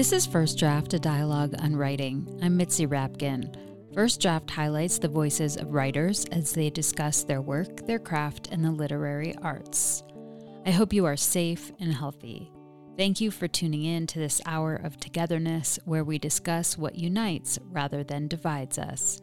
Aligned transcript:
This 0.00 0.12
is 0.12 0.24
First 0.24 0.56
Draft, 0.56 0.94
a 0.94 0.98
dialogue 0.98 1.54
on 1.58 1.76
writing. 1.76 2.26
I'm 2.40 2.56
Mitzi 2.56 2.86
Rapkin. 2.86 3.54
First 3.92 4.22
Draft 4.22 4.50
highlights 4.50 4.96
the 4.96 5.08
voices 5.08 5.58
of 5.58 5.74
writers 5.74 6.24
as 6.32 6.52
they 6.52 6.70
discuss 6.70 7.22
their 7.22 7.42
work, 7.42 7.84
their 7.84 7.98
craft, 7.98 8.48
and 8.50 8.64
the 8.64 8.70
literary 8.70 9.36
arts. 9.42 10.02
I 10.64 10.70
hope 10.70 10.94
you 10.94 11.04
are 11.04 11.18
safe 11.18 11.70
and 11.80 11.92
healthy. 11.92 12.50
Thank 12.96 13.20
you 13.20 13.30
for 13.30 13.46
tuning 13.46 13.84
in 13.84 14.06
to 14.06 14.18
this 14.18 14.40
hour 14.46 14.74
of 14.74 14.98
togetherness 14.98 15.78
where 15.84 16.02
we 16.02 16.18
discuss 16.18 16.78
what 16.78 16.94
unites 16.94 17.58
rather 17.70 18.02
than 18.02 18.26
divides 18.26 18.78
us. 18.78 19.20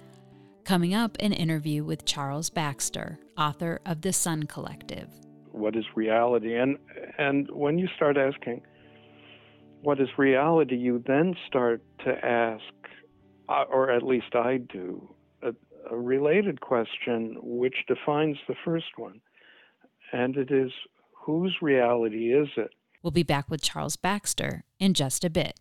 Coming 0.63 0.93
up, 0.93 1.17
an 1.19 1.33
interview 1.33 1.85
with 1.85 2.05
Charles 2.05 2.51
Baxter, 2.51 3.17
author 3.35 3.79
of 3.83 4.01
The 4.01 4.13
Sun 4.13 4.43
Collective. 4.43 5.09
What 5.53 5.75
is 5.75 5.85
reality? 5.95 6.55
And 6.55 6.77
and 7.17 7.49
when 7.49 7.79
you 7.79 7.87
start 7.95 8.15
asking, 8.15 8.61
what 9.81 9.99
is 9.99 10.09
reality, 10.17 10.75
you 10.75 11.03
then 11.05 11.35
start 11.47 11.81
to 12.05 12.25
ask, 12.25 12.63
uh, 13.49 13.63
or 13.71 13.91
at 13.91 14.03
least 14.03 14.35
I 14.35 14.57
do, 14.57 15.07
a, 15.41 15.53
a 15.91 15.95
related 15.97 16.61
question 16.61 17.37
which 17.41 17.75
defines 17.87 18.37
the 18.47 18.55
first 18.65 18.97
one. 18.97 19.21
And 20.13 20.35
it 20.37 20.51
is 20.51 20.71
whose 21.13 21.57
reality 21.61 22.33
is 22.33 22.47
it? 22.57 22.71
We'll 23.03 23.11
be 23.11 23.23
back 23.23 23.49
with 23.49 23.61
Charles 23.61 23.95
Baxter 23.95 24.63
in 24.79 24.93
just 24.93 25.23
a 25.23 25.29
bit. 25.29 25.59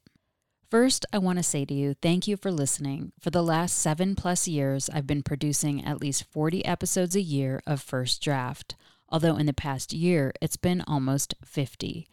First, 0.70 1.06
I 1.12 1.18
want 1.18 1.38
to 1.38 1.44
say 1.44 1.64
to 1.64 1.74
you, 1.74 1.94
thank 1.94 2.26
you 2.26 2.36
for 2.36 2.50
listening. 2.50 3.12
For 3.20 3.30
the 3.30 3.42
last 3.42 3.78
seven 3.78 4.16
plus 4.16 4.48
years, 4.48 4.90
I've 4.92 5.06
been 5.06 5.22
producing 5.22 5.84
at 5.84 6.00
least 6.00 6.24
40 6.24 6.64
episodes 6.64 7.14
a 7.14 7.20
year 7.20 7.62
of 7.68 7.80
First 7.80 8.20
Draft, 8.20 8.74
although 9.08 9.36
in 9.36 9.46
the 9.46 9.52
past 9.52 9.92
year, 9.92 10.32
it's 10.40 10.56
been 10.56 10.82
almost 10.88 11.34
50. 11.44 12.08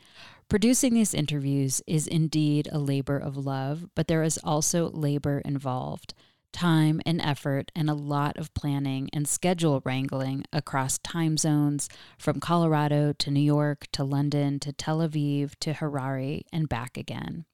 Producing 0.49 0.93
these 0.93 1.13
interviews 1.13 1.81
is 1.87 2.05
indeed 2.05 2.67
a 2.71 2.79
labor 2.79 3.17
of 3.17 3.37
love, 3.37 3.87
but 3.95 4.07
there 4.07 4.23
is 4.23 4.39
also 4.43 4.89
labor 4.91 5.41
involved 5.43 6.13
time 6.53 7.01
and 7.05 7.19
effort 7.19 7.71
and 7.75 7.89
a 7.89 7.95
lot 7.95 8.37
of 8.37 8.53
planning 8.53 9.09
and 9.11 9.27
schedule 9.27 9.81
wrangling 9.83 10.45
across 10.53 10.99
time 10.99 11.35
zones 11.35 11.89
from 12.17 12.39
Colorado 12.39 13.11
to 13.11 13.31
New 13.31 13.41
York 13.41 13.87
to 13.91 14.03
London 14.03 14.59
to 14.59 14.71
Tel 14.71 14.99
Aviv 14.99 15.55
to 15.59 15.73
Harare 15.73 16.43
and 16.53 16.69
back 16.69 16.95
again. 16.95 17.45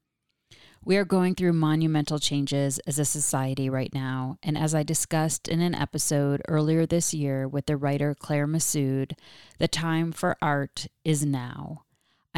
We 0.84 0.96
are 0.98 1.06
going 1.06 1.36
through 1.36 1.54
monumental 1.54 2.20
changes 2.20 2.80
as 2.80 3.00
a 3.00 3.06
society 3.06 3.70
right 3.70 3.94
now, 3.94 4.38
and 4.42 4.58
as 4.58 4.74
I 4.74 4.84
discussed 4.84 5.48
in 5.48 5.60
an 5.60 5.76
episode 5.76 6.42
earlier 6.48 6.86
this 6.86 7.14
year 7.14 7.48
with 7.48 7.66
the 7.66 7.76
writer 7.76 8.16
Claire 8.18 8.48
Messud, 8.48 9.14
the 9.58 9.68
time 9.68 10.12
for 10.12 10.38
art 10.42 10.88
is 11.04 11.26
now. 11.26 11.84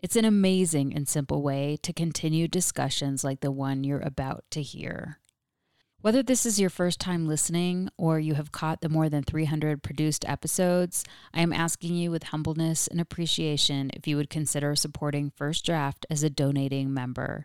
It's 0.00 0.16
an 0.16 0.24
amazing 0.24 0.94
and 0.94 1.08
simple 1.08 1.42
way 1.42 1.76
to 1.82 1.92
continue 1.92 2.48
discussions 2.48 3.22
like 3.22 3.40
the 3.40 3.52
one 3.52 3.84
you're 3.84 4.00
about 4.00 4.44
to 4.50 4.62
hear. 4.62 5.19
Whether 6.02 6.22
this 6.22 6.46
is 6.46 6.58
your 6.58 6.70
first 6.70 6.98
time 6.98 7.28
listening 7.28 7.90
or 7.98 8.18
you 8.18 8.32
have 8.32 8.52
caught 8.52 8.80
the 8.80 8.88
more 8.88 9.10
than 9.10 9.22
300 9.22 9.82
produced 9.82 10.26
episodes, 10.26 11.04
I 11.34 11.42
am 11.42 11.52
asking 11.52 11.94
you 11.94 12.10
with 12.10 12.22
humbleness 12.22 12.86
and 12.86 12.98
appreciation 12.98 13.90
if 13.92 14.08
you 14.08 14.16
would 14.16 14.30
consider 14.30 14.74
supporting 14.74 15.30
First 15.36 15.66
Draft 15.66 16.06
as 16.08 16.22
a 16.22 16.30
donating 16.30 16.94
member. 16.94 17.44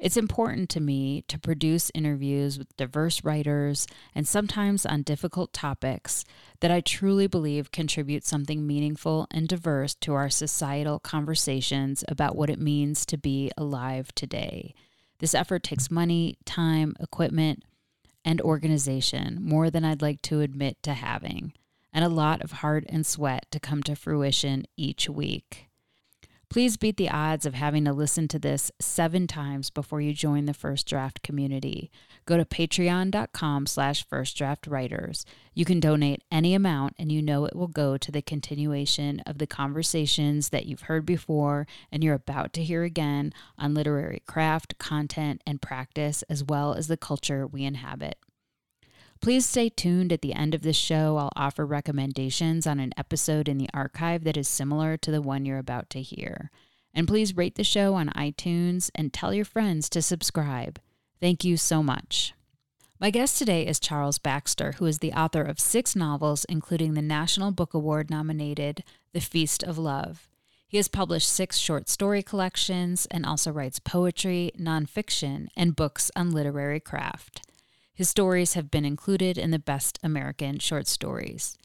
It's 0.00 0.16
important 0.16 0.68
to 0.70 0.80
me 0.80 1.22
to 1.28 1.38
produce 1.38 1.92
interviews 1.94 2.58
with 2.58 2.76
diverse 2.76 3.22
writers 3.22 3.86
and 4.16 4.26
sometimes 4.26 4.84
on 4.84 5.02
difficult 5.02 5.52
topics 5.52 6.24
that 6.58 6.72
I 6.72 6.80
truly 6.80 7.28
believe 7.28 7.70
contribute 7.70 8.26
something 8.26 8.66
meaningful 8.66 9.28
and 9.30 9.46
diverse 9.46 9.94
to 10.00 10.14
our 10.14 10.28
societal 10.28 10.98
conversations 10.98 12.02
about 12.08 12.34
what 12.34 12.50
it 12.50 12.58
means 12.58 13.06
to 13.06 13.16
be 13.16 13.52
alive 13.56 14.12
today. 14.16 14.74
This 15.20 15.36
effort 15.36 15.62
takes 15.62 15.88
money, 15.88 16.36
time, 16.44 16.96
equipment, 16.98 17.62
and 18.24 18.40
organization 18.40 19.38
more 19.40 19.70
than 19.70 19.84
I'd 19.84 20.02
like 20.02 20.22
to 20.22 20.40
admit 20.40 20.82
to 20.82 20.94
having, 20.94 21.52
and 21.92 22.04
a 22.04 22.08
lot 22.08 22.42
of 22.42 22.52
heart 22.52 22.84
and 22.88 23.04
sweat 23.04 23.46
to 23.50 23.60
come 23.60 23.82
to 23.84 23.96
fruition 23.96 24.64
each 24.76 25.08
week. 25.08 25.68
Please 26.48 26.76
beat 26.76 26.98
the 26.98 27.08
odds 27.08 27.46
of 27.46 27.54
having 27.54 27.84
to 27.86 27.94
listen 27.94 28.28
to 28.28 28.38
this 28.38 28.70
seven 28.78 29.26
times 29.26 29.70
before 29.70 30.02
you 30.02 30.12
join 30.12 30.44
the 30.44 30.52
First 30.52 30.86
Draft 30.86 31.22
community. 31.22 31.90
Go 32.24 32.36
to 32.36 32.44
patreon.com 32.44 33.66
slash 33.66 34.06
firstdraftwriters. 34.06 35.24
You 35.54 35.64
can 35.64 35.80
donate 35.80 36.22
any 36.30 36.54
amount 36.54 36.94
and 36.98 37.10
you 37.10 37.20
know 37.20 37.44
it 37.44 37.56
will 37.56 37.68
go 37.68 37.96
to 37.96 38.12
the 38.12 38.22
continuation 38.22 39.20
of 39.26 39.38
the 39.38 39.46
conversations 39.46 40.50
that 40.50 40.66
you've 40.66 40.82
heard 40.82 41.04
before 41.04 41.66
and 41.90 42.04
you're 42.04 42.14
about 42.14 42.52
to 42.54 42.64
hear 42.64 42.84
again 42.84 43.32
on 43.58 43.74
literary 43.74 44.22
craft, 44.26 44.78
content, 44.78 45.42
and 45.46 45.60
practice, 45.60 46.22
as 46.30 46.44
well 46.44 46.74
as 46.74 46.86
the 46.86 46.96
culture 46.96 47.46
we 47.46 47.64
inhabit. 47.64 48.18
Please 49.20 49.46
stay 49.46 49.68
tuned 49.68 50.12
at 50.12 50.20
the 50.20 50.34
end 50.34 50.52
of 50.52 50.62
this 50.62 50.76
show. 50.76 51.16
I'll 51.16 51.30
offer 51.36 51.64
recommendations 51.64 52.66
on 52.66 52.80
an 52.80 52.92
episode 52.96 53.48
in 53.48 53.56
the 53.56 53.68
archive 53.72 54.24
that 54.24 54.36
is 54.36 54.48
similar 54.48 54.96
to 54.96 55.10
the 55.12 55.22
one 55.22 55.44
you're 55.44 55.58
about 55.58 55.90
to 55.90 56.02
hear. 56.02 56.50
And 56.92 57.06
please 57.06 57.36
rate 57.36 57.54
the 57.54 57.64
show 57.64 57.94
on 57.94 58.08
iTunes 58.10 58.90
and 58.94 59.12
tell 59.12 59.32
your 59.32 59.44
friends 59.44 59.88
to 59.90 60.02
subscribe. 60.02 60.80
Thank 61.22 61.44
you 61.44 61.56
so 61.56 61.84
much. 61.84 62.34
My 62.98 63.10
guest 63.10 63.38
today 63.38 63.64
is 63.64 63.78
Charles 63.78 64.18
Baxter, 64.18 64.72
who 64.72 64.86
is 64.86 64.98
the 64.98 65.12
author 65.12 65.42
of 65.42 65.60
six 65.60 65.94
novels, 65.94 66.44
including 66.46 66.94
the 66.94 67.00
National 67.00 67.52
Book 67.52 67.74
Award 67.74 68.10
nominated 68.10 68.82
The 69.12 69.20
Feast 69.20 69.62
of 69.62 69.78
Love. 69.78 70.28
He 70.66 70.78
has 70.78 70.88
published 70.88 71.28
six 71.28 71.58
short 71.58 71.88
story 71.88 72.24
collections 72.24 73.06
and 73.08 73.24
also 73.24 73.52
writes 73.52 73.78
poetry, 73.78 74.50
nonfiction, 74.58 75.46
and 75.56 75.76
books 75.76 76.10
on 76.16 76.32
literary 76.32 76.80
craft. 76.80 77.46
His 77.94 78.08
stories 78.08 78.54
have 78.54 78.68
been 78.68 78.84
included 78.84 79.38
in 79.38 79.52
the 79.52 79.60
Best 79.60 80.00
American 80.02 80.58
Short 80.58 80.88
Stories. 80.88 81.56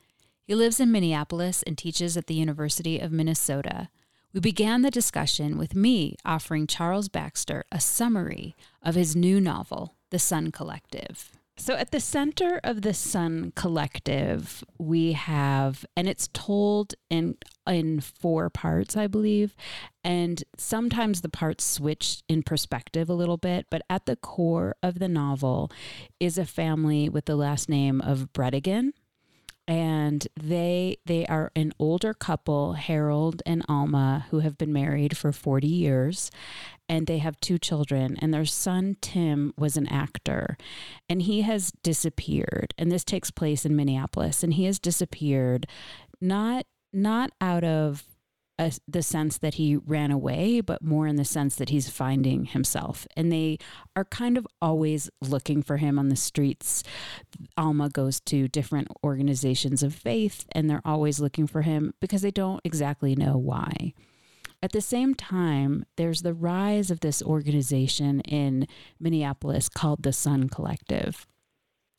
He 0.44 0.53
lives 0.53 0.79
in 0.79 0.91
Minneapolis 0.91 1.63
and 1.63 1.75
teaches 1.75 2.16
at 2.16 2.28
the 2.28 2.35
University 2.35 3.00
of 3.00 3.12
Minnesota. 3.12 3.89
We 4.38 4.42
began 4.42 4.84
the 4.84 4.92
discussion 4.92 5.58
with 5.58 5.74
me 5.74 6.16
offering 6.24 6.68
Charles 6.68 7.09
Baxter 7.09 7.64
a 7.72 7.80
summary 7.80 8.56
of 8.84 8.94
his 8.94 9.16
new 9.16 9.42
novel, 9.42 9.96
The 10.12 10.20
Sun 10.20 10.52
Collective. 10.52 11.31
So, 11.58 11.74
at 11.74 11.90
the 11.90 12.00
center 12.00 12.59
of 12.64 12.84
the 12.84 12.94
Sun 12.94 13.53
Collective, 13.56 14.64
we 14.78 15.14
have, 15.14 15.88
and 15.96 16.08
it's 16.08 16.30
told 16.34 16.94
in 17.09 17.38
in 17.66 18.00
four 18.00 18.52
parts, 18.52 18.95
I 18.95 19.07
believe, 19.07 19.56
and 20.04 20.44
sometimes 20.56 21.22
the 21.22 21.30
parts 21.30 21.66
switch 21.66 22.22
in 22.30 22.44
perspective 22.44 23.10
a 23.10 23.16
little 23.16 23.38
bit. 23.38 23.66
But 23.72 23.81
at 23.90 24.06
the 24.06 24.18
core 24.18 24.75
of 24.83 25.00
the 25.00 25.10
novel 25.10 25.72
is 26.19 26.38
a 26.38 26.45
family 26.45 27.10
with 27.10 27.25
the 27.25 27.36
last 27.36 27.69
name 27.69 28.01
of 28.01 28.31
Bredigan, 28.33 28.92
and 29.68 30.28
they 30.40 30.98
they 31.06 31.25
are 31.28 31.52
an 31.56 31.74
older 31.78 32.14
couple 32.14 32.74
harold 32.74 33.42
and 33.46 33.64
alma 33.68 34.25
who 34.30 34.40
have 34.40 34.58
been 34.58 34.72
married 34.72 35.18
for 35.18 35.31
40 35.31 35.68
years 35.68 36.31
and 36.88 37.06
they 37.06 37.18
have 37.18 37.40
two 37.40 37.58
children 37.58 38.16
and 38.19 38.34
their 38.34 38.46
son 38.46 38.96
tim 39.02 39.54
was 39.58 39.75
an 39.75 39.88
actor 39.88 40.58
and 41.10 41.24
he 41.24 41.42
has 41.42 41.72
disappeared 41.84 42.74
and 42.78 42.92
this 42.92 43.04
takes 43.04 43.30
place 43.30 43.66
in 43.66 43.75
minneapolis 43.75 44.44
and 44.44 44.54
he 44.54 44.66
has 44.66 44.80
disappeared 44.80 45.68
not 46.22 46.66
not 46.94 47.31
out 47.42 47.64
of 47.64 48.06
a, 48.59 48.71
the 48.88 49.04
sense 49.04 49.38
that 49.38 49.56
he 49.56 49.75
ran 49.75 50.12
away, 50.12 50.62
but 50.62 50.83
more 50.83 51.07
in 51.07 51.15
the 51.15 51.25
sense 51.25 51.56
that 51.56 51.69
he's 51.69 51.89
finding 51.89 52.45
himself. 52.45 53.07
And 53.15 53.31
they 53.31 53.59
are 53.95 54.06
kind 54.06 54.38
of 54.38 54.48
always 54.62 55.09
looking 55.21 55.62
for 55.62 55.77
him 55.77 56.00
on 56.00 56.09
the 56.09 56.15
streets. 56.15 56.83
Alma 57.56 57.89
goes 57.89 58.19
to 58.21 58.48
different 58.48 58.88
organizations 59.04 59.83
of 59.83 59.94
faith, 59.94 60.45
and 60.51 60.69
they're 60.69 60.81
always 60.86 61.19
looking 61.19 61.48
for 61.48 61.62
him 61.62 61.94
because 62.00 62.21
they 62.21 62.31
don't 62.31 62.62
exactly 62.63 63.15
know 63.15 63.38
why. 63.38 63.94
At 64.62 64.71
the 64.71 64.81
same 64.81 65.13
time, 65.13 65.86
there's 65.98 66.24
the 66.24 66.33
rise 66.33 66.89
of 66.89 67.01
this 67.01 67.21
organization 67.21 68.21
in 68.21 68.68
Minneapolis 69.00 69.69
called 69.69 70.01
the 70.01 70.13
Sun 70.13 70.50
Collective. 70.50 71.27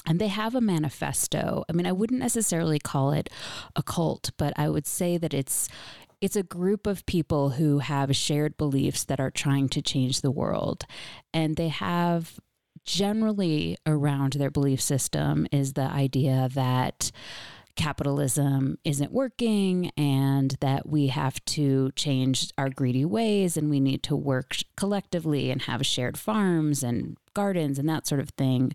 And 0.04 0.18
they 0.18 0.28
have 0.28 0.54
a 0.54 0.60
manifesto. 0.60 1.64
I 1.68 1.72
mean, 1.72 1.86
I 1.86 1.92
wouldn't 1.92 2.20
necessarily 2.20 2.78
call 2.78 3.12
it 3.12 3.28
a 3.76 3.82
cult, 3.82 4.30
but 4.38 4.54
I 4.56 4.68
would 4.68 4.86
say 4.86 5.18
that 5.18 5.34
it's 5.34 5.68
it's 6.20 6.36
a 6.36 6.42
group 6.42 6.86
of 6.86 7.06
people 7.06 7.50
who 7.50 7.78
have 7.78 8.14
shared 8.16 8.56
beliefs 8.56 9.04
that 9.04 9.20
are 9.20 9.30
trying 9.30 9.68
to 9.70 9.82
change 9.82 10.20
the 10.20 10.30
world. 10.30 10.84
And 11.32 11.56
they 11.56 11.68
have 11.68 12.38
generally 12.84 13.76
around 13.86 14.32
their 14.34 14.50
belief 14.50 14.80
system 14.80 15.46
is 15.52 15.74
the 15.74 15.82
idea 15.82 16.48
that 16.54 17.12
capitalism 17.76 18.76
isn't 18.84 19.12
working 19.12 19.92
and 19.96 20.56
that 20.60 20.88
we 20.88 21.06
have 21.06 21.42
to 21.44 21.92
change 21.92 22.50
our 22.58 22.68
greedy 22.68 23.04
ways 23.04 23.56
and 23.56 23.70
we 23.70 23.78
need 23.78 24.02
to 24.02 24.16
work 24.16 24.56
collectively 24.76 25.50
and 25.50 25.62
have 25.62 25.86
shared 25.86 26.18
farms 26.18 26.82
and 26.82 27.16
gardens 27.38 27.78
and 27.78 27.88
that 27.88 28.04
sort 28.04 28.20
of 28.20 28.30
thing. 28.30 28.72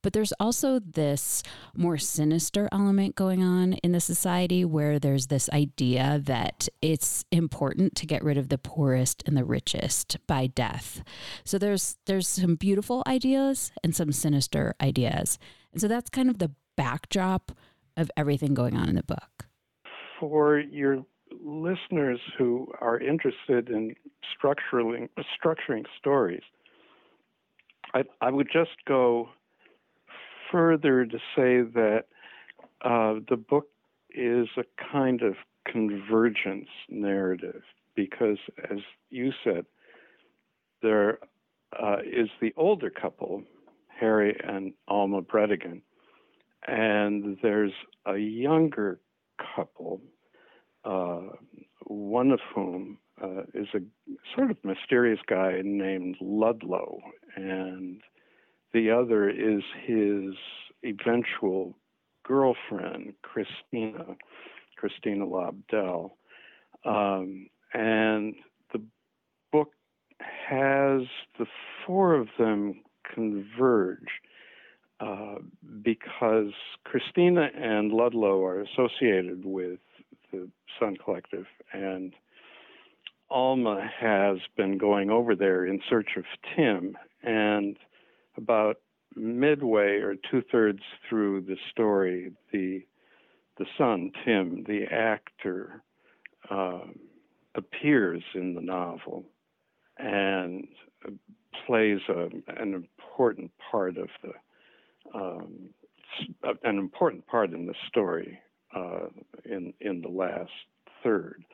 But 0.00 0.12
there's 0.12 0.32
also 0.38 0.78
this 0.78 1.42
more 1.74 1.98
sinister 1.98 2.68
element 2.70 3.16
going 3.16 3.42
on 3.42 3.72
in 3.72 3.90
the 3.90 4.00
society 4.00 4.64
where 4.64 5.00
there's 5.00 5.26
this 5.26 5.50
idea 5.50 6.20
that 6.22 6.68
it's 6.80 7.24
important 7.32 7.96
to 7.96 8.06
get 8.06 8.22
rid 8.22 8.38
of 8.38 8.48
the 8.48 8.58
poorest 8.58 9.24
and 9.26 9.36
the 9.36 9.44
richest 9.44 10.18
by 10.28 10.46
death. 10.46 11.02
So 11.42 11.58
there's 11.58 11.96
there's 12.06 12.28
some 12.28 12.54
beautiful 12.54 13.02
ideas 13.08 13.72
and 13.82 13.92
some 13.92 14.12
sinister 14.12 14.76
ideas. 14.80 15.40
And 15.72 15.80
so 15.80 15.88
that's 15.88 16.08
kind 16.08 16.30
of 16.30 16.38
the 16.38 16.52
backdrop 16.76 17.50
of 17.96 18.08
everything 18.16 18.54
going 18.54 18.76
on 18.76 18.88
in 18.88 18.94
the 18.94 19.02
book. 19.02 19.48
For 20.20 20.60
your 20.60 21.04
listeners 21.44 22.20
who 22.38 22.72
are 22.80 23.00
interested 23.00 23.68
in 23.68 23.96
structuring 24.32 25.08
structuring 25.36 25.86
stories, 25.98 26.44
I, 27.96 28.04
I 28.20 28.30
would 28.30 28.48
just 28.52 28.84
go 28.86 29.30
further 30.52 31.06
to 31.06 31.16
say 31.34 31.62
that 31.62 32.04
uh, 32.82 33.20
the 33.26 33.38
book 33.38 33.68
is 34.10 34.48
a 34.58 34.64
kind 34.92 35.22
of 35.22 35.34
convergence 35.66 36.68
narrative 36.90 37.62
because, 37.94 38.36
as 38.70 38.78
you 39.08 39.32
said, 39.42 39.64
there 40.82 41.18
uh, 41.82 41.98
is 42.04 42.28
the 42.42 42.52
older 42.58 42.90
couple, 42.90 43.42
Harry 43.88 44.38
and 44.44 44.74
Alma 44.88 45.22
Bredigan, 45.22 45.80
and 46.68 47.38
there's 47.42 47.72
a 48.04 48.18
younger 48.18 49.00
couple, 49.54 50.02
uh, 50.84 51.22
one 51.86 52.30
of 52.30 52.40
whom 52.54 52.98
uh, 53.22 53.42
is 53.54 53.68
a 53.74 53.80
sort 54.34 54.50
of 54.50 54.56
mysterious 54.64 55.20
guy 55.26 55.60
named 55.64 56.16
Ludlow, 56.20 57.00
and 57.34 58.00
the 58.72 58.90
other 58.90 59.28
is 59.28 59.62
his 59.86 60.34
eventual 60.84 61.76
girlfriend, 62.24 63.14
Christina, 63.22 64.16
Christina 64.76 65.24
Lobdell. 65.26 66.10
Um, 66.84 67.48
and 67.72 68.34
the 68.72 68.82
book 69.52 69.72
has 70.20 71.02
the 71.38 71.46
four 71.86 72.14
of 72.14 72.28
them 72.38 72.82
converge 73.14 74.08
uh, 75.00 75.36
because 75.82 76.52
Christina 76.84 77.50
and 77.54 77.92
Ludlow 77.92 78.44
are 78.44 78.60
associated 78.60 79.44
with 79.44 79.80
the 80.32 80.48
Sun 80.80 80.96
Collective, 81.04 81.46
and 81.72 82.14
Alma 83.30 83.88
has 83.98 84.38
been 84.56 84.78
going 84.78 85.10
over 85.10 85.34
there 85.34 85.66
in 85.66 85.80
search 85.88 86.10
of 86.16 86.24
Tim, 86.54 86.96
and 87.22 87.76
about 88.36 88.76
midway 89.14 89.98
or 89.98 90.14
two 90.30 90.42
thirds 90.52 90.82
through 91.08 91.42
the 91.42 91.56
story, 91.70 92.32
the 92.52 92.84
the 93.58 93.66
son 93.78 94.12
Tim, 94.24 94.64
the 94.64 94.84
actor, 94.84 95.82
uh, 96.50 96.80
appears 97.54 98.22
in 98.34 98.54
the 98.54 98.60
novel 98.60 99.24
and 99.98 100.68
plays 101.66 102.00
a, 102.08 102.28
an 102.60 102.74
important 102.74 103.50
part 103.70 103.96
of 103.96 104.08
the 104.22 104.32
um, 105.18 105.70
an 106.42 106.78
important 106.78 107.26
part 107.26 107.52
in 107.52 107.66
the 107.66 107.74
story 107.88 108.38
uh, 108.74 109.06
in 109.44 109.72
in 109.80 110.02
the 110.02 110.08
last 110.08 110.50
third. 111.02 111.44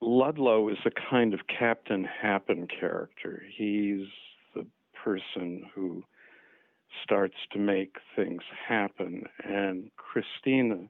Ludlow 0.00 0.68
is 0.70 0.78
a 0.86 0.90
kind 1.10 1.34
of 1.34 1.40
Captain 1.46 2.04
Happen 2.04 2.66
character. 2.66 3.42
He's 3.56 4.06
the 4.54 4.66
person 5.04 5.64
who 5.74 6.02
starts 7.04 7.36
to 7.52 7.58
make 7.58 7.96
things 8.16 8.42
happen, 8.66 9.24
and 9.44 9.90
Christina, 9.96 10.86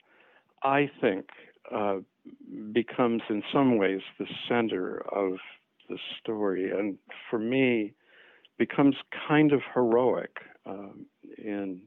I 0.62 0.90
think, 1.00 1.26
uh, 1.74 1.98
becomes 2.72 3.22
in 3.28 3.42
some 3.52 3.76
ways 3.78 4.00
the 4.18 4.26
center 4.48 5.02
of 5.12 5.38
the 5.88 5.98
story, 6.20 6.70
and 6.70 6.96
for 7.28 7.38
me, 7.38 7.94
becomes 8.58 8.94
kind 9.28 9.52
of 9.52 9.60
heroic 9.74 10.36
um, 10.66 11.06
in 11.38 11.80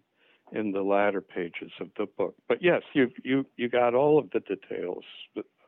in 0.51 0.71
the 0.71 0.83
latter 0.83 1.21
pages 1.21 1.71
of 1.79 1.89
the 1.97 2.05
book. 2.05 2.35
But 2.47 2.61
yes, 2.61 2.81
you 2.93 3.09
you 3.23 3.45
you 3.55 3.69
got 3.69 3.95
all 3.95 4.19
of 4.19 4.29
the 4.31 4.41
details 4.41 5.05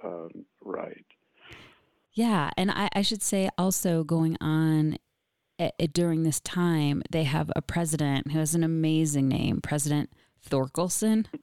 um, 0.03 0.45
right. 0.61 1.05
Yeah, 2.15 2.49
and 2.57 2.71
I, 2.71 2.89
I 2.93 3.01
should 3.01 3.21
say 3.21 3.49
also 3.57 4.05
going 4.05 4.37
on 4.39 4.97
uh, 5.59 5.69
during 5.91 6.23
this 6.23 6.39
time, 6.39 7.03
they 7.11 7.25
have 7.25 7.51
a 7.55 7.61
president 7.61 8.31
who 8.31 8.39
has 8.39 8.55
an 8.55 8.63
amazing 8.63 9.27
name, 9.27 9.61
President 9.61 10.09
Torkelson. 10.49 11.25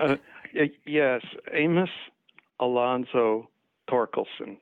Uh, 0.00 0.14
yes, 0.86 1.22
Amos 1.52 1.88
Alonzo 2.60 3.48
Torkelson. 3.90 4.58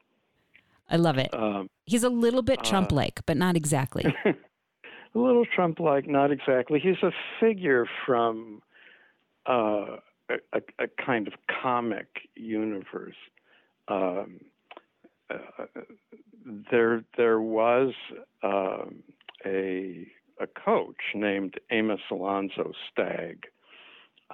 I 0.88 0.96
love 0.96 1.18
it. 1.18 1.28
Um, 1.34 1.68
He's 1.84 2.04
a 2.04 2.08
little 2.08 2.40
bit 2.40 2.64
Trump 2.64 2.90
like, 2.90 3.18
uh, 3.18 3.22
but 3.26 3.36
not 3.36 3.54
exactly. 3.54 4.04
a 4.24 4.34
little 5.18 5.44
Trump 5.44 5.78
like, 5.78 6.08
not 6.08 6.30
exactly. 6.30 6.80
He's 6.80 7.02
a 7.02 7.12
figure 7.38 7.86
from 8.06 8.62
uh, 9.46 9.96
a, 10.30 10.62
a, 10.78 10.88
kind 11.04 11.28
of 11.28 11.34
comic 11.62 12.06
universe. 12.34 13.16
Um, 13.88 14.40
there, 16.70 17.04
there 17.16 17.40
was 17.40 17.92
um, 18.42 19.02
a 19.44 20.06
a 20.40 20.46
coach 20.46 21.00
named 21.14 21.54
Amos 21.70 22.00
Alonzo 22.10 22.72
Stagg, 22.90 23.46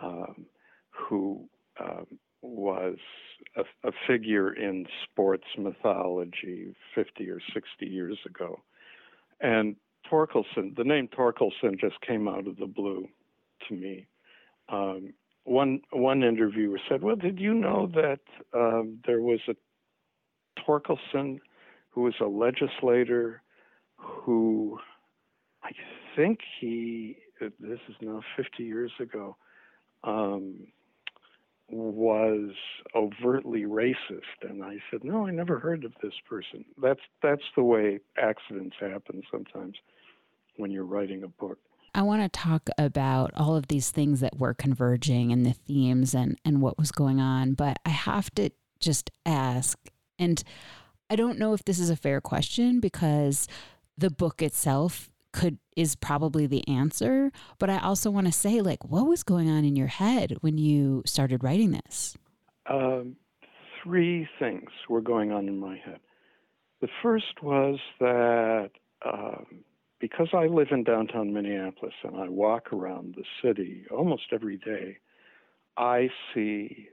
um, 0.02 0.46
who 0.90 1.48
um, 1.80 2.06
was 2.42 2.96
a, 3.56 3.62
a, 3.88 3.92
figure 4.06 4.52
in 4.52 4.86
sports 5.04 5.46
mythology 5.56 6.74
50 6.94 7.30
or 7.30 7.40
60 7.54 7.86
years 7.86 8.18
ago. 8.26 8.60
And 9.40 9.76
Torkelson, 10.10 10.74
the 10.76 10.84
name 10.84 11.08
Torkelson 11.08 11.78
just 11.80 12.00
came 12.00 12.28
out 12.28 12.46
of 12.46 12.56
the 12.56 12.66
blue 12.66 13.08
to 13.68 13.74
me. 13.74 14.06
Um, 14.68 15.12
one 15.44 15.80
one 15.90 16.22
interviewer 16.22 16.78
said, 16.88 17.02
"Well, 17.02 17.16
did 17.16 17.40
you 17.40 17.52
know 17.52 17.90
that 17.94 18.20
um, 18.54 18.98
there 19.06 19.20
was 19.20 19.40
a 19.48 19.54
Torkelson 20.66 21.38
who 21.90 22.02
was 22.02 22.14
a 22.20 22.26
legislator 22.26 23.42
who 23.96 24.78
I 25.62 25.70
think 26.16 26.40
he 26.60 27.16
this 27.40 27.80
is 27.88 27.96
now 28.00 28.22
50 28.36 28.62
years 28.62 28.92
ago 29.00 29.36
um, 30.04 30.66
was 31.68 32.50
overtly 32.94 33.62
racist. 33.62 34.42
And 34.42 34.62
I 34.64 34.78
said 34.90 35.04
no 35.04 35.26
I 35.26 35.30
never 35.30 35.58
heard 35.58 35.84
of 35.84 35.92
this 36.02 36.14
person. 36.28 36.64
That's 36.80 37.00
that's 37.22 37.42
the 37.56 37.62
way 37.62 38.00
accidents 38.18 38.76
happen 38.80 39.22
sometimes 39.30 39.76
when 40.56 40.70
you're 40.70 40.84
writing 40.84 41.22
a 41.22 41.28
book. 41.28 41.58
I 41.94 42.02
want 42.02 42.22
to 42.22 42.28
talk 42.28 42.70
about 42.78 43.32
all 43.36 43.54
of 43.54 43.66
these 43.68 43.90
things 43.90 44.20
that 44.20 44.38
were 44.38 44.54
converging 44.54 45.30
and 45.30 45.44
the 45.44 45.52
themes 45.52 46.14
and 46.14 46.38
and 46.44 46.62
what 46.62 46.78
was 46.78 46.90
going 46.90 47.20
on 47.20 47.54
but 47.54 47.78
I 47.84 47.90
have 47.90 48.30
to 48.34 48.50
just 48.80 49.10
ask 49.24 49.78
and 50.22 50.42
I 51.10 51.16
don't 51.16 51.38
know 51.38 51.52
if 51.52 51.64
this 51.64 51.78
is 51.78 51.90
a 51.90 51.96
fair 51.96 52.20
question 52.20 52.80
because 52.80 53.48
the 53.98 54.10
book 54.10 54.40
itself 54.40 55.10
could 55.32 55.58
is 55.76 55.94
probably 55.96 56.46
the 56.46 56.66
answer, 56.68 57.32
but 57.58 57.70
I 57.70 57.78
also 57.78 58.10
want 58.10 58.26
to 58.26 58.32
say 58.32 58.60
like 58.60 58.84
what 58.84 59.06
was 59.06 59.22
going 59.22 59.48
on 59.50 59.64
in 59.64 59.76
your 59.76 59.86
head 59.88 60.36
when 60.40 60.58
you 60.58 61.02
started 61.06 61.42
writing 61.42 61.72
this? 61.72 62.16
Um, 62.66 63.16
three 63.82 64.28
things 64.38 64.70
were 64.88 65.00
going 65.00 65.32
on 65.32 65.48
in 65.48 65.58
my 65.58 65.76
head. 65.76 66.00
The 66.80 66.88
first 67.02 67.42
was 67.42 67.78
that 68.00 68.70
um, 69.04 69.46
because 70.00 70.28
I 70.32 70.46
live 70.46 70.68
in 70.70 70.84
downtown 70.84 71.32
Minneapolis 71.32 71.94
and 72.04 72.16
I 72.16 72.28
walk 72.28 72.72
around 72.72 73.16
the 73.16 73.24
city 73.42 73.84
almost 73.90 74.24
every 74.32 74.58
day, 74.58 74.98
I 75.76 76.08
see 76.34 76.88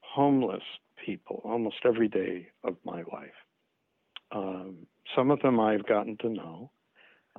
homeless 0.00 0.62
people 1.04 1.40
almost 1.44 1.76
every 1.84 2.08
day 2.08 2.48
of 2.64 2.76
my 2.84 2.98
life. 3.12 3.36
Um, 4.32 4.86
some 5.14 5.30
of 5.30 5.40
them 5.40 5.60
I've 5.60 5.86
gotten 5.86 6.16
to 6.18 6.28
know. 6.28 6.70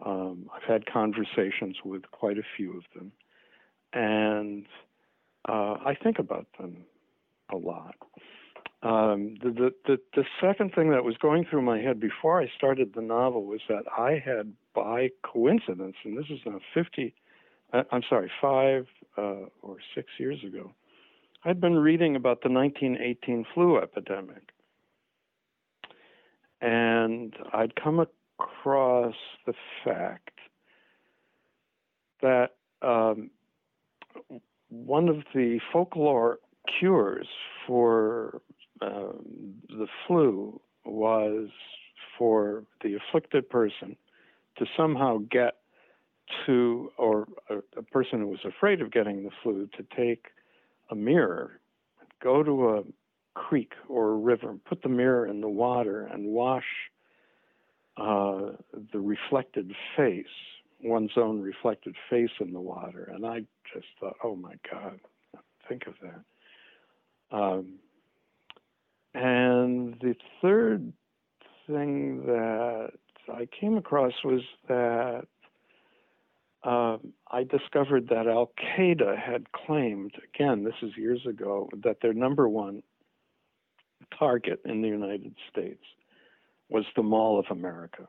Um, 0.06 0.50
I've 0.56 0.64
had 0.64 0.86
conversations 0.86 1.78
with 1.84 2.04
quite 2.12 2.38
a 2.38 2.44
few 2.56 2.78
of 2.78 2.84
them, 2.96 3.12
and 3.94 4.66
uh, 5.50 5.78
I 5.86 5.96
think 6.02 6.20
about 6.20 6.48
them 6.60 6.86
a 7.52 7.58
lot. 7.58 7.96
Um, 8.84 9.38
the, 9.42 9.72
the, 9.88 10.00
the, 10.16 10.24
second 10.40 10.74
thing 10.76 10.92
that 10.92 11.04
was 11.04 11.18
going 11.18 11.46
through 11.50 11.64
my 11.64 11.80
head 11.80 12.00
before 12.00 12.40
I 12.40 12.48
started 12.56 12.94
the 12.94 13.02
novel 13.02 13.44
was 13.44 13.62
that 13.70 13.86
I 13.98 14.22
had, 14.24 14.54
by 14.76 15.10
coincidence, 15.24 15.96
and 16.04 16.16
this 16.16 16.28
is 16.30 16.40
now 16.46 16.60
50, 16.76 17.16
uh, 17.74 17.84
I'm 17.92 18.04
sorry, 18.08 18.32
five 18.40 18.86
uh, 19.18 19.48
or 19.64 19.78
six 19.96 20.10
years 20.20 20.44
ago, 20.44 20.72
I'd 21.48 21.62
been 21.62 21.80
reading 21.80 22.18
about 22.18 22.42
the 22.44 22.50
1918 22.50 23.46
flu 23.54 23.78
epidemic. 23.78 24.50
And 26.60 27.34
I'd 27.54 27.74
come 27.82 28.06
across 28.38 29.16
the 29.46 29.54
fact 29.86 30.40
that 32.22 32.56
um, 32.82 33.30
one 34.68 35.08
of 35.08 35.24
the 35.34 35.62
folklore 35.72 36.40
cures 36.78 37.28
for 37.66 38.42
um, 38.82 39.54
the 39.70 39.88
flu 40.06 40.60
was 40.84 41.48
for 42.18 42.66
the 42.84 42.96
afflicted 42.96 43.50
person 43.50 43.96
to 44.58 44.66
somehow 44.76 45.20
get 45.32 45.60
to, 46.46 46.92
or 46.98 47.26
a, 47.50 47.60
a, 47.78 47.84
person 47.84 48.20
who 48.20 48.28
was 48.28 48.44
afraid 48.44 48.82
of 48.82 48.92
getting 48.92 49.24
the 49.24 49.30
flu, 49.42 49.70
to 49.78 49.86
take 49.96 50.26
a 50.90 50.96
mirror, 50.96 51.60
go 52.22 52.44
to 52.44 52.70
a 52.70 52.84
creek 53.34 53.74
or 53.88 54.12
a 54.12 54.16
river, 54.16 54.56
put 54.68 54.82
the 54.82 54.90
mirror 54.90 55.28
in 55.28 55.42
the 55.42 55.50
water 55.50 56.10
and 56.12 56.26
wash 56.26 56.66
uh, 57.98 58.52
the 58.94 59.00
reflected 59.00 59.72
face, 59.96 60.26
one's 60.84 61.12
own 61.18 61.42
reflected 61.42 61.96
face 62.10 62.30
in 62.40 62.54
the 62.54 62.60
water. 62.60 63.12
And 63.14 63.26
I 63.26 63.40
just 63.74 63.88
thought, 64.00 64.16
oh 64.24 64.36
my 64.36 64.56
God, 64.72 65.00
think 65.68 65.88
of 65.88 65.96
that. 66.02 67.38
Um, 67.38 67.80
and 69.14 69.96
the 70.00 70.16
third 70.42 70.94
thing 71.66 72.26
that 72.26 72.92
I 73.34 73.48
came 73.60 73.78
across 73.78 74.14
was 74.24 74.42
that 74.68 75.26
um, 76.68 77.14
I 77.32 77.46
discovered 77.46 78.10
that 78.10 78.28
Al 78.28 78.52
Qaeda 78.60 79.18
had 79.18 79.54
claimed, 79.54 80.12
again, 80.36 80.66
this 80.66 80.76
is 80.82 80.98
years 80.98 81.26
ago, 81.26 81.70
that 81.84 82.02
their 82.02 82.14
number 82.14 82.50
one 82.50 82.84
target 84.20 84.60
in 84.66 84.82
the 84.82 84.90
United 84.90 85.34
States 85.50 85.84
was 86.70 86.84
the 86.98 87.04
Mall 87.04 87.40
of 87.40 87.46
America. 87.50 88.06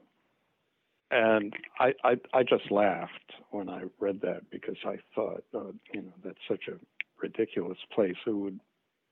And 1.13 1.55
I, 1.79 1.95
I, 2.03 2.17
I 2.35 2.43
just 2.43 2.69
laughed 2.73 3.33
when 3.53 3.69
I 3.69 3.85
read 4.01 4.21
that 4.23 4.51
because 4.51 4.77
I 4.85 4.97
thought, 5.15 5.45
uh, 5.55 5.71
you 5.95 6.03
know, 6.03 6.13
that's 6.25 6.37
such 6.49 6.65
a 6.67 6.79
ridiculous 7.23 7.79
place. 7.95 8.17
Who 8.25 8.41
would 8.41 8.61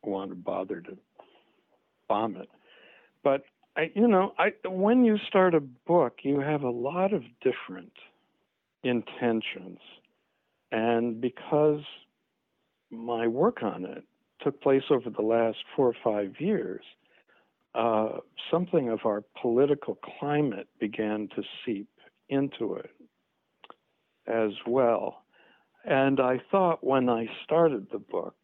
want 0.03 0.31
to 0.31 0.35
bother 0.35 0.81
to 0.81 0.99
bomb 2.09 2.37
it? 2.37 2.49
But 3.23 3.45
I, 3.77 3.93
you 3.95 4.09
know, 4.09 4.33
I 4.39 4.53
when 4.69 5.05
you 5.05 5.19
start 5.29 5.55
a 5.55 5.61
book, 5.61 6.19
you 6.23 6.41
have 6.41 6.63
a 6.63 6.71
lot 6.71 7.13
of 7.13 7.23
different 7.41 7.93
intentions, 8.87 9.79
and 10.73 11.21
because 11.21 11.81
my 12.91 13.27
work 13.27 13.63
on 13.63 13.85
it 13.85 14.05
took 14.43 14.61
place 14.61 14.83
over 14.91 15.11
the 15.11 15.23
last 15.23 15.59
four 15.75 15.89
or 15.89 15.97
five 16.05 16.41
years, 16.41 16.83
uh, 17.75 18.19
something 18.51 18.89
of 18.89 19.01
our 19.05 19.23
political 19.41 19.99
climate 20.19 20.69
began 20.81 21.29
to 21.37 21.43
seep 21.65 21.89
into 22.29 22.75
it 22.75 22.91
as 24.27 24.53
well. 24.67 25.23
And 25.85 26.19
I 26.21 26.41
thought 26.51 26.83
when 26.83 27.09
I 27.09 27.27
started 27.45 27.87
the 27.93 27.99
book 27.99 28.35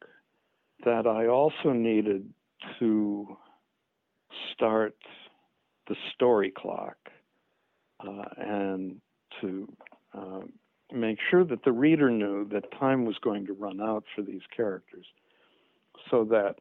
that 0.85 1.07
I 1.07 1.27
also 1.27 1.73
needed 1.73 2.29
to 2.79 3.37
start 4.53 4.97
the 5.89 5.97
story 6.15 6.53
clock 6.57 6.97
uh, 8.01 8.25
and 8.37 9.01
to 9.41 9.69
make 10.92 11.19
sure 11.31 11.45
that 11.45 11.64
the 11.64 11.73
reader 11.73 12.11
knew 12.11 12.47
that 12.49 12.64
time 12.78 13.04
was 13.04 13.16
going 13.23 13.47
to 13.47 13.52
run 13.52 13.81
out 13.81 14.04
for 14.14 14.23
these 14.23 14.42
characters 14.54 15.07
so 16.11 16.25
that 16.25 16.57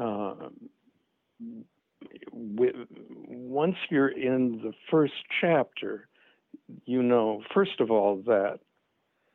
uh, 0.00 0.48
once 2.32 3.76
you're 3.90 4.08
in 4.08 4.60
the 4.62 4.72
first 4.90 5.14
chapter, 5.40 6.08
you 6.84 7.02
know, 7.02 7.42
first 7.54 7.80
of 7.80 7.90
all, 7.90 8.22
that 8.26 8.60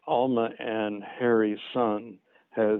Alma 0.08 0.50
and 0.60 1.04
Harry's 1.04 1.60
son 1.74 2.18
has 2.52 2.80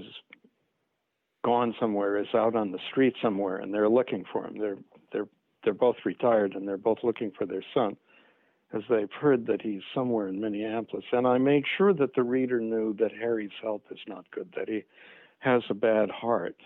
gone 1.44 1.74
somewhere, 1.80 2.18
is 2.18 2.26
out 2.34 2.54
on 2.54 2.70
the 2.72 2.78
street 2.90 3.14
somewhere, 3.22 3.56
and 3.56 3.72
they're 3.74 3.88
looking 3.88 4.24
for 4.32 4.46
him. 4.46 4.58
They're 4.58 4.78
they're 5.12 5.28
they're 5.64 5.74
both 5.74 5.96
retired, 6.04 6.54
and 6.54 6.66
they're 6.66 6.76
both 6.76 6.98
looking 7.02 7.32
for 7.36 7.46
their 7.46 7.64
son, 7.74 7.96
as 8.72 8.82
they've 8.88 9.12
heard 9.20 9.46
that 9.46 9.62
he's 9.62 9.82
somewhere 9.94 10.28
in 10.28 10.40
Minneapolis. 10.40 11.04
And 11.12 11.26
I 11.26 11.38
made 11.38 11.64
sure 11.76 11.92
that 11.94 12.14
the 12.14 12.22
reader 12.22 12.60
knew 12.60 12.94
that 12.98 13.12
Harry's 13.12 13.50
health 13.60 13.82
is 13.90 13.98
not 14.06 14.30
good, 14.30 14.52
that 14.56 14.68
he 14.68 14.84
has 15.40 15.62
a 15.68 15.74
bad 15.74 16.10
heart, 16.10 16.56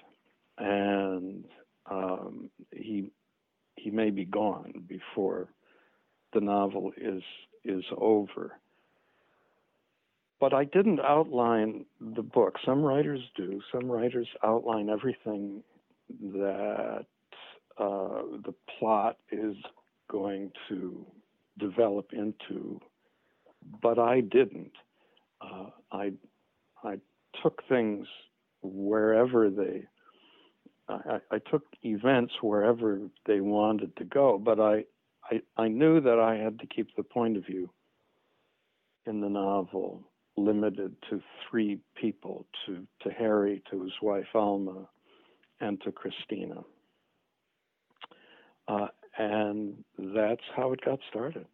and 0.58 1.44
um, 1.90 2.50
he 2.72 3.10
he 3.76 3.90
may 3.90 4.10
be 4.10 4.24
gone 4.24 4.72
before 4.86 5.48
the 6.32 6.40
novel 6.40 6.92
is 6.96 7.22
is 7.64 7.84
over. 7.96 8.58
But 10.38 10.52
I 10.52 10.64
didn't 10.64 11.00
outline 11.00 11.86
the 12.00 12.22
book. 12.22 12.56
Some 12.64 12.82
writers 12.82 13.20
do. 13.36 13.60
Some 13.72 13.90
writers 13.90 14.28
outline 14.44 14.90
everything 14.90 15.62
that 16.20 17.06
uh, 17.78 18.22
the 18.44 18.54
plot 18.78 19.16
is 19.32 19.56
going 20.10 20.52
to 20.68 21.06
develop 21.58 22.12
into, 22.12 22.80
but 23.82 23.98
I 23.98 24.20
didn't. 24.20 24.72
Uh, 25.40 25.70
I 25.92 26.12
I 26.82 26.98
took 27.42 27.62
things 27.68 28.06
wherever 28.62 29.50
they 29.50 29.84
I, 30.88 31.18
I, 31.30 31.38
took 31.50 31.64
events 31.82 32.34
wherever 32.42 33.00
they 33.26 33.40
wanted 33.40 33.96
to 33.96 34.04
go, 34.04 34.38
but 34.38 34.60
I, 34.60 34.84
I, 35.30 35.40
I 35.56 35.68
knew 35.68 36.00
that 36.00 36.18
I 36.18 36.36
had 36.36 36.58
to 36.60 36.66
keep 36.66 36.94
the 36.96 37.02
point 37.02 37.36
of 37.36 37.44
view 37.44 37.70
in 39.06 39.20
the 39.20 39.28
novel 39.28 40.02
limited 40.36 40.94
to 41.10 41.20
three 41.48 41.80
people 42.00 42.46
to, 42.66 42.86
to 43.02 43.10
Harry, 43.10 43.62
to 43.70 43.82
his 43.82 43.92
wife 44.02 44.26
Alma, 44.34 44.86
and 45.60 45.80
to 45.82 45.90
Christina. 45.90 46.62
Uh, 48.68 48.88
and 49.18 49.84
that's 49.98 50.42
how 50.54 50.72
it 50.72 50.80
got 50.84 50.98
started. 51.08 51.46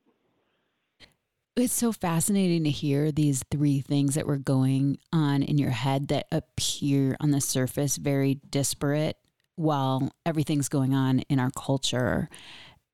It's 1.55 1.75
so 1.75 1.93
fascinating 1.93 2.65
to 2.65 2.71
hear 2.71 3.13
these 3.13 3.45
three 3.51 3.81
things 3.81 4.15
that 4.15 4.27
were 4.27 4.39
going 4.39 4.99
on 5.13 5.43
in 5.43 5.59
your 5.59 5.71
head 5.71 6.09
that 6.09 6.27
appear 6.33 7.15
on 7.21 7.31
the 7.31 7.43
surface 7.43 7.99
very 7.99 8.41
disparate 8.49 9.19
while 9.57 10.11
everything's 10.25 10.71
going 10.71 10.95
on 10.95 11.21
in 11.21 11.39
our 11.39 11.51
culture. 11.51 12.31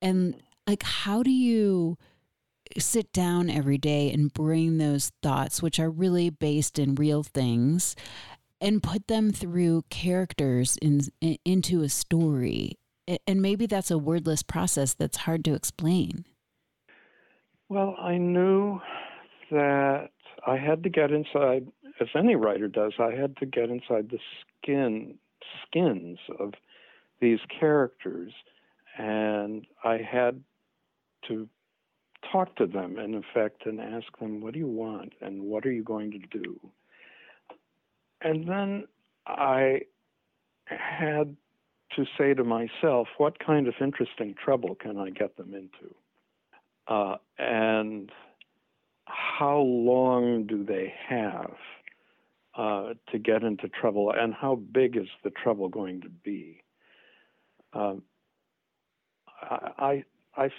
And 0.01 0.35
like, 0.67 0.83
how 0.83 1.23
do 1.23 1.31
you 1.31 1.97
sit 2.77 3.13
down 3.13 3.49
every 3.49 3.77
day 3.77 4.11
and 4.11 4.33
bring 4.33 4.77
those 4.77 5.11
thoughts, 5.23 5.61
which 5.61 5.79
are 5.79 5.89
really 5.89 6.29
based 6.29 6.77
in 6.77 6.95
real 6.95 7.23
things, 7.23 7.95
and 8.59 8.83
put 8.83 9.07
them 9.07 9.31
through 9.31 9.85
characters 9.89 10.77
in, 10.81 11.01
in 11.21 11.37
into 11.45 11.81
a 11.81 11.89
story? 11.89 12.78
And 13.25 13.41
maybe 13.41 13.65
that's 13.65 13.89
a 13.89 13.97
wordless 13.97 14.43
process 14.43 14.93
that's 14.93 15.17
hard 15.17 15.43
to 15.45 15.53
explain. 15.53 16.25
Well, 17.67 17.95
I 17.99 18.17
knew 18.17 18.79
that 19.51 20.09
I 20.45 20.57
had 20.57 20.83
to 20.83 20.89
get 20.89 21.11
inside, 21.11 21.67
as 21.99 22.07
any 22.15 22.35
writer 22.35 22.67
does, 22.67 22.93
I 22.99 23.11
had 23.11 23.37
to 23.37 23.45
get 23.45 23.69
inside 23.69 24.09
the 24.09 24.19
skin 24.61 25.17
skins 25.65 26.19
of 26.39 26.53
these 27.19 27.39
characters, 27.59 28.31
and 28.97 29.65
I 29.83 29.97
had 29.97 30.43
to 31.27 31.47
talk 32.31 32.55
to 32.57 32.65
them 32.65 32.97
in 32.97 33.15
effect 33.15 33.65
and 33.65 33.79
ask 33.79 34.05
them, 34.19 34.41
What 34.41 34.53
do 34.53 34.59
you 34.59 34.67
want? 34.67 35.13
and 35.21 35.43
what 35.43 35.65
are 35.65 35.71
you 35.71 35.83
going 35.83 36.11
to 36.11 36.19
do? 36.39 36.59
And 38.21 38.47
then 38.47 38.85
I 39.25 39.81
had 40.65 41.35
to 41.95 42.05
say 42.17 42.33
to 42.33 42.43
myself, 42.43 43.07
What 43.17 43.39
kind 43.39 43.67
of 43.67 43.73
interesting 43.81 44.35
trouble 44.43 44.75
can 44.75 44.97
I 44.97 45.09
get 45.09 45.37
them 45.37 45.53
into? 45.53 45.95
Uh, 46.87 47.17
and 47.37 48.11
how 49.05 49.59
long 49.59 50.45
do 50.47 50.63
they 50.63 50.93
have 51.07 51.55
uh, 52.57 52.93
to 53.11 53.19
get 53.19 53.43
into 53.43 53.69
trouble, 53.69 54.11
and 54.15 54.33
how 54.33 54.55
big 54.55 54.97
is 54.97 55.07
the 55.23 55.29
trouble 55.31 55.69
going 55.69 56.01
to 56.01 56.09
be? 56.09 56.61
Um, 57.73 58.03
I, 59.41 60.03
I 60.35 60.49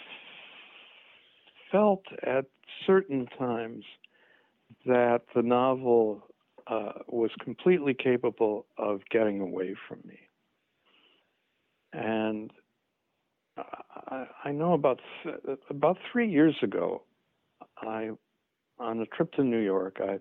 felt 1.70 2.04
at 2.22 2.46
certain 2.86 3.26
times 3.38 3.84
that 4.86 5.22
the 5.34 5.42
novel 5.42 6.22
uh, 6.66 6.92
was 7.08 7.30
completely 7.42 7.94
capable 7.94 8.66
of 8.78 9.00
getting 9.10 9.40
away 9.40 9.74
from 9.88 9.98
me. 10.06 10.18
And 11.92 12.52
I, 13.56 14.26
I 14.44 14.52
know 14.52 14.74
about 14.74 15.00
about 15.68 15.98
three 16.12 16.30
years 16.30 16.56
ago, 16.62 17.02
I 17.78 18.10
on 18.78 19.00
a 19.00 19.06
trip 19.06 19.32
to 19.32 19.44
New 19.44 19.60
York, 19.60 19.98
I 20.00 20.18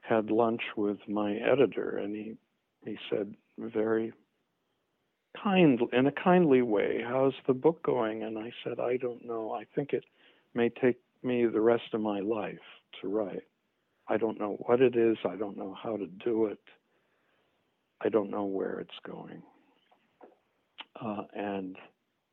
had 0.00 0.30
lunch 0.30 0.62
with 0.76 0.98
my 1.08 1.34
editor, 1.34 1.98
and 1.98 2.14
he 2.14 2.36
he 2.84 2.98
said 3.10 3.34
very 3.58 4.12
kind 5.42 5.80
in 5.92 6.06
a 6.06 6.12
kindly 6.12 6.62
way, 6.62 7.02
"How's 7.06 7.34
the 7.46 7.54
book 7.54 7.82
going?" 7.82 8.22
And 8.22 8.38
I 8.38 8.52
said, 8.64 8.80
"I 8.80 8.96
don't 8.96 9.24
know. 9.24 9.52
I 9.52 9.64
think 9.74 9.92
it 9.92 10.04
may 10.54 10.68
take 10.68 10.98
me 11.22 11.46
the 11.46 11.60
rest 11.60 11.94
of 11.94 12.00
my 12.00 12.20
life 12.20 12.58
to 13.00 13.08
write. 13.08 13.44
I 14.08 14.16
don't 14.16 14.40
know 14.40 14.56
what 14.66 14.80
it 14.80 14.96
is. 14.96 15.16
I 15.24 15.36
don't 15.36 15.56
know 15.56 15.74
how 15.74 15.96
to 15.96 16.06
do 16.06 16.46
it. 16.46 16.58
I 18.00 18.08
don't 18.08 18.30
know 18.30 18.44
where 18.44 18.80
it's 18.80 18.98
going." 19.04 19.42
Uh, 21.04 21.22
and 21.34 21.76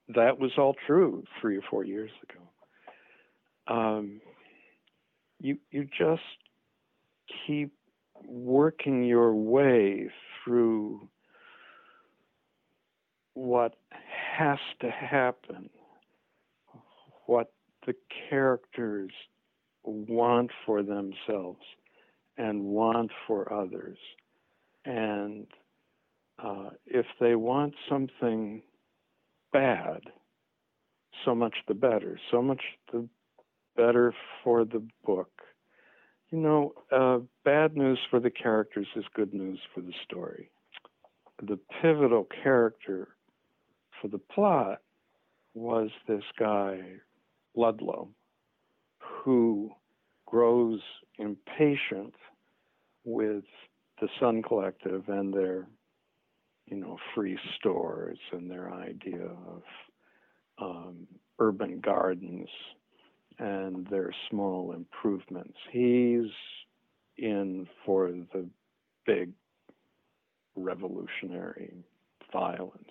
that 0.09 0.39
was 0.39 0.51
all 0.57 0.75
true 0.85 1.23
three 1.41 1.57
or 1.57 1.63
four 1.69 1.83
years 1.83 2.11
ago. 2.23 3.73
Um, 3.73 4.21
you 5.39 5.57
you 5.71 5.87
just 5.97 6.21
keep 7.45 7.73
working 8.25 9.03
your 9.03 9.33
way 9.33 10.09
through 10.43 11.07
what 13.33 13.75
has 14.37 14.57
to 14.81 14.89
happen, 14.89 15.69
what 17.25 17.51
the 17.85 17.93
characters 18.29 19.11
want 19.83 20.51
for 20.65 20.81
themselves 20.81 21.61
and 22.37 22.63
want 22.63 23.11
for 23.27 23.51
others. 23.53 23.97
And 24.85 25.47
uh, 26.39 26.69
if 26.85 27.05
they 27.19 27.35
want 27.35 27.73
something 27.89 28.61
bad, 29.51 30.01
so 31.25 31.33
much 31.33 31.55
the 31.67 31.73
better, 31.73 32.19
so 32.31 32.41
much 32.41 32.61
the 32.91 33.07
better 33.75 34.13
for 34.43 34.65
the 34.65 34.85
book. 35.05 35.29
You 36.29 36.39
know, 36.39 36.73
uh, 36.91 37.19
bad 37.45 37.77
news 37.77 37.99
for 38.09 38.19
the 38.19 38.29
characters 38.29 38.87
is 38.95 39.05
good 39.13 39.33
news 39.33 39.59
for 39.73 39.81
the 39.81 39.93
story. 40.03 40.49
The 41.41 41.59
pivotal 41.81 42.27
character 42.43 43.09
for 44.01 44.09
the 44.09 44.17
plot 44.17 44.81
was 45.53 45.89
this 46.07 46.23
guy, 46.37 46.81
Ludlow, 47.55 48.09
who 48.99 49.71
grows 50.25 50.81
impatient 51.17 52.13
with 53.05 53.45
the 54.01 54.07
Sun 54.19 54.43
Collective 54.43 55.07
and 55.07 55.33
their, 55.33 55.67
you 56.67 56.77
know, 56.77 56.97
free 57.15 57.37
stores 57.57 58.19
and 58.31 58.49
their 58.49 58.71
idea 58.71 59.25
of 59.25 59.63
um, 60.59 61.07
urban 61.39 61.79
gardens 61.79 62.49
and 63.39 63.87
their 63.87 64.11
small 64.29 64.73
improvements. 64.73 65.57
He's 65.71 66.31
in 67.17 67.67
for 67.85 68.09
the 68.09 68.47
big 69.05 69.31
revolutionary 70.55 71.73
violence 72.33 72.89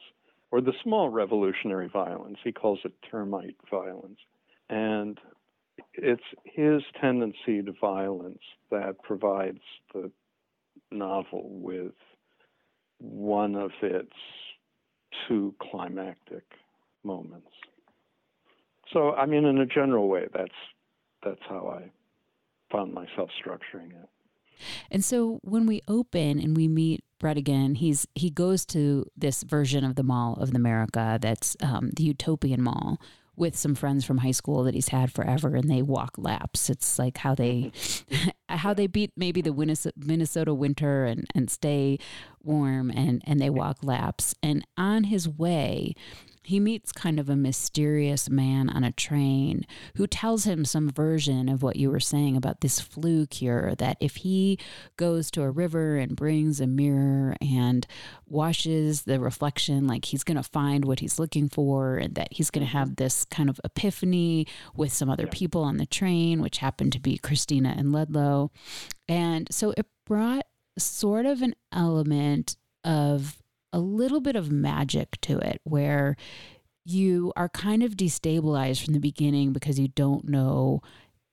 or 0.50 0.60
the 0.60 0.72
small 0.82 1.10
revolutionary 1.10 1.88
violence. 1.88 2.38
He 2.42 2.52
calls 2.52 2.78
it 2.84 2.92
termite 3.10 3.56
violence. 3.70 4.18
And 4.70 5.18
it's 5.94 6.22
his 6.44 6.82
tendency 7.00 7.62
to 7.62 7.72
violence 7.80 8.40
that 8.70 9.02
provides 9.02 9.60
the 9.92 10.10
novel 10.90 11.48
with 11.50 11.92
one 12.98 13.54
of 13.54 13.70
its 13.82 14.12
two 15.28 15.54
climactic 15.60 16.44
moments. 17.04 17.48
So, 18.92 19.12
I 19.12 19.26
mean, 19.26 19.44
in 19.44 19.58
a 19.58 19.66
general 19.66 20.08
way, 20.08 20.26
that's 20.32 20.48
that's 21.24 21.40
how 21.48 21.80
I 21.80 21.90
found 22.70 22.94
myself 22.94 23.30
structuring 23.44 23.90
it. 23.90 24.08
And 24.90 25.04
so 25.04 25.40
when 25.42 25.66
we 25.66 25.82
open 25.88 26.38
and 26.38 26.56
we 26.56 26.68
meet 26.68 27.04
Bredigan, 27.20 27.76
he's 27.76 28.06
he 28.14 28.30
goes 28.30 28.64
to 28.66 29.06
this 29.16 29.42
version 29.42 29.84
of 29.84 29.96
the 29.96 30.02
Mall 30.02 30.34
of 30.34 30.54
America 30.54 31.18
that's 31.20 31.56
um, 31.62 31.90
the 31.96 32.04
Utopian 32.04 32.62
Mall 32.62 32.98
with 33.36 33.56
some 33.56 33.74
friends 33.74 34.04
from 34.04 34.18
high 34.18 34.30
school 34.32 34.64
that 34.64 34.74
he's 34.74 34.88
had 34.88 35.12
forever, 35.12 35.54
and 35.54 35.70
they 35.70 35.82
walk 35.82 36.12
laps. 36.16 36.70
It's 36.70 36.98
like 36.98 37.18
how 37.18 37.34
they 37.34 37.72
how 38.48 38.74
they 38.74 38.86
beat 38.86 39.12
maybe 39.16 39.40
the 39.40 39.92
Minnesota 39.96 40.54
winter 40.54 41.04
and 41.04 41.26
and 41.34 41.50
stay 41.50 41.98
warm, 42.42 42.90
and 42.90 43.22
and 43.26 43.40
they 43.40 43.50
walk 43.50 43.78
laps. 43.82 44.34
And 44.42 44.66
on 44.76 45.04
his 45.04 45.28
way, 45.28 45.94
he 46.46 46.60
meets 46.60 46.92
kind 46.92 47.18
of 47.18 47.28
a 47.28 47.34
mysterious 47.34 48.30
man 48.30 48.70
on 48.70 48.84
a 48.84 48.92
train 48.92 49.66
who 49.96 50.06
tells 50.06 50.44
him 50.44 50.64
some 50.64 50.88
version 50.88 51.48
of 51.48 51.60
what 51.60 51.74
you 51.74 51.90
were 51.90 51.98
saying 51.98 52.36
about 52.36 52.60
this 52.60 52.78
flu 52.78 53.26
cure 53.26 53.74
that 53.74 53.96
if 53.98 54.16
he 54.16 54.56
goes 54.96 55.28
to 55.28 55.42
a 55.42 55.50
river 55.50 55.96
and 55.96 56.14
brings 56.14 56.60
a 56.60 56.66
mirror 56.66 57.34
and 57.40 57.84
washes 58.28 59.02
the 59.02 59.18
reflection, 59.18 59.88
like 59.88 60.04
he's 60.04 60.22
going 60.22 60.36
to 60.36 60.42
find 60.42 60.84
what 60.84 61.00
he's 61.00 61.18
looking 61.18 61.48
for, 61.48 61.96
and 61.96 62.14
that 62.14 62.28
he's 62.30 62.50
going 62.50 62.64
to 62.64 62.72
have 62.72 62.94
this 62.94 63.24
kind 63.24 63.48
of 63.48 63.60
epiphany 63.64 64.46
with 64.76 64.92
some 64.92 65.10
other 65.10 65.26
people 65.26 65.64
on 65.64 65.78
the 65.78 65.86
train, 65.86 66.40
which 66.40 66.58
happened 66.58 66.92
to 66.92 67.00
be 67.00 67.18
Christina 67.18 67.74
and 67.76 67.90
Ludlow. 67.90 68.52
And 69.08 69.48
so 69.50 69.74
it 69.76 69.86
brought 70.06 70.46
sort 70.78 71.26
of 71.26 71.42
an 71.42 71.56
element 71.72 72.56
of 72.84 73.42
a 73.72 73.78
little 73.78 74.20
bit 74.20 74.36
of 74.36 74.50
magic 74.50 75.20
to 75.22 75.38
it 75.38 75.60
where 75.64 76.16
you 76.84 77.32
are 77.36 77.48
kind 77.48 77.82
of 77.82 77.96
destabilized 77.96 78.84
from 78.84 78.94
the 78.94 79.00
beginning 79.00 79.52
because 79.52 79.78
you 79.78 79.88
don't 79.88 80.28
know 80.28 80.80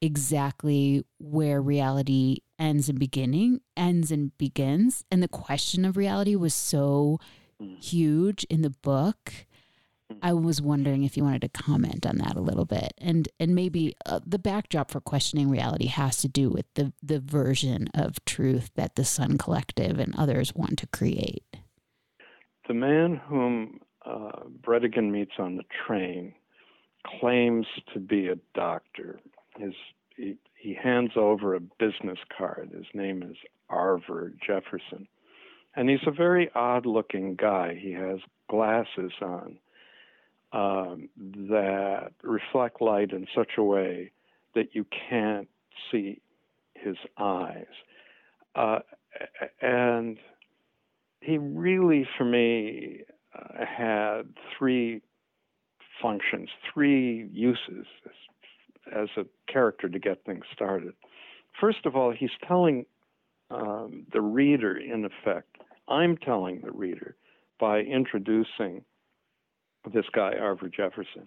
exactly 0.02 1.06
where 1.19 1.62
reality 1.62 2.39
ends 2.60 2.89
and 2.89 3.00
beginning 3.00 3.62
ends 3.78 4.12
and 4.12 4.38
begins 4.38 5.06
and 5.10 5.24
the 5.24 5.30
question 5.30 5.86
of 5.86 5.96
reality 5.96 6.36
was 6.36 6.54
so 6.54 7.19
mm. 7.62 7.82
huge 7.82 8.43
in 8.50 8.63
the 8.63 8.69
book 8.69 9.32
i 10.22 10.32
mm. 10.32 10.43
was 10.43 10.62
wondering 10.62 11.04
if 11.04 11.15
you 11.15 11.24
wanted 11.24 11.41
to 11.41 11.48
comment 11.48 12.06
on 12.06 12.17
that 12.17 12.36
a 12.36 12.41
little 12.41 12.65
bit 12.65 12.93
and 12.98 13.30
and 13.39 13.56
maybe 13.56 13.96
uh, 14.06 14.19
the 14.26 14.39
backdrop 14.39 14.91
for 14.91 15.00
questioning 15.00 15.50
reality 15.50 15.86
has 15.86 16.17
to 16.17 16.28
do 16.28 16.50
with 16.50 16.65
the 16.74 16.91
the 17.02 17.22
version 17.22 17.88
of 17.93 18.24
truth 18.26 18.72
that 18.76 18.96
the 18.96 19.06
sun 19.06 19.38
collective 19.38 20.00
and 20.00 20.13
others 20.17 20.54
want 20.54 20.78
to 20.78 20.88
create 20.88 21.46
the 22.67 22.73
man 22.73 23.21
whom 23.28 23.80
uh, 24.06 24.43
Bredigan 24.62 25.12
meets 25.12 25.34
on 25.39 25.58
the 25.58 25.63
train 25.86 26.34
claims 27.19 27.65
to 27.93 27.99
be 27.99 28.28
a 28.28 28.36
doctor. 28.54 29.19
His, 29.58 29.73
he, 30.15 30.38
he 30.56 30.73
hands 30.73 31.12
over 31.15 31.56
a 31.56 31.60
business 31.60 32.19
card. 32.36 32.71
His 32.73 32.86
name 32.93 33.23
is 33.23 33.38
Arver 33.69 34.34
Jefferson. 34.45 35.08
And 35.76 35.89
he's 35.89 36.06
a 36.06 36.12
very 36.12 36.49
odd 36.54 36.86
looking 36.86 37.36
guy. 37.36 37.78
He 37.80 37.91
has 37.93 38.19
glasses 38.49 39.12
on 39.21 39.58
um, 40.54 41.10
that 41.49 42.12
reflect 42.21 42.80
light 42.80 43.12
in 43.12 43.28
such 43.36 43.52
a 43.58 43.63
way 43.63 44.12
that 44.54 44.76
you 44.76 44.86
can't 45.10 45.47
see 45.91 46.21
his 46.76 46.95
eyes. 47.17 47.65
Uh, 48.56 48.80
and 49.62 50.17
he 51.23 51.38
really, 51.38 52.07
for 52.17 52.25
me, 52.25 53.01
uh, 53.33 53.65
had 53.65 54.23
three 54.57 55.01
functions, 56.01 56.49
three 56.73 57.27
uses 57.31 57.86
as, 58.05 58.93
as, 58.95 59.09
a 59.17 59.51
character 59.51 59.88
to 59.88 59.99
get 59.99 60.23
things 60.25 60.43
started. 60.53 60.93
First 61.59 61.86
of 61.86 61.95
all, 61.95 62.12
he's 62.12 62.31
telling 62.47 62.86
um, 63.49 64.05
the 64.12 64.21
reader, 64.21 64.77
in 64.77 65.05
effect, 65.05 65.57
I'm 65.88 66.17
telling 66.17 66.62
the 66.62 66.71
reader 66.71 67.15
by 67.59 67.79
introducing 67.79 68.83
this 69.93 70.05
guy, 70.13 70.33
Arver 70.39 70.69
Jefferson, 70.69 71.25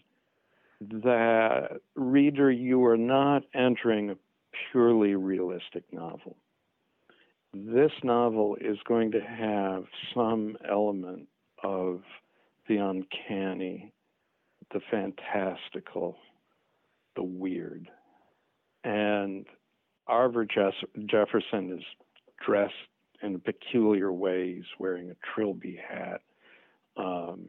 that 0.81 1.81
reader, 1.95 2.51
you 2.51 2.85
are 2.85 2.97
not 2.97 3.45
entering 3.55 4.11
a 4.11 4.17
purely 4.71 5.15
realistic 5.15 5.85
novel 5.93 6.37
this 7.65 7.93
novel 8.03 8.57
is 8.61 8.79
going 8.87 9.13
to 9.13 9.21
have 9.21 9.85
some 10.15 10.57
element 10.69 11.29
of 11.63 12.03
the 12.69 12.77
uncanny, 12.77 13.93
the 14.73 14.81
fantastical, 14.91 16.17
the 17.15 17.23
weird. 17.23 17.89
And 18.85 19.47
Arver 20.07 20.45
Jefferson 20.45 21.79
is 21.79 21.85
dressed 22.45 22.75
in 23.23 23.41
peculiar 23.41 24.13
ways, 24.13 24.65
wearing 24.79 25.11
a 25.11 25.17
trilby 25.35 25.79
hat. 25.89 26.21
Um, 26.97 27.49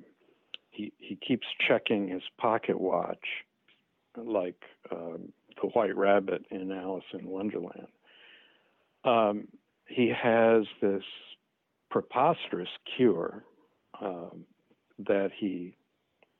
he 0.69 0.93
he 0.97 1.15
keeps 1.15 1.47
checking 1.67 2.07
his 2.07 2.21
pocket 2.37 2.79
watch, 2.79 3.25
like 4.15 4.61
um, 4.91 5.33
the 5.61 5.67
White 5.69 5.95
Rabbit 5.95 6.45
in 6.51 6.71
Alice 6.71 7.03
in 7.13 7.27
Wonderland. 7.27 7.87
Um, 9.03 9.47
he 9.87 10.09
has 10.09 10.63
this 10.81 11.03
preposterous 11.89 12.69
cure 12.95 13.43
um, 14.01 14.45
that 14.99 15.31
he 15.37 15.75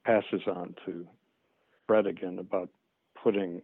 passes 0.05 0.41
on 0.47 0.75
to 0.85 1.07
Bredigan 1.89 2.39
about 2.39 2.69
putting 3.21 3.61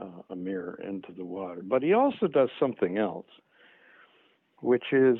uh, 0.00 0.22
a 0.30 0.36
mirror 0.36 0.80
into 0.86 1.12
the 1.16 1.24
water. 1.24 1.62
But 1.62 1.82
he 1.82 1.92
also 1.92 2.26
does 2.26 2.48
something 2.58 2.98
else, 2.98 3.26
which 4.60 4.92
is 4.92 5.18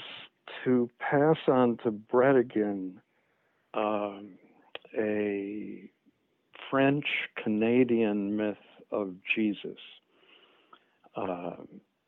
to 0.64 0.90
pass 0.98 1.36
on 1.48 1.78
to 1.84 1.90
Bredigan 1.90 2.94
um, 3.74 4.30
a 4.98 5.90
French 6.70 7.06
Canadian 7.42 8.36
myth 8.36 8.56
of 8.90 9.14
Jesus. 9.34 9.78
Uh, 11.16 11.56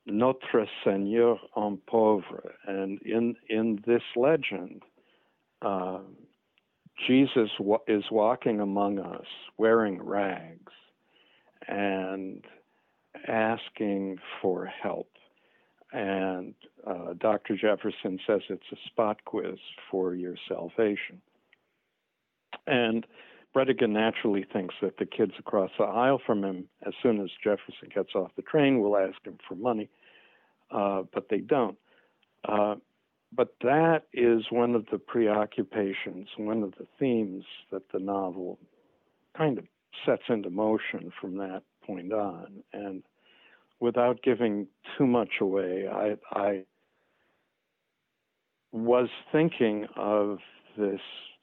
Notre 0.07 0.67
Seigneur 0.85 1.39
en 1.55 1.79
pauvre. 1.87 2.53
And 2.67 3.01
in, 3.03 3.35
in 3.49 3.83
this 3.87 4.03
legend, 4.15 4.83
uh, 5.63 5.99
Jesus 7.07 7.51
wa- 7.59 7.79
is 7.89 8.05
walking 8.11 8.61
among 8.61 8.99
us 8.99 9.27
wearing 9.59 10.03
rags 10.03 10.73
and 11.69 12.45
asking 13.27 14.19
for 14.41 14.67
help. 14.67 15.11
And 15.93 16.55
uh, 16.87 17.15
Dr. 17.19 17.57
Jefferson 17.57 18.19
says 18.27 18.41
it's 18.49 18.73
a 18.73 18.77
spot 18.87 19.25
quiz 19.25 19.59
for 19.91 20.15
your 20.15 20.37
salvation. 20.49 21.21
And 22.67 23.07
Bredigan 23.57 23.93
naturally 23.93 24.45
thinks 24.53 24.75
that 24.83 24.99
the 24.99 25.07
kids 25.07 25.33
across 25.39 25.71
the 25.79 25.85
aisle 25.85 26.21
from 26.27 26.45
him, 26.45 26.69
as 26.87 26.93
soon 27.03 27.23
as 27.23 27.31
Jefferson 27.43 27.89
gets 27.95 28.15
off 28.15 28.31
the 28.37 28.43
train, 28.43 28.81
will 28.81 28.99
ask 28.99 29.17
him 29.25 29.39
for 29.49 29.55
money, 29.55 29.89
uh, 30.71 31.05
but 31.15 31.31
they 31.31 31.39
don't. 31.39 31.79
Uh, 32.47 32.75
but 33.35 33.55
that 33.63 34.03
is 34.13 34.45
one 34.51 34.75
of 34.75 34.85
the 34.93 34.99
preoccupations, 34.99 36.29
one 36.37 36.63
of 36.63 36.73
the 36.73 36.87
themes 36.99 37.45
that 37.73 37.91
the 37.95 37.99
novel 37.99 38.59
kind 39.35 39.57
of 39.57 39.65
sets 40.05 40.25
into 40.29 40.51
motion 40.51 41.11
from 41.19 41.39
that 41.39 41.63
point 41.83 42.13
on. 42.13 42.63
And 42.75 43.03
without 43.81 44.23
giving 44.23 44.67
too 44.99 45.07
much 45.07 45.41
away, 45.41 45.89
I, 45.91 46.17
I 46.31 46.65
was 48.73 49.09
thinking 49.33 49.87
of 49.97 50.41
this 50.77 51.01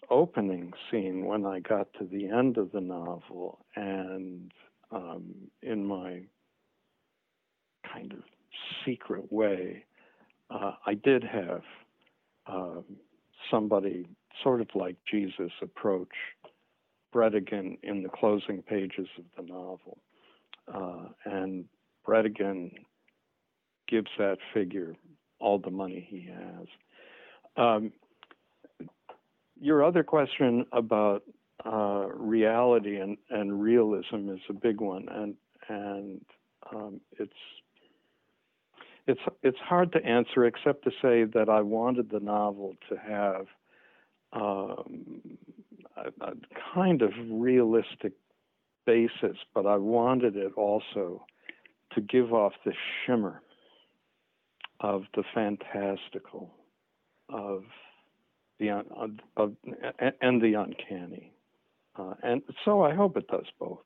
opening 0.09 0.73
scene 0.89 1.25
when 1.25 1.45
I 1.45 1.59
got 1.59 1.87
to 1.99 2.05
the 2.05 2.27
end 2.27 2.57
of 2.57 2.71
the 2.71 2.81
novel, 2.81 3.65
and 3.75 4.51
um, 4.91 5.33
in 5.61 5.85
my 5.85 6.21
kind 7.91 8.13
of 8.13 8.19
secret 8.85 9.31
way, 9.31 9.85
uh, 10.49 10.73
I 10.85 10.93
did 10.95 11.23
have 11.23 11.61
um, 12.47 12.83
somebody 13.49 14.07
sort 14.41 14.61
of 14.61 14.67
like 14.75 14.97
Jesus 15.09 15.51
approach 15.61 16.13
Bredigan 17.13 17.77
in 17.83 18.03
the 18.03 18.09
closing 18.09 18.61
pages 18.61 19.07
of 19.17 19.25
the 19.37 19.51
novel. 19.51 19.99
Uh, 20.73 21.09
and 21.25 21.65
Bredigan 22.07 22.71
gives 23.87 24.09
that 24.17 24.37
figure 24.53 24.95
all 25.39 25.59
the 25.59 25.71
money 25.71 26.05
he 26.09 26.29
has. 26.31 26.67
Um, 27.57 27.91
your 29.59 29.83
other 29.83 30.03
question 30.03 30.65
about 30.71 31.23
uh, 31.65 32.07
reality 32.13 32.97
and, 32.97 33.17
and 33.29 33.61
realism 33.61 34.29
is 34.29 34.39
a 34.49 34.53
big 34.53 34.81
one, 34.81 35.07
and 35.09 35.35
and 35.69 36.21
um, 36.73 36.99
it's 37.19 37.31
it's 39.07 39.21
it's 39.41 39.57
hard 39.59 39.91
to 39.93 40.05
answer 40.05 40.45
except 40.45 40.83
to 40.85 40.91
say 41.01 41.23
that 41.25 41.49
I 41.49 41.61
wanted 41.61 42.09
the 42.09 42.19
novel 42.19 42.75
to 42.89 42.97
have 42.97 43.45
um, 44.33 45.37
a, 45.95 46.25
a, 46.25 46.33
kind 46.73 47.01
of 47.01 47.11
realistic 47.29 48.13
basis, 48.85 49.37
but 49.53 49.65
I 49.65 49.77
wanted 49.77 50.35
it 50.35 50.53
also 50.55 51.25
to 51.93 52.01
give 52.01 52.33
off 52.33 52.53
the 52.65 52.73
shimmer 53.05 53.41
of 54.79 55.03
the 55.15 55.23
fantastical, 55.33 56.51
of 57.29 57.63
the 58.59 58.69
un, 58.69 59.19
of, 59.37 59.55
and 60.21 60.41
the 60.41 60.53
uncanny, 60.53 61.33
uh, 61.97 62.13
and 62.23 62.41
so 62.65 62.81
I 62.83 62.93
hope 62.93 63.17
it 63.17 63.27
does 63.27 63.45
both. 63.59 63.79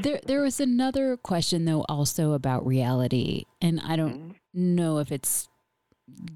There, 0.00 0.20
there 0.24 0.42
was 0.42 0.60
another 0.60 1.16
question 1.16 1.64
though, 1.64 1.84
also 1.88 2.32
about 2.32 2.66
reality, 2.66 3.44
and 3.60 3.80
I 3.80 3.96
don't 3.96 4.14
mm-hmm. 4.14 4.74
know 4.76 4.98
if 4.98 5.10
it's 5.10 5.48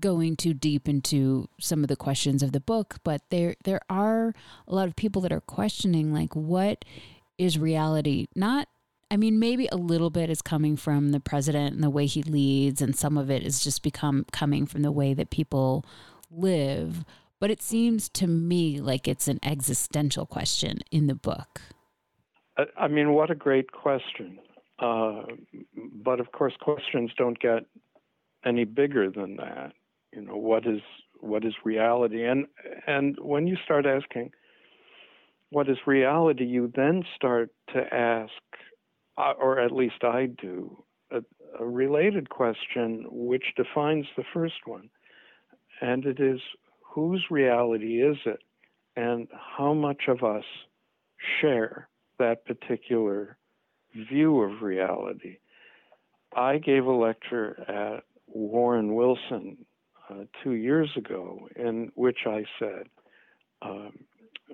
going 0.01 0.37
too 0.37 0.53
deep 0.53 0.89
into 0.89 1.49
some 1.59 1.83
of 1.83 1.89
the 1.89 1.97
questions 1.97 2.43
of 2.43 2.53
the 2.53 2.61
book, 2.61 2.97
but 3.05 3.23
there, 3.31 3.55
there 3.65 3.81
are 3.89 4.35
a 4.69 4.75
lot 4.75 4.89
of 4.89 4.97
people 4.97 5.23
that 5.23 5.33
are 5.33 5.41
questioning, 5.41 6.13
like, 6.13 6.37
what 6.37 6.85
is 7.39 7.59
reality? 7.59 8.27
Not, 8.35 8.69
I 9.11 9.17
mean, 9.17 9.39
maybe 9.39 9.69
a 9.73 9.77
little 9.77 10.11
bit 10.11 10.29
is 10.29 10.43
coming 10.43 10.77
from 10.77 11.11
the 11.11 11.21
president 11.21 11.75
and 11.75 11.83
the 11.83 11.91
way 11.91 12.07
he 12.07 12.23
leads, 12.23 12.83
and 12.83 12.95
some 12.95 13.17
of 13.17 13.31
it 13.31 13.43
is 13.43 13.65
just 13.65 13.83
become 13.83 14.27
coming 14.33 14.67
from 14.67 14.83
the 14.83 14.93
way 14.93 15.15
that 15.15 15.31
people 15.31 15.87
live. 16.31 17.05
But 17.43 17.51
it 17.51 17.61
seems 17.61 18.09
to 18.11 18.29
me 18.29 18.81
like 18.81 19.09
it's 19.09 19.27
an 19.27 19.41
existential 19.43 20.27
question 20.27 20.79
in 20.93 21.09
the 21.09 21.17
book. 21.17 21.61
I 22.77 22.87
mean, 22.87 23.15
what 23.15 23.33
a 23.33 23.35
great 23.35 23.73
question. 23.73 24.39
Uh, 24.79 25.23
but 26.05 26.21
of 26.21 26.31
course, 26.31 26.55
questions 26.61 27.11
don't 27.19 27.37
get 27.41 27.65
any 28.45 28.63
bigger 28.63 29.11
than 29.11 29.39
that. 29.39 29.73
You 30.13 30.23
know, 30.23 30.37
what 30.37 30.69
is 30.69 30.83
what 31.19 31.45
is 31.45 31.53
reality? 31.65 32.25
And 32.25 32.47
and 32.87 33.19
when 33.21 33.49
you 33.49 33.57
start 33.65 33.87
asking, 33.87 34.31
what 35.51 35.69
is 35.69 35.79
reality, 35.85 36.45
you 36.45 36.71
then 36.77 37.03
start 37.17 37.51
to 37.75 37.93
ask, 37.93 38.31
uh, 39.19 39.33
or 39.37 39.59
at 39.59 39.73
least 39.73 40.05
I 40.05 40.27
do, 40.27 40.81
a, 41.11 41.25
a 41.59 41.67
related 41.67 42.29
question 42.31 43.05
which 43.11 43.47
defines 43.57 44.07
the 44.17 44.23
first 44.33 44.65
one, 44.65 44.89
and 45.81 46.07
it 46.07 46.21
is 46.21 46.41
whose 46.93 47.25
reality 47.31 48.03
is 48.03 48.17
it, 48.27 48.41
and 48.97 49.29
how 49.57 49.73
much 49.73 50.03
of 50.09 50.23
us 50.23 50.45
share 51.41 51.89
that 52.19 52.45
particular 52.45 53.37
view 54.11 54.43
of 54.43 54.63
reality. 54.63 55.39
I 56.37 56.59
gave 56.59 56.85
a 56.85 56.93
lecture 56.93 57.65
at 57.69 58.05
Warren 58.27 58.95
Wilson 58.95 59.65
uh, 60.11 60.25
two 60.43 60.53
years 60.53 60.91
ago 60.97 61.49
in 61.57 61.91
which 61.95 62.21
I 62.27 62.45
said, 62.59 62.89
um, 63.63 63.93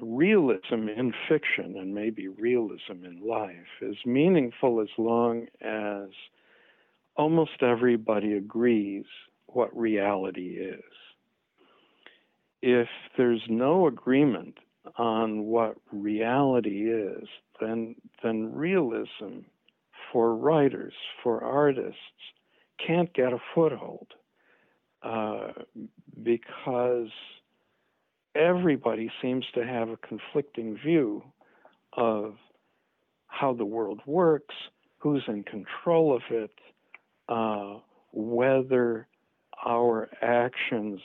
realism 0.01 0.89
in 0.89 1.13
fiction 1.29 1.77
and 1.77 1.95
maybe 1.95 2.29
realism 2.29 3.05
in 3.05 3.21
life 3.27 3.83
is 3.83 3.97
meaningful 4.05 4.81
as 4.81 4.89
long 4.97 5.47
as 5.61 6.09
almost 7.17 7.63
everybody 7.63 8.35
agrees 8.35 9.07
what 9.47 9.77
reality 9.77 10.59
is. 10.59 10.85
If 12.63 12.89
there's 13.17 13.43
no 13.49 13.87
agreement 13.87 14.59
on 14.97 15.45
what 15.45 15.77
reality 15.93 16.91
is, 16.91 17.29
then 17.61 17.95
then 18.23 18.53
realism 18.55 19.41
for 20.13 20.35
writers, 20.35 20.95
for 21.23 21.43
artists, 21.43 22.01
can't 22.85 23.13
get 23.13 23.33
a 23.33 23.39
foothold 23.55 24.09
uh, 25.03 25.53
because 26.23 27.09
everybody 28.35 29.11
seems 29.21 29.45
to 29.55 29.65
have 29.65 29.89
a 29.89 29.97
conflicting 29.99 30.77
view 30.77 31.23
of 31.93 32.37
how 33.27 33.53
the 33.53 33.65
world 33.65 34.01
works, 34.07 34.55
who's 34.99 35.23
in 35.29 35.45
control 35.45 36.15
of 36.15 36.23
it, 36.31 36.51
uh, 37.29 37.79
whether 38.13 39.07
our 39.65 40.09
actions 40.23 41.01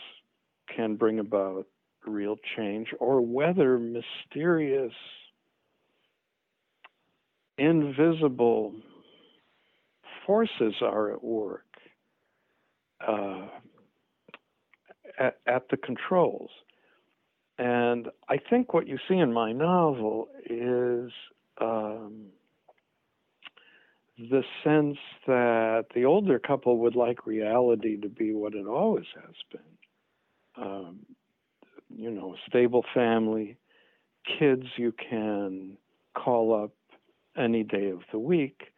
can 0.75 0.95
bring 0.95 1.19
about 1.19 1.67
real 2.05 2.35
change, 2.55 2.89
or 2.99 3.21
whether 3.21 3.79
mysterious 3.79 4.93
invisible 7.57 8.73
forces 10.25 10.75
are 10.81 11.13
at 11.13 11.23
work 11.23 11.65
uh, 13.07 13.47
at, 15.19 15.37
at, 15.45 15.69
the 15.69 15.77
controls. 15.77 16.49
And 17.57 18.07
I 18.29 18.37
think 18.37 18.73
what 18.73 18.87
you 18.87 18.97
see 19.07 19.17
in 19.17 19.31
my 19.31 19.51
novel 19.51 20.27
is 20.49 21.11
um, 21.61 22.25
the 24.17 24.43
sense 24.63 24.97
that 25.27 25.85
the 25.93 26.05
older 26.05 26.39
couple 26.39 26.79
would 26.79 26.95
like 26.95 27.25
reality 27.25 27.99
to 28.01 28.09
be 28.09 28.33
what 28.33 28.53
it 28.53 28.65
always 28.65 29.05
has 29.15 29.35
been. 29.51 29.61
Um, 30.55 30.99
you 31.95 32.09
know, 32.09 32.33
a 32.33 32.37
stable 32.49 32.83
family, 32.93 33.57
kids 34.39 34.63
you 34.77 34.91
can 34.91 35.77
call 36.15 36.53
up 36.53 36.71
any 37.37 37.63
day 37.63 37.89
of 37.89 38.01
the 38.11 38.19
week, 38.19 38.73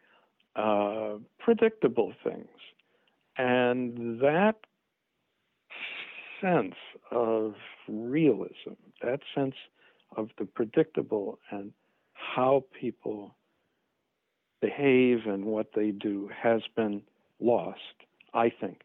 uh, 0.54 1.14
predictable 1.38 2.12
things. 2.24 2.48
And 3.38 4.20
that 4.20 4.56
sense 6.40 6.74
of 7.10 7.54
realism, 7.88 8.74
that 9.02 9.20
sense 9.34 9.54
of 10.16 10.28
the 10.38 10.46
predictable 10.46 11.38
and 11.50 11.72
how 12.12 12.64
people 12.78 13.34
behave 14.60 15.26
and 15.26 15.44
what 15.44 15.68
they 15.74 15.90
do 15.90 16.30
has 16.42 16.62
been 16.74 17.02
lost, 17.40 17.80
I 18.32 18.50
think, 18.50 18.80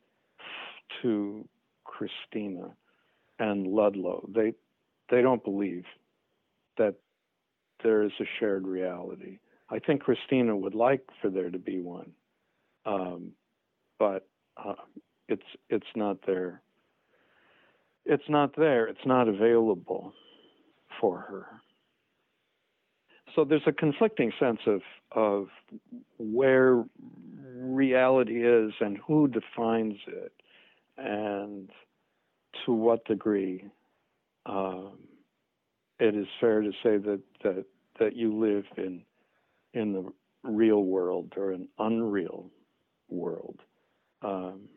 to 1.01 1.47
Christina 1.85 2.75
and 3.41 3.65
Ludlow. 3.67 4.29
They 4.33 4.53
they 5.09 5.21
don't 5.21 5.43
believe 5.43 5.83
that 6.77 6.95
there 7.83 8.03
is 8.03 8.11
a 8.21 8.25
shared 8.39 8.65
reality. 8.65 9.39
I 9.69 9.79
think 9.79 10.03
Christina 10.03 10.55
would 10.55 10.75
like 10.75 11.01
for 11.21 11.29
there 11.29 11.49
to 11.49 11.57
be 11.57 11.81
one, 11.81 12.11
um, 12.85 13.31
but 13.97 14.27
uh, 14.57 14.75
it's 15.27 15.45
it's 15.69 15.87
not 15.95 16.17
there. 16.25 16.61
It's 18.05 18.29
not 18.29 18.55
there. 18.55 18.87
It's 18.87 19.05
not 19.05 19.27
available 19.27 20.13
for 20.99 21.17
her. 21.17 21.47
So 23.35 23.43
there's 23.43 23.61
a 23.65 23.71
conflicting 23.71 24.31
sense 24.39 24.59
of 24.67 24.81
of 25.13 25.47
where 26.19 26.83
reality 27.55 28.45
is 28.45 28.73
and 28.79 28.97
who 29.07 29.27
defines 29.27 29.97
it, 30.07 30.31
and 30.97 31.69
to 32.65 32.73
what 32.73 33.05
degree 33.05 33.65
um, 34.45 34.97
it 35.99 36.15
is 36.15 36.27
fair 36.39 36.61
to 36.61 36.71
say 36.83 36.97
that 36.97 37.21
that 37.43 37.65
that 37.99 38.15
you 38.15 38.37
live 38.39 38.65
in 38.77 39.03
in 39.73 39.93
the 39.93 40.11
real 40.43 40.83
world 40.83 41.33
or 41.37 41.51
an 41.51 41.67
unreal 41.77 42.49
world. 43.09 43.59
Um, 44.23 44.67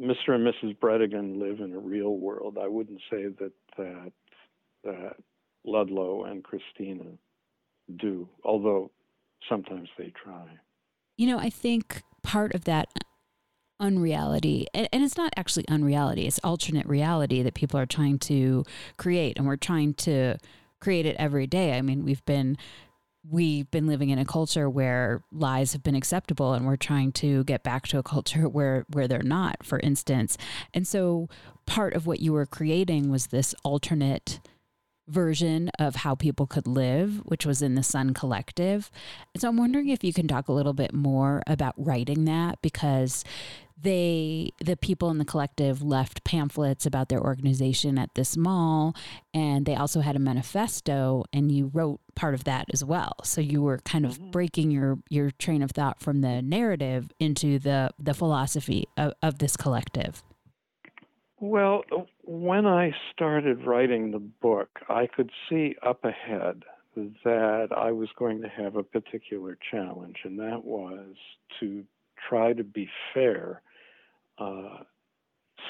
Mr. 0.00 0.30
and 0.30 0.46
Mrs. 0.46 0.76
Bredigan 0.78 1.38
live 1.38 1.60
in 1.60 1.72
a 1.74 1.78
real 1.78 2.16
world. 2.16 2.58
I 2.60 2.66
wouldn't 2.66 3.00
say 3.10 3.26
that 3.26 3.52
that 3.76 4.12
that 4.84 5.16
Ludlow 5.64 6.24
and 6.24 6.42
Christina 6.42 7.04
do, 7.96 8.28
although 8.44 8.90
sometimes 9.48 9.88
they 9.98 10.12
try. 10.22 10.46
You 11.16 11.28
know, 11.28 11.38
I 11.38 11.50
think 11.50 12.02
part 12.22 12.54
of 12.54 12.64
that 12.64 12.88
unreality, 13.82 14.66
and, 14.72 14.88
and 14.92 15.04
it's 15.04 15.18
not 15.18 15.34
actually 15.36 15.66
unreality, 15.68 16.26
it's 16.26 16.40
alternate 16.42 16.86
reality 16.86 17.42
that 17.42 17.54
people 17.54 17.78
are 17.78 17.86
trying 17.86 18.18
to 18.20 18.64
create, 18.96 19.36
and 19.36 19.46
we're 19.46 19.56
trying 19.56 19.92
to 19.94 20.38
create 20.80 21.04
it 21.04 21.16
every 21.18 21.46
day. 21.46 21.76
I 21.76 21.82
mean, 21.82 22.04
we've 22.04 22.24
been 22.24 22.56
we've 23.28 23.70
been 23.70 23.86
living 23.86 24.10
in 24.10 24.18
a 24.18 24.24
culture 24.24 24.68
where 24.68 25.22
lies 25.30 25.72
have 25.74 25.82
been 25.84 25.94
acceptable 25.94 26.54
and 26.54 26.66
we're 26.66 26.74
trying 26.74 27.12
to 27.12 27.44
get 27.44 27.62
back 27.62 27.86
to 27.86 27.96
a 27.96 28.02
culture 28.02 28.48
where 28.48 28.84
where 28.88 29.06
they're 29.06 29.22
not 29.22 29.64
for 29.64 29.78
instance 29.78 30.36
and 30.74 30.88
so 30.88 31.28
part 31.64 31.94
of 31.94 32.04
what 32.04 32.18
you 32.18 32.32
were 32.32 32.46
creating 32.46 33.10
was 33.10 33.28
this 33.28 33.54
alternate 33.62 34.40
version 35.08 35.68
of 35.78 35.96
how 35.96 36.14
people 36.14 36.46
could 36.46 36.66
live, 36.66 37.20
which 37.24 37.44
was 37.44 37.60
in 37.60 37.74
the 37.74 37.82
Sun 37.82 38.14
Collective. 38.14 38.90
So 39.36 39.48
I'm 39.48 39.56
wondering 39.56 39.88
if 39.88 40.04
you 40.04 40.12
can 40.12 40.28
talk 40.28 40.48
a 40.48 40.52
little 40.52 40.72
bit 40.72 40.94
more 40.94 41.42
about 41.46 41.74
writing 41.76 42.24
that 42.24 42.60
because 42.62 43.24
they 43.80 44.50
the 44.60 44.76
people 44.76 45.10
in 45.10 45.18
the 45.18 45.24
collective 45.24 45.82
left 45.82 46.24
pamphlets 46.24 46.86
about 46.86 47.08
their 47.08 47.20
organization 47.20 47.98
at 47.98 48.14
this 48.14 48.36
mall 48.36 48.94
and 49.34 49.66
they 49.66 49.74
also 49.74 50.00
had 50.00 50.16
a 50.16 50.18
manifesto 50.18 51.24
and 51.32 51.52
you 51.52 51.70
wrote 51.72 52.00
part 52.14 52.34
of 52.34 52.44
that 52.44 52.66
as 52.72 52.84
well 52.84 53.14
so 53.24 53.40
you 53.40 53.62
were 53.62 53.78
kind 53.78 54.04
of 54.04 54.18
mm-hmm. 54.18 54.30
breaking 54.30 54.70
your 54.70 54.98
your 55.08 55.30
train 55.32 55.62
of 55.62 55.70
thought 55.70 56.00
from 56.00 56.20
the 56.20 56.42
narrative 56.42 57.10
into 57.18 57.58
the 57.58 57.90
the 57.98 58.14
philosophy 58.14 58.86
of, 58.96 59.12
of 59.22 59.38
this 59.38 59.56
collective 59.56 60.22
well 61.40 61.82
when 62.24 62.66
I 62.66 62.92
started 63.12 63.66
writing 63.66 64.10
the 64.10 64.18
book, 64.18 64.68
I 64.88 65.06
could 65.06 65.30
see 65.48 65.74
up 65.84 66.04
ahead 66.04 66.62
that 66.94 67.68
I 67.76 67.92
was 67.92 68.08
going 68.18 68.42
to 68.42 68.48
have 68.48 68.76
a 68.76 68.82
particular 68.82 69.58
challenge, 69.70 70.18
and 70.24 70.38
that 70.38 70.64
was 70.64 71.14
to 71.60 71.84
try 72.28 72.52
to 72.52 72.64
be 72.64 72.88
fair 73.14 73.62
uh, 74.38 74.78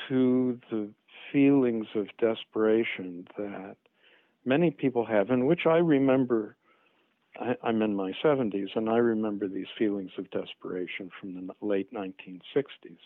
to 0.09 0.61
the 0.71 0.91
feelings 1.33 1.87
of 1.95 2.07
desperation 2.19 3.27
that 3.37 3.77
many 4.45 4.71
people 4.71 5.05
have, 5.07 5.31
and 5.31 5.47
which 5.47 5.67
I 5.67 5.79
remember. 5.79 6.57
I, 7.41 7.57
I'm 7.63 7.81
in 7.81 7.95
my 7.97 8.13
70s, 8.23 8.69
and 8.75 8.91
I 8.91 8.99
remember 8.99 9.49
these 9.49 9.67
feelings 9.79 10.11
of 10.19 10.31
desperation 10.31 11.11
from 11.19 11.35
the 11.35 11.67
late 11.67 11.91
1960s 11.91 12.99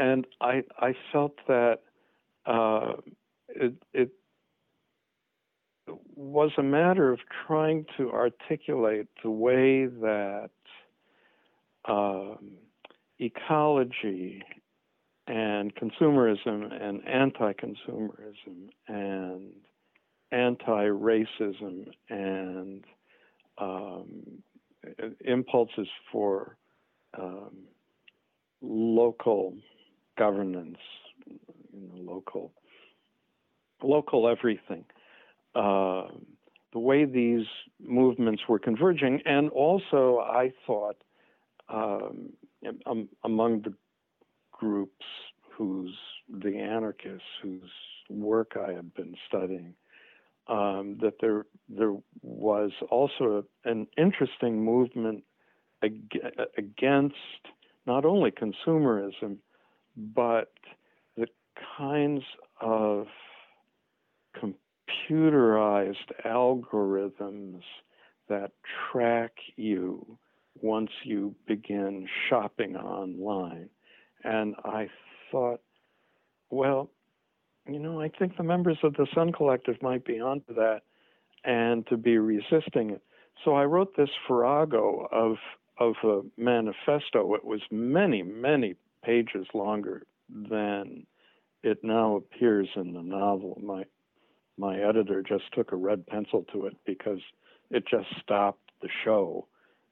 and 0.00 0.26
I 0.40 0.64
I 0.78 0.94
felt 1.12 1.36
that 1.46 1.80
uh, 2.46 2.94
it 3.48 3.74
it 3.92 4.10
was 6.16 6.50
a 6.56 6.62
matter 6.62 7.12
of 7.12 7.20
trying 7.46 7.84
to 7.98 8.10
articulate 8.10 9.08
the 9.22 9.30
way 9.30 9.86
that 9.86 10.50
um, 11.86 12.52
ecology 13.18 14.42
and 15.26 15.72
consumerism 15.76 16.72
and 16.82 17.06
anti-consumerism 17.06 18.70
and 18.88 19.52
anti-racism 20.32 21.86
and 22.08 22.84
um, 23.58 24.42
impulses 25.24 25.88
for 26.10 26.56
um, 27.18 27.56
local 28.62 29.54
governance, 30.18 30.78
you 31.26 31.38
know, 31.88 32.12
local, 32.12 32.52
local 33.82 34.28
everything. 34.28 34.84
Uh, 35.54 36.08
the 36.72 36.78
way 36.78 37.04
these 37.04 37.46
movements 37.80 38.42
were 38.48 38.58
converging, 38.58 39.20
and 39.24 39.50
also 39.50 40.18
I 40.20 40.52
thought 40.66 40.96
um, 41.72 42.30
um, 42.86 43.08
among 43.24 43.62
the 43.62 43.74
groups 44.52 45.04
whose 45.52 45.96
the 46.28 46.56
anarchists 46.56 47.22
whose 47.42 47.70
work 48.08 48.52
I 48.56 48.72
had 48.72 48.92
been 48.94 49.14
studying, 49.28 49.74
um, 50.48 50.98
that 51.00 51.14
there 51.20 51.46
there 51.68 51.94
was 52.22 52.72
also 52.90 53.44
an 53.64 53.86
interesting 53.96 54.64
movement 54.64 55.24
ag- 55.82 56.20
against 56.56 57.14
not 57.86 58.04
only 58.04 58.30
consumerism 58.30 59.36
but 59.96 60.52
the 61.16 61.26
kinds 61.76 62.22
of 62.60 63.06
computerized 64.36 65.96
algorithms 66.24 67.62
that 68.28 68.52
track 68.90 69.32
you 69.56 70.18
once 70.62 70.90
you 71.04 71.34
begin 71.46 72.08
shopping 72.28 72.76
online. 72.76 73.68
And 74.24 74.54
I 74.64 74.88
thought, 75.30 75.60
well, 76.50 76.90
you 77.66 77.78
know, 77.78 78.00
I 78.00 78.08
think 78.08 78.36
the 78.36 78.42
members 78.42 78.78
of 78.82 78.94
the 78.94 79.06
Sun 79.14 79.32
Collective 79.32 79.80
might 79.82 80.04
be 80.04 80.20
onto 80.20 80.54
that 80.54 80.82
and 81.44 81.86
to 81.86 81.96
be 81.96 82.18
resisting 82.18 82.90
it. 82.90 83.02
So 83.44 83.54
I 83.54 83.64
wrote 83.64 83.96
this 83.96 84.10
farrago 84.26 85.08
of 85.10 85.36
of 85.78 85.94
a 86.04 86.20
manifesto. 86.36 87.34
It 87.34 87.44
was 87.44 87.62
many, 87.70 88.22
many 88.22 88.76
pages 89.02 89.46
longer 89.54 90.02
than 90.28 91.06
it 91.62 91.78
now 91.82 92.16
appears 92.16 92.68
in 92.76 92.92
the 92.92 93.02
novel. 93.02 93.58
My 93.62 93.84
my 94.58 94.78
editor 94.78 95.22
just 95.22 95.44
took 95.54 95.72
a 95.72 95.76
red 95.76 96.06
pencil 96.06 96.44
to 96.52 96.66
it 96.66 96.76
because 96.84 97.20
it 97.70 97.84
just 97.88 98.08
stopped 98.22 98.70
the 98.82 98.88
show 99.04 99.46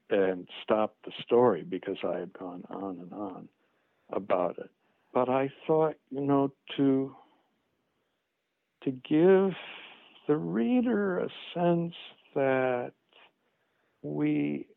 and 0.09 0.47
stopped 0.63 1.05
the 1.05 1.11
story 1.23 1.63
because 1.67 1.97
I 2.03 2.19
had 2.19 2.33
gone 2.33 2.63
on 2.69 2.99
and 2.99 3.13
on 3.13 3.49
about 4.11 4.57
it. 4.57 4.69
But 5.13 5.29
I 5.29 5.51
thought, 5.67 5.95
you 6.09 6.21
know, 6.21 6.51
to 6.77 7.15
to 8.83 8.91
give 8.91 9.53
the 10.27 10.37
reader 10.37 11.19
a 11.19 11.29
sense 11.53 11.95
that 12.35 12.93
we 14.01 14.67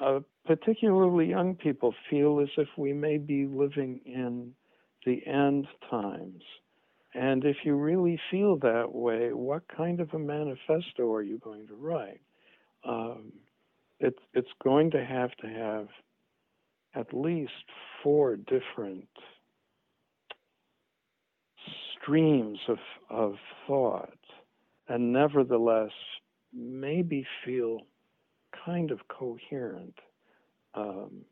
uh, 0.00 0.20
particularly 0.46 1.26
young 1.26 1.54
people, 1.56 1.94
feel 2.10 2.40
as 2.40 2.48
if 2.56 2.68
we 2.76 2.92
may 2.92 3.18
be 3.18 3.46
living 3.46 4.00
in 4.06 4.52
the 5.06 5.26
end 5.26 5.66
times. 5.90 6.42
And 7.14 7.44
if 7.44 7.56
you 7.64 7.74
really 7.74 8.20
feel 8.30 8.56
that 8.58 8.94
way, 8.94 9.32
what 9.32 9.64
kind 9.76 10.00
of 10.00 10.14
a 10.14 10.18
manifesto 10.18 11.12
are 11.12 11.22
you 11.22 11.38
going 11.38 11.66
to 11.68 11.74
write? 11.74 12.20
um, 12.84 13.32
it's 14.00 14.18
it's 14.34 14.48
going 14.62 14.90
to 14.92 15.04
have 15.04 15.30
to 15.36 15.48
have 15.48 15.88
at 16.94 17.12
least 17.12 17.52
four 18.02 18.36
different 18.36 19.08
streams 22.00 22.58
of 22.68 22.78
of 23.10 23.34
thought, 23.66 24.18
and 24.88 25.12
nevertheless 25.12 25.92
maybe 26.52 27.26
feel 27.44 27.80
kind 28.64 28.90
of 28.90 29.00
coherent. 29.08 29.98
Um, 30.74 31.24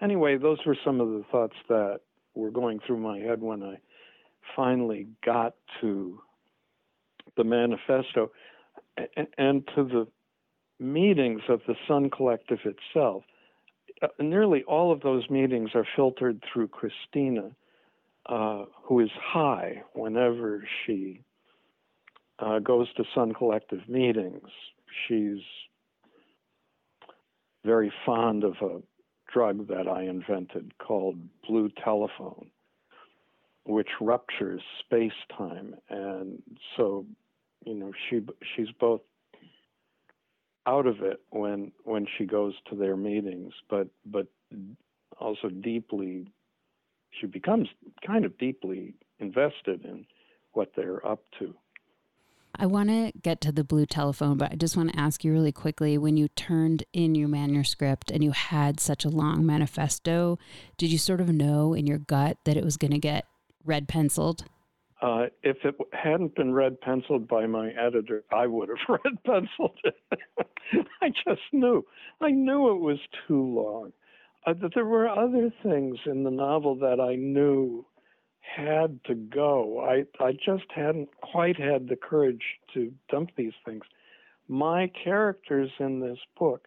anyway, 0.00 0.38
those 0.38 0.58
were 0.66 0.76
some 0.84 1.00
of 1.00 1.08
the 1.08 1.24
thoughts 1.30 1.56
that 1.68 2.00
were 2.34 2.50
going 2.50 2.80
through 2.86 2.98
my 2.98 3.18
head 3.18 3.42
when 3.42 3.62
I 3.62 3.76
finally 4.56 5.08
got 5.24 5.54
to 5.80 6.20
the 7.36 7.44
manifesto 7.44 8.30
and 9.38 9.66
to 9.74 9.84
the 9.84 10.06
meetings 10.82 11.42
of 11.48 11.60
the 11.66 11.74
Sun 11.86 12.10
Collective 12.10 12.58
itself. 12.64 13.22
Uh, 14.02 14.08
nearly 14.18 14.64
all 14.64 14.92
of 14.92 15.00
those 15.00 15.30
meetings 15.30 15.70
are 15.74 15.86
filtered 15.96 16.42
through 16.52 16.68
Christina, 16.68 17.50
uh, 18.26 18.64
who 18.82 19.00
is 19.00 19.10
high 19.20 19.82
whenever 19.94 20.64
she 20.84 21.20
uh, 22.38 22.58
goes 22.58 22.92
to 22.94 23.04
Sun 23.14 23.34
Collective 23.34 23.88
meetings. 23.88 24.48
She's 25.06 25.42
very 27.64 27.92
fond 28.04 28.44
of 28.44 28.54
a 28.60 28.80
drug 29.32 29.68
that 29.68 29.88
I 29.88 30.02
invented 30.02 30.76
called 30.78 31.16
blue 31.48 31.70
telephone, 31.82 32.50
which 33.64 33.88
ruptures 34.00 34.62
space 34.80 35.12
time. 35.36 35.76
And 35.88 36.42
so, 36.76 37.06
you 37.64 37.74
know, 37.74 37.92
she 38.10 38.20
she's 38.56 38.70
both 38.78 39.00
out 40.66 40.86
of 40.86 41.02
it 41.02 41.20
when 41.30 41.72
when 41.84 42.06
she 42.16 42.24
goes 42.24 42.54
to 42.70 42.76
their 42.76 42.96
meetings, 42.96 43.52
but 43.68 43.88
but 44.06 44.26
also 45.18 45.48
deeply 45.48 46.26
she 47.20 47.26
becomes 47.26 47.68
kind 48.06 48.24
of 48.24 48.36
deeply 48.38 48.94
invested 49.18 49.84
in 49.84 50.06
what 50.52 50.72
they're 50.76 51.06
up 51.06 51.22
to. 51.38 51.54
I 52.54 52.66
want 52.66 52.90
to 52.90 53.12
get 53.22 53.40
to 53.42 53.52
the 53.52 53.64
blue 53.64 53.86
telephone, 53.86 54.36
but 54.36 54.52
I 54.52 54.56
just 54.56 54.76
want 54.76 54.92
to 54.92 54.98
ask 54.98 55.24
you 55.24 55.32
really 55.32 55.52
quickly 55.52 55.96
when 55.96 56.18
you 56.18 56.28
turned 56.28 56.84
in 56.92 57.14
your 57.14 57.28
manuscript 57.28 58.10
and 58.10 58.22
you 58.22 58.32
had 58.32 58.78
such 58.78 59.04
a 59.04 59.08
long 59.08 59.46
manifesto, 59.46 60.38
did 60.76 60.92
you 60.92 60.98
sort 60.98 61.20
of 61.22 61.30
know 61.30 61.72
in 61.72 61.86
your 61.86 61.98
gut 61.98 62.36
that 62.44 62.56
it 62.58 62.64
was 62.64 62.76
going 62.76 62.90
to 62.90 62.98
get 62.98 63.24
red 63.64 63.88
penciled? 63.88 64.44
Uh, 65.02 65.26
if 65.42 65.56
it 65.64 65.74
hadn't 65.92 66.36
been 66.36 66.54
red 66.54 66.80
penciled 66.80 67.26
by 67.26 67.44
my 67.44 67.70
editor, 67.70 68.22
I 68.32 68.46
would 68.46 68.68
have 68.68 68.78
red 69.04 69.22
penciled 69.24 69.78
it. 69.82 69.96
I 71.02 71.08
just 71.08 71.42
knew. 71.52 71.84
I 72.20 72.30
knew 72.30 72.70
it 72.70 72.80
was 72.80 72.98
too 73.26 73.42
long. 73.42 73.92
Uh, 74.46 74.54
that 74.54 74.72
there 74.74 74.84
were 74.84 75.08
other 75.08 75.52
things 75.62 75.98
in 76.06 76.22
the 76.22 76.30
novel 76.30 76.76
that 76.76 77.00
I 77.00 77.16
knew 77.16 77.84
had 78.40 79.00
to 79.06 79.14
go. 79.14 79.80
I 79.80 80.04
I 80.22 80.32
just 80.32 80.70
hadn't 80.74 81.08
quite 81.20 81.58
had 81.58 81.88
the 81.88 81.96
courage 81.96 82.42
to 82.74 82.92
dump 83.10 83.30
these 83.36 83.52
things. 83.64 83.82
My 84.48 84.90
characters 85.02 85.70
in 85.78 86.00
this 86.00 86.18
book 86.38 86.66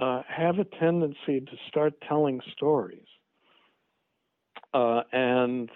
uh, 0.00 0.22
have 0.28 0.58
a 0.58 0.64
tendency 0.64 1.40
to 1.40 1.56
start 1.68 1.94
telling 2.08 2.40
stories, 2.52 3.06
uh, 4.72 5.02
and 5.12 5.70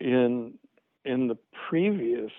in 0.00 0.54
in 1.04 1.28
the 1.28 1.38
previous 1.68 2.32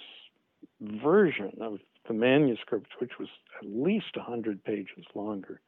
version 0.82 1.52
of 1.62 1.80
the 2.08 2.14
manuscript, 2.14 2.88
which 3.00 3.12
was 3.20 3.30
at 3.62 3.68
least 3.68 4.16
hundred 4.16 4.64
pages 4.64 5.06
longer, 5.16 5.62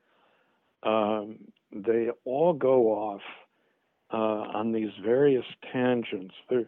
um, 0.84 1.38
they 1.72 2.10
all 2.26 2.54
go 2.54 2.88
off 2.88 3.22
uh, 4.14 4.18
on 4.58 4.72
these 4.72 4.92
various 5.04 5.46
tangents. 5.74 6.34
There, 6.50 6.66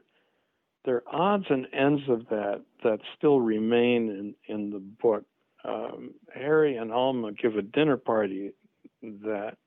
there 0.85 1.03
are 1.07 1.33
odds 1.35 1.45
and 1.49 1.67
ends 1.73 2.03
of 2.09 2.27
that 2.29 2.61
that 2.83 2.99
still 3.17 3.39
remain 3.39 4.09
in, 4.09 4.35
in 4.47 4.71
the 4.71 4.79
book. 4.79 5.23
Um, 5.65 6.13
Harry 6.33 6.77
and 6.77 6.91
Alma 6.91 7.33
give 7.33 7.57
a 7.57 7.61
dinner 7.61 7.97
party 7.97 8.53
that 9.01 9.57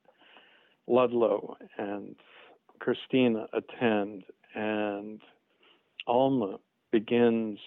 Ludlow 0.87 1.57
and 1.77 2.15
Christina 2.79 3.47
attend, 3.53 4.23
and 4.55 5.21
Alma 6.07 6.57
begins 6.91 7.59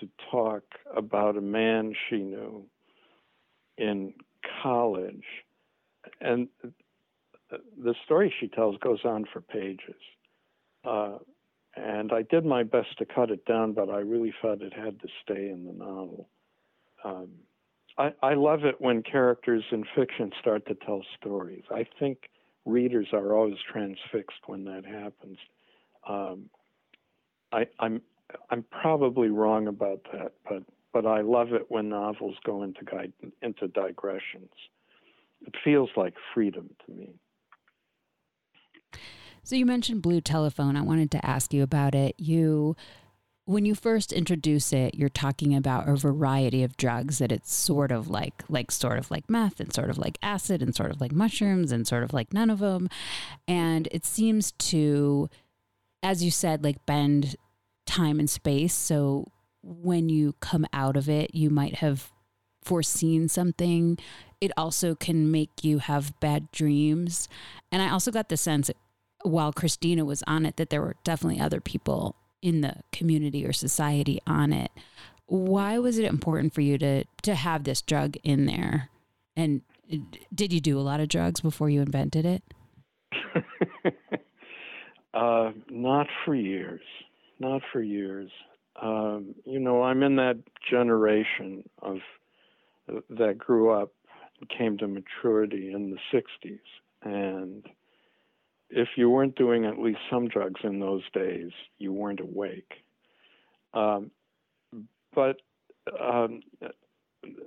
to 0.00 0.08
talk 0.30 0.64
about 0.94 1.36
a 1.36 1.40
man 1.40 1.94
she 2.08 2.16
knew 2.18 2.64
in 3.78 4.12
college. 4.62 5.24
And 6.20 6.48
the 7.50 7.94
story 8.04 8.32
she 8.38 8.48
tells 8.48 8.76
goes 8.78 9.00
on 9.04 9.24
for 9.32 9.40
pages. 9.40 9.94
Uh, 10.84 11.18
and 11.76 12.12
I 12.12 12.22
did 12.22 12.44
my 12.44 12.62
best 12.62 12.96
to 12.98 13.04
cut 13.04 13.30
it 13.30 13.44
down, 13.44 13.72
but 13.72 13.90
I 13.90 13.98
really 13.98 14.32
felt 14.40 14.62
it 14.62 14.72
had 14.72 15.00
to 15.00 15.08
stay 15.22 15.50
in 15.50 15.66
the 15.66 15.72
novel. 15.72 16.28
Um, 17.04 17.28
I, 17.98 18.12
I 18.22 18.34
love 18.34 18.64
it 18.64 18.80
when 18.80 19.02
characters 19.02 19.64
in 19.70 19.84
fiction 19.94 20.32
start 20.40 20.66
to 20.66 20.74
tell 20.74 21.02
stories. 21.20 21.64
I 21.70 21.86
think 21.98 22.30
readers 22.64 23.08
are 23.12 23.34
always 23.34 23.58
transfixed 23.70 24.40
when 24.46 24.64
that 24.64 24.84
happens. 24.84 25.38
Um, 26.08 26.50
I, 27.52 27.66
I'm 27.78 28.00
I'm 28.50 28.64
probably 28.70 29.28
wrong 29.28 29.66
about 29.68 30.00
that, 30.12 30.32
but 30.48 30.62
but 30.92 31.06
I 31.06 31.20
love 31.20 31.52
it 31.52 31.66
when 31.68 31.88
novels 31.88 32.36
go 32.44 32.62
into 32.62 32.84
guide, 32.84 33.12
into 33.42 33.68
digressions. 33.68 34.50
It 35.46 35.54
feels 35.62 35.90
like 35.96 36.14
freedom 36.32 36.70
to 36.86 36.92
me. 36.92 37.10
So 39.42 39.54
you 39.54 39.66
mentioned 39.66 40.02
blue 40.02 40.20
telephone. 40.20 40.74
I 40.74 40.82
wanted 40.82 41.10
to 41.12 41.24
ask 41.24 41.52
you 41.52 41.62
about 41.62 41.94
it. 41.94 42.14
You 42.18 42.76
when 43.44 43.64
you 43.64 43.76
first 43.76 44.12
introduce 44.12 44.72
it, 44.72 44.96
you're 44.96 45.08
talking 45.08 45.54
about 45.54 45.88
a 45.88 45.94
variety 45.94 46.64
of 46.64 46.76
drugs 46.76 47.18
that 47.18 47.30
it's 47.30 47.52
sort 47.52 47.92
of 47.92 48.08
like 48.08 48.42
like 48.48 48.72
sort 48.72 48.98
of 48.98 49.10
like 49.10 49.30
meth 49.30 49.60
and 49.60 49.72
sort 49.72 49.88
of 49.88 49.98
like 49.98 50.18
acid 50.20 50.62
and 50.62 50.74
sort 50.74 50.90
of 50.90 51.00
like 51.00 51.12
mushrooms 51.12 51.70
and 51.70 51.86
sort 51.86 52.02
of 52.02 52.12
like 52.12 52.32
none 52.32 52.50
of 52.50 52.58
them. 52.58 52.88
And 53.46 53.86
it 53.92 54.04
seems 54.04 54.50
to 54.52 55.30
as 56.06 56.22
you 56.22 56.30
said 56.30 56.62
like 56.62 56.86
bend 56.86 57.34
time 57.84 58.20
and 58.20 58.30
space. 58.30 58.74
So 58.74 59.32
when 59.62 60.08
you 60.08 60.34
come 60.38 60.64
out 60.72 60.96
of 60.96 61.08
it, 61.08 61.34
you 61.34 61.50
might 61.50 61.76
have 61.76 62.12
foreseen 62.62 63.28
something. 63.28 63.98
It 64.40 64.52
also 64.56 64.94
can 64.94 65.32
make 65.32 65.64
you 65.64 65.78
have 65.78 66.18
bad 66.20 66.52
dreams. 66.52 67.28
And 67.72 67.82
I 67.82 67.90
also 67.90 68.12
got 68.12 68.28
the 68.28 68.36
sense 68.36 68.70
while 69.24 69.52
Christina 69.52 70.04
was 70.04 70.22
on 70.28 70.46
it, 70.46 70.56
that 70.58 70.70
there 70.70 70.80
were 70.80 70.94
definitely 71.02 71.40
other 71.40 71.60
people 71.60 72.14
in 72.40 72.60
the 72.60 72.74
community 72.92 73.44
or 73.44 73.52
society 73.52 74.20
on 74.28 74.52
it. 74.52 74.70
Why 75.26 75.78
was 75.80 75.98
it 75.98 76.04
important 76.04 76.54
for 76.54 76.60
you 76.60 76.78
to 76.78 77.04
to 77.22 77.34
have 77.34 77.64
this 77.64 77.82
drug 77.82 78.16
in 78.22 78.46
there? 78.46 78.90
And 79.34 79.62
uh, 79.92 79.96
did 80.32 80.52
you 80.52 80.60
do 80.60 80.78
a 80.78 80.86
lot 80.86 81.00
of 81.00 81.08
drugs 81.08 81.40
before 81.40 81.68
you 81.68 81.80
invented 81.80 82.24
it? 82.24 82.44
uh, 85.16 85.52
not 85.70 86.06
for 86.24 86.34
years. 86.34 86.82
Not 87.38 87.62
for 87.72 87.80
years. 87.80 88.30
Um, 88.80 89.34
you 89.44 89.58
know, 89.58 89.82
I'm 89.82 90.02
in 90.02 90.16
that 90.16 90.38
generation 90.70 91.68
of 91.80 91.98
that 93.10 93.38
grew 93.38 93.70
up 93.70 93.92
and 94.40 94.48
came 94.48 94.78
to 94.78 94.86
maturity 94.86 95.72
in 95.72 95.90
the 95.90 95.98
'60s, 96.12 96.58
and 97.02 97.66
if 98.70 98.88
you 98.96 99.08
weren't 99.10 99.36
doing 99.36 99.64
at 99.64 99.78
least 99.78 99.98
some 100.10 100.28
drugs 100.28 100.60
in 100.64 100.80
those 100.80 101.02
days, 101.12 101.50
you 101.78 101.92
weren't 101.92 102.20
awake. 102.20 102.72
Um, 103.72 104.10
but 105.14 105.36
um, 106.00 106.42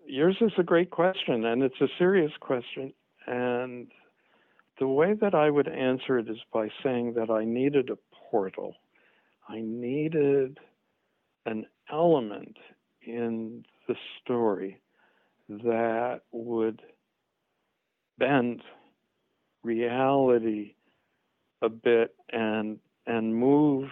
yours 0.06 0.38
is 0.42 0.52
a 0.58 0.64
great 0.64 0.90
question, 0.90 1.46
and 1.46 1.62
it's 1.62 1.82
a 1.82 1.88
serious 1.98 2.32
question. 2.40 2.94
And 3.28 3.88
the 4.80 4.88
way 4.88 5.14
that 5.14 5.36
I 5.36 5.50
would 5.50 5.68
answer 5.68 6.18
it 6.18 6.30
is 6.30 6.38
by 6.54 6.70
saying 6.84 7.14
that 7.14 7.30
I 7.30 7.44
needed 7.44 7.90
a 7.90 7.98
portal. 8.32 8.76
I 9.48 9.62
needed 9.62 10.60
an 11.46 11.66
element 11.92 12.58
in 13.02 13.66
the 13.88 13.96
story 14.22 14.80
that 15.50 16.22
would 16.32 16.82
bend 18.18 18.62
reality 19.64 20.76
a 21.62 21.70
bit 21.70 22.16
and 22.32 22.80
and 23.06 23.36
move 23.36 23.90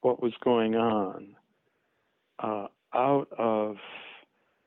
what 0.00 0.20
was 0.20 0.32
going 0.42 0.74
on 0.74 1.36
uh, 2.40 2.66
out 2.92 3.28
of 3.38 3.76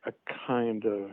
a 0.06 0.12
kind 0.46 0.86
of 0.86 1.10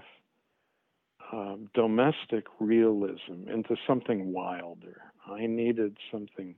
um, 1.32 1.70
domestic 1.74 2.46
realism 2.60 3.50
into 3.52 3.76
something 3.86 4.32
wilder. 4.32 5.02
I 5.30 5.46
needed 5.46 5.98
something. 6.12 6.56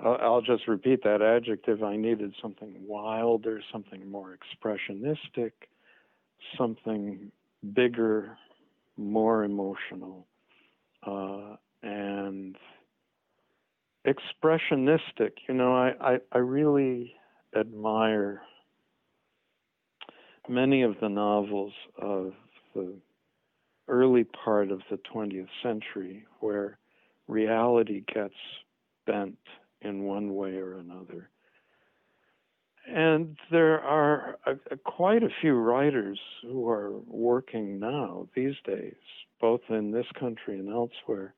I'll, 0.00 0.18
I'll 0.20 0.40
just 0.40 0.66
repeat 0.68 1.02
that 1.04 1.20
adjective. 1.22 1.82
I 1.82 1.96
needed 1.96 2.34
something 2.40 2.74
wilder, 2.86 3.60
something 3.70 4.10
more 4.10 4.36
expressionistic, 4.36 5.52
something 6.56 7.30
bigger, 7.74 8.38
more 8.96 9.44
emotional, 9.44 10.26
uh, 11.06 11.56
and 11.82 12.56
expressionistic. 14.06 15.32
You 15.48 15.54
know, 15.54 15.74
I, 15.74 15.92
I, 16.00 16.18
I 16.32 16.38
really 16.38 17.14
admire 17.58 18.42
many 20.48 20.82
of 20.82 20.96
the 21.00 21.08
novels 21.08 21.72
of 22.00 22.32
the 22.74 22.94
early 23.88 24.24
part 24.24 24.70
of 24.70 24.82
the 24.90 24.98
20th 25.12 25.48
century 25.62 26.24
where 26.40 26.78
reality 27.26 28.04
gets 28.12 28.34
bent 29.06 29.38
in 29.82 30.04
one 30.04 30.34
way 30.34 30.56
or 30.56 30.78
another. 30.78 31.30
And 32.86 33.36
there 33.50 33.80
are 33.80 34.38
a, 34.46 34.52
a, 34.70 34.76
quite 34.76 35.22
a 35.22 35.28
few 35.40 35.54
writers 35.54 36.18
who 36.42 36.68
are 36.68 36.92
working 37.06 37.78
now 37.78 38.28
these 38.34 38.54
days, 38.64 38.94
both 39.40 39.60
in 39.68 39.90
this 39.90 40.06
country 40.18 40.58
and 40.58 40.70
elsewhere, 40.70 41.34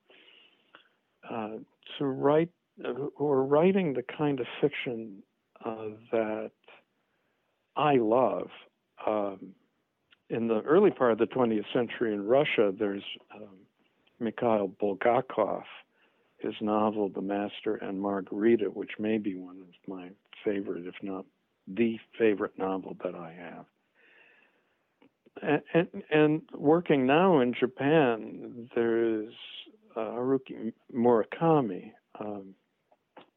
uh, 1.29 1.57
to 1.99 2.05
write, 2.05 2.51
who 2.81 3.27
are 3.27 3.45
writing 3.45 3.95
the 3.95 4.05
kind 4.17 4.39
of 4.39 4.47
fiction 4.61 5.23
uh, 5.65 5.89
that 6.13 6.53
I 7.77 7.97
love. 7.97 8.49
Um, 9.07 9.55
in 10.31 10.47
the 10.47 10.61
early 10.63 10.91
part 10.91 11.13
of 11.13 11.19
the 11.19 11.27
20th 11.27 11.65
century 11.73 12.15
in 12.15 12.25
Russia, 12.25 12.73
there's 12.77 13.03
um, 13.35 13.49
Mikhail 14.21 14.73
Bulgakov, 14.81 15.65
his 16.39 16.55
novel 16.61 17.09
*The 17.09 17.21
Master 17.21 17.75
and 17.77 18.01
Margarita*, 18.01 18.67
which 18.67 18.93
may 18.99 19.19
be 19.19 19.35
one 19.35 19.61
of 19.61 19.69
my 19.89 20.11
favorite, 20.45 20.87
if 20.87 20.95
not 21.03 21.27
the 21.67 21.99
favorite 22.19 22.57
novel 22.57 22.97
that 23.05 23.15
I 23.15 23.33
have. 23.33 23.65
And, 25.43 25.63
and, 25.75 26.03
and 26.11 26.43
working 26.55 27.07
now 27.07 27.41
in 27.41 27.53
Japan, 27.53 28.69
there's 28.75 29.33
uh, 29.97 30.01
Haruki 30.01 30.73
Murakami. 30.95 31.93
Um, 32.19 32.55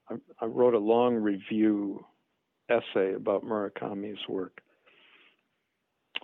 I, 0.10 0.16
I, 0.42 0.46
wrote 0.46 0.74
a 0.74 0.80
long 0.80 1.16
review 1.16 2.06
essay 2.70 3.14
about 3.14 3.46
Murakami's 3.46 4.28
work 4.28 4.62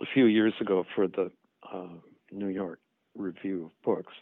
a 0.00 0.06
few 0.12 0.26
years 0.26 0.54
ago 0.60 0.84
for 0.94 1.06
the 1.06 1.30
uh, 1.72 1.88
New 2.32 2.48
York 2.48 2.80
Review 3.16 3.66
of 3.66 3.70
Books. 3.84 4.12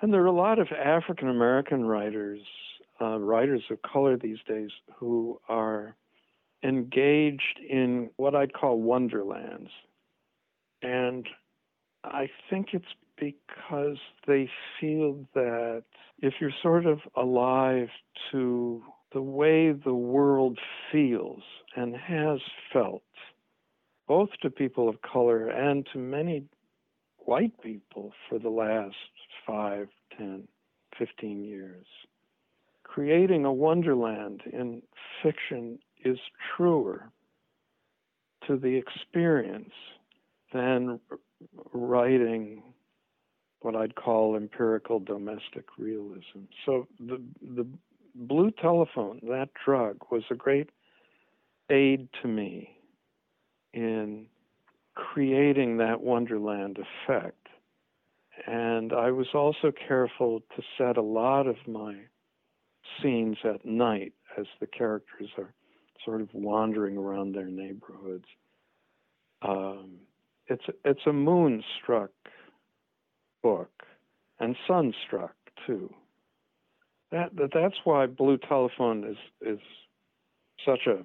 And 0.00 0.12
there 0.12 0.22
are 0.22 0.26
a 0.26 0.32
lot 0.32 0.58
of 0.58 0.68
African 0.72 1.28
American 1.28 1.84
writers, 1.84 2.40
uh, 3.00 3.18
writers 3.18 3.62
of 3.70 3.80
color 3.82 4.16
these 4.16 4.38
days, 4.46 4.70
who 4.96 5.40
are 5.48 5.96
engaged 6.62 7.60
in 7.68 8.10
what 8.16 8.34
I'd 8.34 8.52
call 8.52 8.80
wonderlands. 8.80 9.70
And 10.82 11.26
I 12.04 12.28
think 12.50 12.68
it's 12.72 12.84
because 13.18 13.96
they 14.26 14.50
feel 14.78 15.26
that 15.34 15.84
if 16.20 16.34
you're 16.40 16.50
sort 16.62 16.86
of 16.86 17.00
alive 17.16 17.88
to 18.30 18.82
the 19.12 19.22
way 19.22 19.72
the 19.72 19.94
world 19.94 20.58
feels 20.92 21.42
and 21.74 21.96
has 21.96 22.40
felt, 22.72 23.02
both 24.08 24.30
to 24.42 24.50
people 24.50 24.88
of 24.88 25.02
color 25.02 25.48
and 25.48 25.86
to 25.92 25.98
many 25.98 26.44
white 27.18 27.60
people 27.60 28.12
for 28.28 28.38
the 28.38 28.48
last 28.48 28.94
five, 29.46 29.88
ten, 30.16 30.46
fifteen 30.98 31.44
years. 31.44 31.86
Creating 32.84 33.44
a 33.44 33.52
wonderland 33.52 34.42
in 34.52 34.82
fiction 35.22 35.78
is 36.04 36.18
truer 36.56 37.10
to 38.46 38.56
the 38.56 38.76
experience 38.76 39.72
than 40.52 41.00
writing 41.72 42.62
what 43.60 43.74
I'd 43.74 43.96
call 43.96 44.36
empirical 44.36 45.00
domestic 45.00 45.64
realism. 45.78 46.44
So 46.64 46.86
the 47.00 47.20
the 47.42 47.66
blue 48.14 48.52
telephone, 48.52 49.20
that 49.24 49.48
drug, 49.64 49.98
was 50.10 50.22
a 50.30 50.34
great 50.34 50.70
aid 51.68 52.08
to 52.22 52.28
me 52.28 52.75
in 53.72 54.26
creating 54.94 55.76
that 55.78 56.00
wonderland 56.00 56.78
effect. 56.78 57.48
And 58.46 58.92
I 58.92 59.10
was 59.10 59.28
also 59.34 59.72
careful 59.88 60.40
to 60.56 60.62
set 60.76 60.96
a 60.96 61.02
lot 61.02 61.46
of 61.46 61.56
my 61.66 61.96
scenes 63.02 63.38
at 63.44 63.64
night 63.64 64.12
as 64.38 64.46
the 64.60 64.66
characters 64.66 65.30
are 65.38 65.52
sort 66.04 66.20
of 66.20 66.28
wandering 66.32 66.96
around 66.96 67.34
their 67.34 67.48
neighborhoods. 67.48 68.26
Um, 69.42 69.98
it's 70.46 70.64
it's 70.84 71.00
a 71.06 71.12
moonstruck 71.12 72.10
book 73.42 73.82
and 74.38 74.56
sunstruck 74.66 75.34
too. 75.66 75.92
That, 77.10 77.34
that 77.36 77.50
that's 77.52 77.76
why 77.84 78.06
Blue 78.06 78.38
Telephone 78.38 79.04
is 79.04 79.16
is 79.40 79.60
such 80.64 80.86
a 80.86 81.04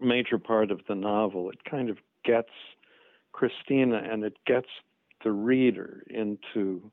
major 0.00 0.38
part 0.38 0.70
of 0.70 0.80
the 0.88 0.94
novel. 0.94 1.50
It 1.50 1.64
kind 1.68 1.90
of 1.90 1.98
gets 2.24 2.50
Christina 3.32 4.00
and 4.10 4.24
it 4.24 4.36
gets 4.46 4.68
the 5.22 5.32
reader 5.32 6.02
into 6.08 6.90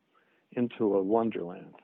into 0.54 0.96
a 0.96 1.02
wonderland. 1.02 1.76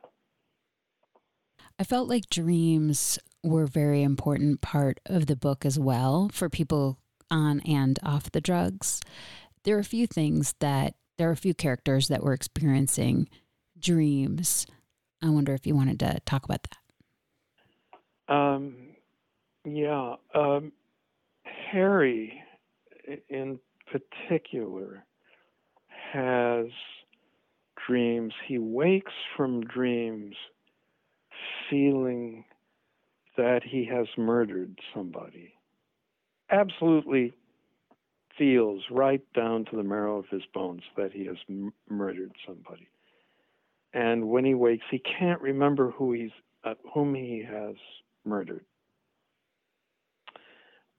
I 1.80 1.84
felt 1.84 2.10
like 2.10 2.30
dreams 2.30 3.20
were 3.44 3.64
a 3.64 3.68
very 3.68 4.04
important 4.04 4.62
part 4.62 5.00
of 5.06 5.28
the 5.28 5.36
book 5.36 5.66
as 5.66 5.80
well 5.80 6.30
for 6.34 6.50
people 6.50 6.98
on 7.30 7.62
and 7.62 8.00
off 8.04 8.32
the 8.32 8.42
drugs. 8.42 9.00
There 9.64 9.78
are 9.78 9.82
a 9.82 9.86
few 9.86 10.08
things 10.08 10.56
that 10.60 10.96
there 11.18 11.30
are 11.30 11.34
a 11.34 11.38
few 11.38 11.54
characters 11.54 12.08
that 12.08 12.24
were 12.24 12.34
experiencing 12.34 13.30
dreams. 13.80 14.66
I 15.22 15.30
wonder 15.30 15.54
if 15.54 15.66
you 15.66 15.76
wanted 15.76 16.00
to 16.00 16.20
talk 16.26 16.46
about 16.46 16.68
that. 18.28 18.34
Um, 18.34 18.76
yeah, 19.66 20.16
um, 20.34 20.72
Harry 21.72 22.42
in 23.30 23.60
particular 23.92 25.04
has 26.12 26.68
dreams. 27.88 28.34
He 28.48 28.58
wakes 28.58 29.14
from 29.36 29.62
dreams 29.62 30.36
feeling 31.70 32.46
that 33.38 33.62
he 33.64 33.86
has 33.86 34.08
murdered 34.18 34.80
somebody. 34.94 35.54
Absolutely 36.50 37.34
feels 38.38 38.84
right 38.92 39.22
down 39.34 39.66
to 39.66 39.76
the 39.76 39.84
marrow 39.84 40.20
of 40.20 40.26
his 40.30 40.44
bones 40.54 40.84
that 40.96 41.12
he 41.12 41.26
has 41.26 41.38
m- 41.50 41.74
murdered 41.90 42.32
somebody. 42.46 42.88
And 43.94 44.30
when 44.30 44.46
he 44.46 44.54
wakes, 44.54 44.86
he 44.92 45.00
can't 45.00 45.42
remember 45.42 45.92
who 45.92 46.14
he's 46.14 46.32
uh, 46.64 46.74
whom 46.94 47.16
he 47.16 47.44
has 47.48 47.76
murdered. 48.26 48.66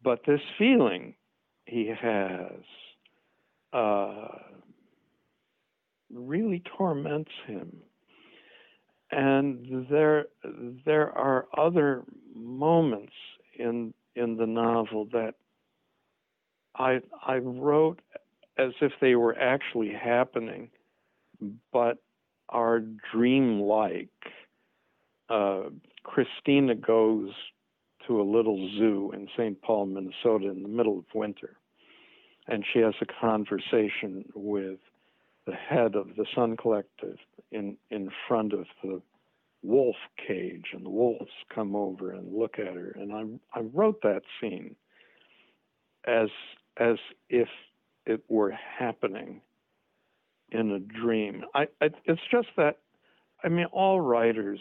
But 0.03 0.21
this 0.27 0.41
feeling 0.59 1.15
he 1.67 1.93
has 2.01 2.53
uh, 3.73 4.29
really 6.13 6.63
torments 6.77 7.31
him. 7.47 7.77
And 9.11 9.87
there, 9.91 10.27
there 10.85 11.17
are 11.17 11.47
other 11.57 12.05
moments 12.35 13.13
in 13.59 13.95
in 14.15 14.37
the 14.37 14.47
novel 14.47 15.07
that 15.13 15.35
I 16.77 17.01
I 17.27 17.37
wrote 17.37 18.01
as 18.59 18.73
if 18.81 18.93
they 19.01 19.15
were 19.15 19.39
actually 19.39 19.93
happening, 19.93 20.71
but 21.73 21.99
are 22.49 22.81
dreamlike. 23.13 24.09
Uh, 25.31 25.65
Christina 26.03 26.75
goes 26.75 27.31
to 28.09 28.21
a 28.21 28.23
little 28.23 28.69
zoo 28.77 29.13
in 29.15 29.29
St. 29.37 29.61
Paul, 29.63 29.87
Minnesota, 29.87 30.49
in 30.49 30.63
the 30.63 30.69
middle 30.69 30.99
of 30.99 31.05
winter, 31.15 31.57
and 32.49 32.65
she 32.73 32.81
has 32.81 32.95
a 33.01 33.07
conversation 33.21 34.25
with 34.35 34.81
the 35.47 35.55
head 35.55 35.95
of 35.95 36.09
the 36.17 36.27
Sun 36.35 36.57
Collective 36.57 37.19
in 37.53 37.77
in 37.91 38.11
front 38.27 38.53
of 38.53 38.67
the 38.83 39.01
wolf 39.63 39.97
cage, 40.27 40.67
and 40.73 40.85
the 40.85 40.91
wolves 40.91 41.31
come 41.55 41.77
over 41.77 42.13
and 42.13 42.35
look 42.35 42.59
at 42.59 42.75
her. 42.75 42.97
And 42.97 43.13
I 43.13 43.59
I 43.59 43.63
wrote 43.63 44.03
that 44.03 44.23
scene 44.41 44.75
as 46.07 46.29
as 46.79 46.97
if 47.29 47.49
it 48.07 48.23
were 48.29 48.51
happening 48.79 49.43
in 50.51 50.71
a 50.73 50.79
dream. 50.79 51.45
I, 51.55 51.69
I, 51.81 51.91
it's 52.07 52.21
just 52.31 52.49
that, 52.57 52.79
I 53.45 53.49
mean, 53.49 53.67
all 53.67 54.01
writers, 54.01 54.61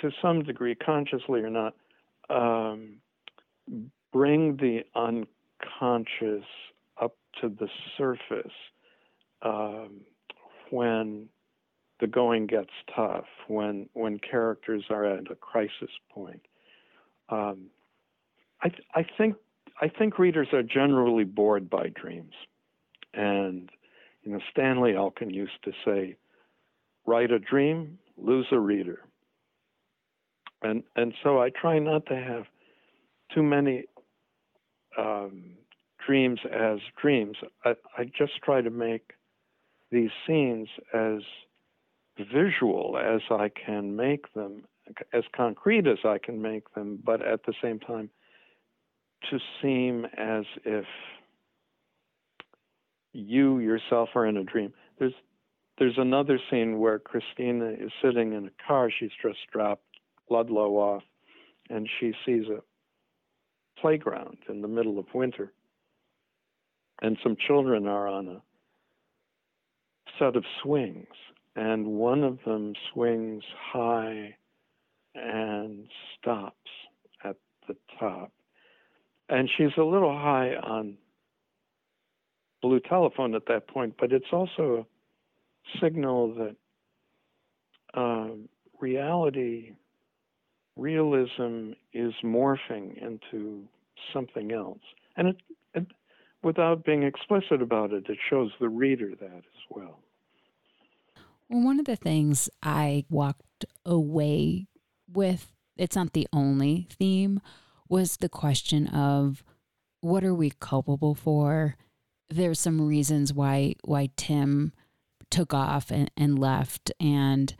to 0.00 0.10
some 0.22 0.42
degree, 0.42 0.74
consciously 0.74 1.40
or 1.40 1.50
not, 1.50 1.74
um, 2.30 2.96
bring 4.12 4.56
the 4.56 4.84
unconscious 4.94 6.44
up 7.00 7.16
to 7.40 7.48
the 7.48 7.68
surface 7.96 8.52
um, 9.42 10.00
when 10.70 11.28
the 12.00 12.06
going 12.06 12.46
gets 12.46 12.70
tough, 12.94 13.26
when 13.48 13.88
when 13.94 14.18
characters 14.18 14.84
are 14.90 15.04
at 15.04 15.30
a 15.30 15.34
crisis 15.34 15.90
point. 16.10 16.42
Um, 17.28 17.66
I, 18.62 18.68
th- 18.68 18.82
I 18.94 19.04
think 19.16 19.36
I 19.80 19.88
think 19.88 20.18
readers 20.18 20.48
are 20.52 20.62
generally 20.62 21.24
bored 21.24 21.70
by 21.70 21.88
dreams, 21.88 22.34
and 23.14 23.70
You 24.24 24.32
know, 24.34 24.40
Stanley 24.50 24.94
Elkin 24.96 25.30
used 25.30 25.62
to 25.64 25.72
say, 25.84 26.16
write 27.06 27.30
a 27.30 27.38
dream, 27.38 27.98
lose 28.18 28.46
a 28.52 28.58
reader. 28.58 29.00
And 30.62 30.82
and 30.96 31.14
so 31.22 31.40
I 31.40 31.50
try 31.50 31.78
not 31.78 32.06
to 32.06 32.16
have 32.16 32.44
too 33.34 33.42
many 33.42 33.84
um, 34.98 35.42
dreams 36.04 36.40
as 36.52 36.78
dreams. 37.00 37.36
I, 37.64 37.74
I 37.96 38.04
just 38.04 38.32
try 38.42 38.60
to 38.60 38.70
make 38.70 39.12
these 39.90 40.10
scenes 40.26 40.68
as 40.92 41.20
visual 42.32 42.98
as 42.98 43.20
I 43.30 43.48
can 43.48 43.96
make 43.96 44.32
them, 44.34 44.64
as 45.12 45.24
concrete 45.34 45.86
as 45.86 45.98
I 46.04 46.18
can 46.18 46.42
make 46.42 46.74
them, 46.74 46.98
but 47.04 47.24
at 47.24 47.46
the 47.46 47.54
same 47.62 47.78
time 47.78 48.10
to 49.30 49.38
seem 49.62 50.06
as 50.16 50.44
if 50.64 50.84
you 53.12 53.58
yourself 53.58 54.10
are 54.14 54.26
in 54.26 54.36
a 54.36 54.44
dream. 54.44 54.72
There's 54.98 55.14
there's 55.78 55.96
another 55.96 56.40
scene 56.50 56.80
where 56.80 56.98
Christina 56.98 57.70
is 57.70 57.92
sitting 58.02 58.32
in 58.32 58.46
a 58.46 58.66
car. 58.66 58.90
She's 58.90 59.12
just 59.22 59.38
dropped 59.52 59.84
Ludlow 60.30 60.76
off, 60.76 61.02
and 61.70 61.88
she 61.98 62.12
sees 62.24 62.44
a 62.48 62.62
playground 63.80 64.38
in 64.48 64.62
the 64.62 64.68
middle 64.68 64.98
of 64.98 65.06
winter, 65.14 65.52
and 67.02 67.16
some 67.22 67.36
children 67.46 67.86
are 67.86 68.08
on 68.08 68.28
a 68.28 68.42
set 70.18 70.36
of 70.36 70.44
swings, 70.62 71.06
and 71.56 71.86
one 71.86 72.24
of 72.24 72.38
them 72.44 72.74
swings 72.92 73.44
high 73.72 74.34
and 75.14 75.88
stops 76.18 76.70
at 77.24 77.36
the 77.66 77.76
top. 77.98 78.32
And 79.28 79.48
she's 79.56 79.76
a 79.76 79.82
little 79.82 80.12
high 80.12 80.54
on 80.54 80.96
blue 82.62 82.80
telephone 82.80 83.34
at 83.34 83.46
that 83.46 83.68
point, 83.68 83.94
but 83.98 84.12
it's 84.12 84.32
also 84.32 84.86
a 84.86 85.78
signal 85.80 86.34
that 86.34 86.56
um, 87.94 88.48
reality, 88.80 89.72
realism 90.78 91.72
is 91.92 92.14
morphing 92.24 92.96
into 93.02 93.64
something 94.12 94.52
else. 94.52 94.80
And 95.16 95.28
it, 95.28 95.36
it, 95.74 95.86
without 96.42 96.84
being 96.84 97.02
explicit 97.02 97.60
about 97.60 97.92
it, 97.92 98.04
it 98.08 98.18
shows 98.30 98.50
the 98.60 98.68
reader 98.68 99.10
that 99.20 99.36
as 99.36 99.62
well. 99.68 99.98
Well, 101.48 101.64
one 101.64 101.80
of 101.80 101.86
the 101.86 101.96
things 101.96 102.48
I 102.62 103.04
walked 103.10 103.64
away 103.84 104.68
with, 105.12 105.52
it's 105.76 105.96
not 105.96 106.12
the 106.12 106.28
only 106.32 106.88
theme, 106.90 107.40
was 107.88 108.18
the 108.18 108.28
question 108.28 108.86
of 108.86 109.42
what 110.00 110.22
are 110.24 110.34
we 110.34 110.52
culpable 110.60 111.14
for? 111.14 111.76
There's 112.30 112.60
some 112.60 112.86
reasons 112.86 113.32
why 113.32 113.74
why 113.84 114.10
Tim 114.16 114.72
took 115.30 115.52
off 115.54 115.90
and, 115.90 116.10
and 116.16 116.38
left, 116.38 116.92
and 117.00 117.54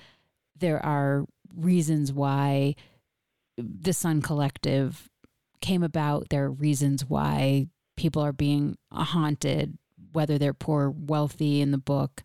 there 0.54 0.84
are 0.84 1.24
reasons 1.56 2.12
why 2.12 2.74
the 3.58 3.92
Sun 3.92 4.22
Collective 4.22 5.10
came 5.60 5.82
about. 5.82 6.28
There 6.30 6.44
are 6.44 6.50
reasons 6.50 7.04
why 7.04 7.66
people 7.96 8.22
are 8.22 8.32
being 8.32 8.78
haunted, 8.92 9.76
whether 10.12 10.38
they're 10.38 10.54
poor, 10.54 10.90
wealthy 10.90 11.60
in 11.60 11.72
the 11.72 11.78
book. 11.78 12.22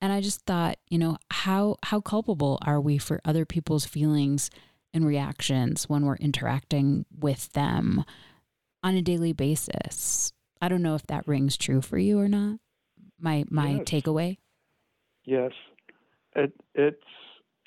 And 0.00 0.12
I 0.12 0.20
just 0.20 0.44
thought, 0.44 0.78
you 0.90 0.98
know, 0.98 1.16
how 1.30 1.76
how 1.84 2.00
culpable 2.00 2.58
are 2.62 2.80
we 2.80 2.98
for 2.98 3.20
other 3.24 3.46
people's 3.46 3.86
feelings 3.86 4.50
and 4.92 5.06
reactions 5.06 5.88
when 5.88 6.04
we're 6.04 6.16
interacting 6.16 7.06
with 7.18 7.52
them 7.52 8.04
on 8.82 8.94
a 8.94 9.02
daily 9.02 9.32
basis? 9.32 10.32
I 10.60 10.68
don't 10.68 10.82
know 10.82 10.96
if 10.96 11.06
that 11.06 11.26
rings 11.26 11.56
true 11.56 11.80
for 11.80 11.96
you 11.96 12.18
or 12.18 12.28
not. 12.28 12.58
My 13.18 13.44
my 13.48 13.76
yes. 13.76 13.84
takeaway. 13.84 14.36
Yes, 15.24 15.52
it 16.34 16.52
it's 16.74 17.02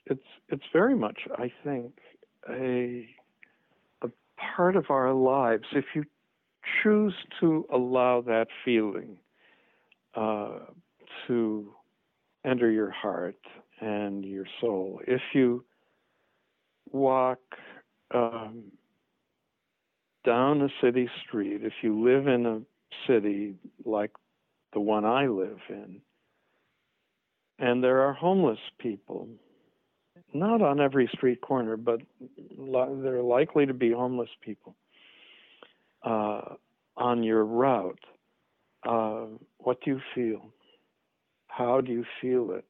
it's 0.06 0.26
it's 0.50 0.64
very 0.72 0.96
much 0.96 1.22
I 1.36 1.52
think 1.64 1.94
a 2.50 3.08
a 4.02 4.10
part 4.56 4.76
of 4.76 4.86
our 4.90 5.14
lives. 5.14 5.66
If 5.72 5.86
you 5.96 6.04
choose 6.84 7.14
to 7.40 7.66
allow 7.74 8.22
that 8.22 8.48
feeling 8.64 9.18
uh, 10.16 10.60
to 11.28 11.74
enter 12.46 12.70
your 12.70 12.92
heart 12.92 13.40
and 13.82 14.26
your 14.26 14.46
soul. 14.62 15.02
If 15.08 15.22
you 15.34 15.64
walk 16.92 17.40
um, 18.14 18.64
down 20.26 20.62
a 20.62 20.70
city 20.82 21.10
street, 21.26 21.62
if 21.64 21.74
you 21.82 22.04
live 22.04 22.28
in 22.28 22.46
a 22.46 22.62
city 23.08 23.56
like 23.86 24.12
the 24.74 24.80
one 24.80 25.06
I 25.06 25.28
live 25.28 25.60
in, 25.70 26.02
and 27.60 27.84
there 27.84 28.02
are 28.02 28.14
homeless 28.14 28.60
people, 28.80 29.28
not 30.34 30.62
on 30.62 30.80
every 30.80 31.10
street 31.14 31.42
corner, 31.42 31.78
but 31.78 32.02
there 32.58 33.16
are 33.16 33.22
likely 33.22 33.66
to 33.66 33.74
be 33.74 33.92
homeless 33.92 34.30
people 34.42 34.76
uh, 36.04 36.42
on 36.98 37.24
your 37.24 37.44
route. 37.46 38.00
Uh, 38.88 39.26
what 39.58 39.82
do 39.84 39.92
you 39.92 40.02
feel? 40.16 40.54
How 41.48 41.82
do 41.82 41.92
you 41.92 42.06
feel 42.22 42.52
it? 42.52 42.66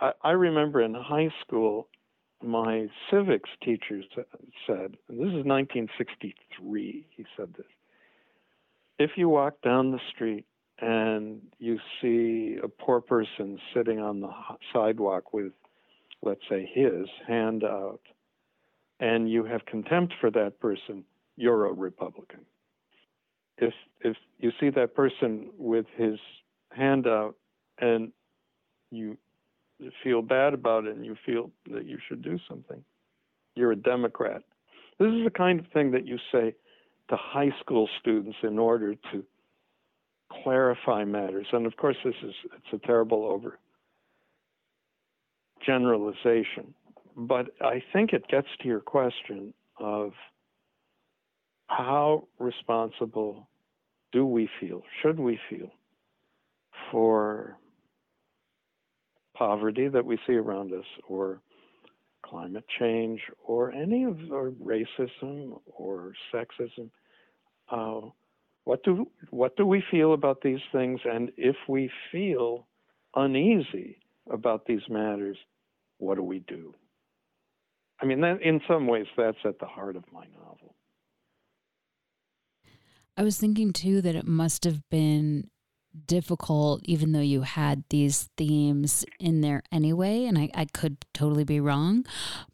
I, 0.00 0.12
I 0.22 0.30
remember 0.32 0.80
in 0.82 0.94
high 0.94 1.30
school, 1.46 1.88
my 2.42 2.88
civics 3.10 3.50
teacher 3.62 4.02
said, 4.66 4.96
and 5.08 5.18
this 5.18 5.32
is 5.32 5.44
1963, 5.44 7.06
he 7.16 7.24
said 7.36 7.48
this. 7.56 7.66
If 8.98 9.12
you 9.16 9.28
walk 9.28 9.60
down 9.62 9.92
the 9.92 10.00
street 10.14 10.46
and 10.80 11.40
you 11.58 11.78
see 12.00 12.58
a 12.62 12.68
poor 12.68 13.00
person 13.00 13.58
sitting 13.74 14.00
on 14.00 14.20
the 14.20 14.30
sidewalk 14.72 15.32
with, 15.32 15.52
let's 16.22 16.40
say, 16.48 16.70
his 16.72 17.06
hand 17.26 17.64
out, 17.64 18.00
and 19.00 19.30
you 19.30 19.44
have 19.44 19.64
contempt 19.66 20.14
for 20.20 20.30
that 20.30 20.58
person, 20.60 21.04
you're 21.36 21.66
a 21.66 21.72
Republican. 21.72 22.40
If 23.58 23.74
if 24.00 24.16
you 24.38 24.52
see 24.60 24.70
that 24.70 24.94
person 24.94 25.48
with 25.56 25.86
his 25.96 26.18
hand 26.70 27.06
out 27.06 27.36
and 27.78 28.12
you 28.90 29.16
feel 30.02 30.22
bad 30.22 30.54
about 30.54 30.86
it 30.86 30.96
and 30.96 31.04
you 31.04 31.16
feel 31.24 31.50
that 31.70 31.86
you 31.86 31.98
should 32.06 32.22
do 32.22 32.38
something, 32.48 32.82
you're 33.54 33.72
a 33.72 33.76
Democrat. 33.76 34.42
This 34.98 35.08
is 35.08 35.24
the 35.24 35.30
kind 35.30 35.60
of 35.60 35.66
thing 35.72 35.90
that 35.92 36.06
you 36.06 36.18
say 36.32 36.54
to 37.08 37.16
high 37.16 37.52
school 37.60 37.88
students 38.00 38.38
in 38.42 38.58
order 38.58 38.94
to 39.12 39.24
clarify 40.42 41.04
matters. 41.04 41.46
And 41.52 41.66
of 41.66 41.76
course, 41.76 41.96
this 42.04 42.14
is 42.22 42.34
it's 42.56 42.82
a 42.82 42.86
terrible 42.86 43.24
over 43.24 43.58
generalization, 45.64 46.74
but 47.16 47.46
I 47.60 47.82
think 47.92 48.12
it 48.12 48.28
gets 48.28 48.48
to 48.60 48.68
your 48.68 48.80
question 48.80 49.54
of 49.78 50.12
how 51.68 52.28
responsible 52.38 53.48
do 54.12 54.24
we 54.24 54.48
feel, 54.60 54.82
should 55.02 55.18
we 55.18 55.38
feel, 55.50 55.70
for 56.90 57.56
poverty 59.36 59.88
that 59.88 60.04
we 60.04 60.18
see 60.26 60.34
around 60.34 60.72
us, 60.72 60.84
or 61.08 61.40
climate 62.24 62.64
change, 62.78 63.20
or 63.44 63.72
any 63.72 64.04
of 64.04 64.18
or 64.30 64.50
racism 64.50 65.60
or 65.66 66.12
sexism. 66.32 66.90
Uh, 67.70 68.08
what 68.64 68.82
do 68.82 69.06
what 69.30 69.56
do 69.56 69.66
we 69.66 69.82
feel 69.90 70.12
about 70.12 70.40
these 70.42 70.60
things? 70.72 71.00
And 71.04 71.30
if 71.36 71.56
we 71.68 71.90
feel 72.10 72.66
uneasy 73.14 73.98
about 74.30 74.66
these 74.66 74.82
matters, 74.88 75.36
what 75.98 76.16
do 76.16 76.22
we 76.22 76.40
do? 76.40 76.74
I 78.00 78.06
mean, 78.06 78.20
that, 78.20 78.42
in 78.42 78.60
some 78.68 78.86
ways, 78.86 79.06
that's 79.16 79.38
at 79.44 79.58
the 79.58 79.66
heart 79.66 79.96
of 79.96 80.04
my 80.12 80.24
novel. 80.38 80.74
I 83.16 83.22
was 83.22 83.38
thinking 83.38 83.72
too 83.72 84.02
that 84.02 84.14
it 84.14 84.26
must 84.26 84.64
have 84.64 84.86
been 84.90 85.48
difficult, 86.06 86.82
even 86.84 87.12
though 87.12 87.20
you 87.20 87.42
had 87.42 87.84
these 87.88 88.28
themes 88.36 89.06
in 89.18 89.40
there 89.40 89.62
anyway. 89.72 90.24
And 90.24 90.36
I, 90.36 90.50
I 90.54 90.66
could 90.66 90.98
totally 91.14 91.44
be 91.44 91.58
wrong. 91.58 92.04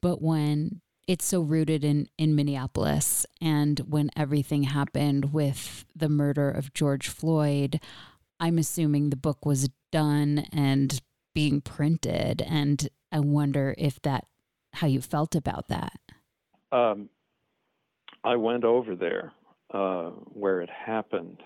But 0.00 0.22
when 0.22 0.80
it's 1.08 1.24
so 1.24 1.40
rooted 1.40 1.82
in, 1.82 2.08
in 2.16 2.36
Minneapolis 2.36 3.26
and 3.40 3.80
when 3.80 4.10
everything 4.16 4.62
happened 4.62 5.32
with 5.32 5.84
the 5.96 6.08
murder 6.08 6.48
of 6.48 6.72
George 6.72 7.08
Floyd, 7.08 7.80
I'm 8.38 8.58
assuming 8.58 9.10
the 9.10 9.16
book 9.16 9.44
was 9.44 9.68
done 9.90 10.46
and 10.52 11.00
being 11.34 11.60
printed. 11.60 12.42
And 12.42 12.88
I 13.10 13.20
wonder 13.20 13.74
if 13.78 14.00
that, 14.02 14.26
how 14.74 14.86
you 14.86 15.00
felt 15.00 15.34
about 15.34 15.68
that. 15.68 15.98
Um, 16.70 17.08
I 18.24 18.36
went 18.36 18.64
over 18.64 18.94
there 18.94 19.32
uh, 19.72 20.10
where 20.32 20.60
it 20.60 20.70
happened. 20.70 21.42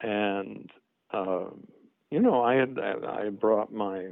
And, 0.00 0.70
um, 1.12 1.66
you 2.10 2.20
know, 2.20 2.42
I 2.42 2.54
had, 2.54 2.78
I 2.78 3.30
brought 3.30 3.72
my 3.72 4.08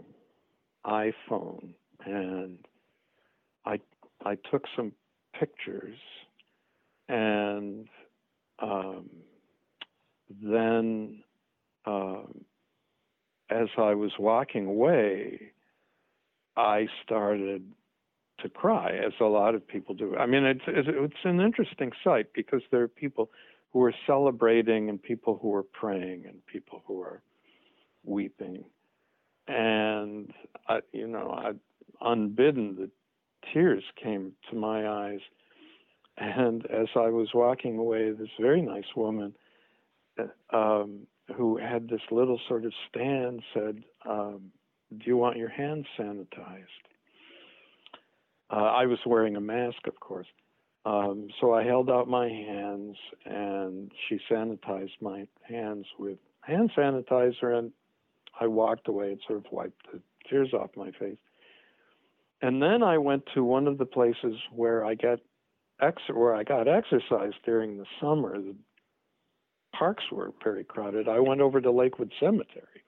iPhone 0.86 1.74
and 2.04 2.58
I, 3.64 3.78
I 4.24 4.36
took 4.50 4.64
some 4.76 4.92
pictures 5.38 5.96
and 7.08 7.88
um, 8.60 9.10
then 10.42 11.22
um, 11.84 12.44
as 13.52 13.68
I 13.76 13.94
was 13.94 14.12
walking 14.18 14.66
away, 14.66 15.52
I 16.56 16.86
started 17.04 17.62
to 18.40 18.48
cry, 18.48 18.90
as 19.06 19.12
a 19.20 19.24
lot 19.24 19.54
of 19.54 19.66
people 19.66 19.94
do. 19.94 20.16
I 20.16 20.26
mean, 20.26 20.44
it's 20.44 20.64
it's 20.66 21.24
an 21.24 21.40
interesting 21.40 21.92
sight 22.02 22.26
because 22.34 22.62
there 22.70 22.82
are 22.82 22.88
people 22.88 23.30
who 23.72 23.82
are 23.84 23.94
celebrating 24.06 24.88
and 24.88 25.02
people 25.02 25.38
who 25.40 25.54
are 25.54 25.62
praying 25.62 26.24
and 26.26 26.44
people 26.46 26.82
who 26.86 27.00
are 27.00 27.22
weeping, 28.04 28.64
and 29.46 30.32
I, 30.68 30.80
you 30.92 31.06
know, 31.06 31.30
I, 31.30 31.52
unbidden, 32.00 32.76
the 32.76 32.90
tears 33.52 33.84
came 34.02 34.32
to 34.50 34.56
my 34.56 34.88
eyes, 34.88 35.20
and 36.16 36.66
as 36.66 36.88
I 36.96 37.08
was 37.08 37.28
walking 37.34 37.78
away, 37.78 38.10
this 38.10 38.28
very 38.40 38.62
nice 38.62 38.96
woman. 38.96 39.34
Um, 40.52 41.06
who 41.36 41.56
had 41.56 41.88
this 41.88 42.00
little 42.10 42.40
sort 42.48 42.64
of 42.64 42.72
stand 42.88 43.42
said, 43.54 43.82
um, 44.08 44.52
Do 44.90 45.04
you 45.06 45.16
want 45.16 45.36
your 45.36 45.48
hands 45.48 45.86
sanitized? 45.98 46.64
Uh, 48.50 48.56
I 48.56 48.86
was 48.86 48.98
wearing 49.06 49.36
a 49.36 49.40
mask, 49.40 49.86
of 49.86 49.98
course. 49.98 50.26
Um, 50.84 51.28
so 51.40 51.54
I 51.54 51.62
held 51.62 51.88
out 51.88 52.08
my 52.08 52.28
hands 52.28 52.96
and 53.24 53.90
she 54.08 54.18
sanitized 54.30 55.00
my 55.00 55.26
hands 55.48 55.86
with 55.98 56.18
hand 56.40 56.72
sanitizer 56.76 57.56
and 57.56 57.72
I 58.40 58.48
walked 58.48 58.88
away 58.88 59.12
and 59.12 59.20
sort 59.26 59.38
of 59.38 59.52
wiped 59.52 59.92
the 59.92 60.00
tears 60.28 60.52
off 60.52 60.70
my 60.76 60.90
face. 60.92 61.18
And 62.40 62.60
then 62.60 62.82
I 62.82 62.98
went 62.98 63.22
to 63.34 63.44
one 63.44 63.68
of 63.68 63.78
the 63.78 63.86
places 63.86 64.34
where 64.52 64.84
I 64.84 64.94
get 64.94 65.20
ex- 65.80 66.02
where 66.12 66.34
I 66.34 66.42
got 66.42 66.66
exercise 66.66 67.32
during 67.44 67.78
the 67.78 67.86
summer. 68.00 68.36
The 68.36 68.56
parks 69.72 70.04
were 70.10 70.32
very 70.42 70.64
crowded. 70.64 71.08
I 71.08 71.20
went 71.20 71.40
over 71.40 71.60
to 71.60 71.70
Lakewood 71.70 72.12
Cemetery, 72.20 72.84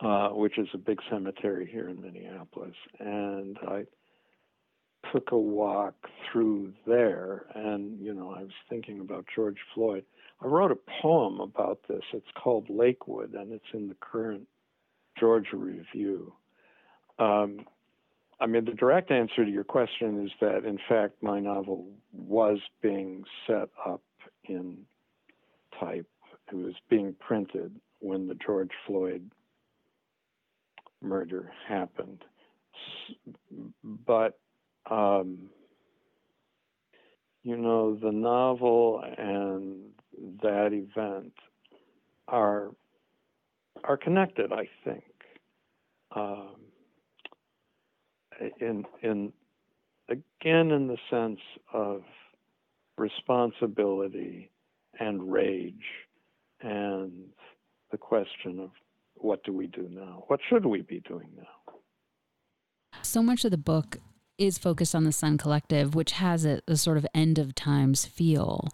uh, 0.00 0.30
which 0.30 0.58
is 0.58 0.68
a 0.74 0.78
big 0.78 1.00
cemetery 1.10 1.68
here 1.70 1.88
in 1.88 2.00
Minneapolis, 2.00 2.74
and 2.98 3.58
I 3.66 3.84
took 5.12 5.30
a 5.32 5.38
walk 5.38 5.94
through 6.30 6.72
there. 6.86 7.46
And 7.54 8.00
you 8.00 8.14
know, 8.14 8.34
I 8.36 8.42
was 8.42 8.52
thinking 8.68 9.00
about 9.00 9.26
George 9.34 9.58
Floyd. 9.74 10.04
I 10.40 10.46
wrote 10.46 10.70
a 10.70 10.78
poem 11.02 11.40
about 11.40 11.80
this. 11.88 12.02
It's 12.12 12.26
called 12.36 12.68
Lakewood, 12.68 13.34
and 13.34 13.52
it's 13.52 13.64
in 13.72 13.88
the 13.88 13.96
current 14.00 14.46
Georgia 15.18 15.56
Review. 15.56 16.32
Um, 17.18 17.60
I 18.40 18.46
mean, 18.46 18.64
the 18.64 18.72
direct 18.72 19.10
answer 19.10 19.44
to 19.44 19.50
your 19.50 19.64
question 19.64 20.24
is 20.24 20.30
that, 20.40 20.64
in 20.64 20.78
fact, 20.88 21.22
my 21.22 21.40
novel 21.40 21.86
was 22.12 22.58
being 22.80 23.24
set 23.46 23.68
up 23.84 24.02
in 24.44 24.78
type. 25.80 26.06
It 26.50 26.56
was 26.56 26.74
being 26.88 27.14
printed 27.18 27.74
when 28.00 28.26
the 28.26 28.34
George 28.34 28.70
Floyd 28.86 29.30
murder 31.02 31.52
happened. 31.66 32.24
But, 33.82 34.38
um, 34.90 35.50
you 37.42 37.56
know, 37.56 37.94
the 37.94 38.12
novel 38.12 39.02
and 39.16 39.90
that 40.42 40.72
event 40.72 41.32
are 42.26 42.70
are 43.84 43.96
connected, 43.96 44.52
I 44.52 44.68
think. 44.84 45.04
Um, 46.14 46.56
in 48.60 48.84
in 49.02 49.32
again 50.08 50.70
in 50.70 50.88
the 50.88 50.98
sense 51.10 51.40
of 51.72 52.02
responsibility 52.96 54.50
and 55.00 55.32
rage 55.32 55.74
and 56.60 57.12
the 57.90 57.98
question 57.98 58.60
of 58.60 58.70
what 59.14 59.42
do 59.44 59.52
we 59.52 59.66
do 59.66 59.88
now? 59.90 60.24
What 60.28 60.40
should 60.48 60.64
we 60.64 60.82
be 60.82 61.00
doing 61.00 61.28
now? 61.36 61.72
So 63.02 63.22
much 63.22 63.44
of 63.44 63.50
the 63.50 63.58
book 63.58 63.98
is 64.38 64.58
focused 64.58 64.94
on 64.94 65.04
the 65.04 65.12
Sun 65.12 65.38
Collective, 65.38 65.94
which 65.94 66.12
has 66.12 66.44
a, 66.44 66.60
a 66.68 66.76
sort 66.76 66.96
of 66.96 67.06
end 67.14 67.38
of 67.38 67.54
times 67.54 68.06
feel. 68.06 68.68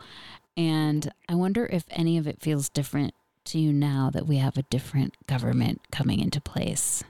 And 0.56 1.10
I 1.28 1.34
wonder 1.34 1.66
if 1.66 1.84
any 1.90 2.18
of 2.18 2.26
it 2.26 2.40
feels 2.40 2.68
different 2.68 3.14
to 3.46 3.58
you 3.58 3.72
now 3.72 4.10
that 4.12 4.26
we 4.26 4.36
have 4.36 4.56
a 4.56 4.62
different 4.62 5.14
government 5.26 5.80
coming 5.90 6.20
into 6.20 6.40
place. 6.40 7.02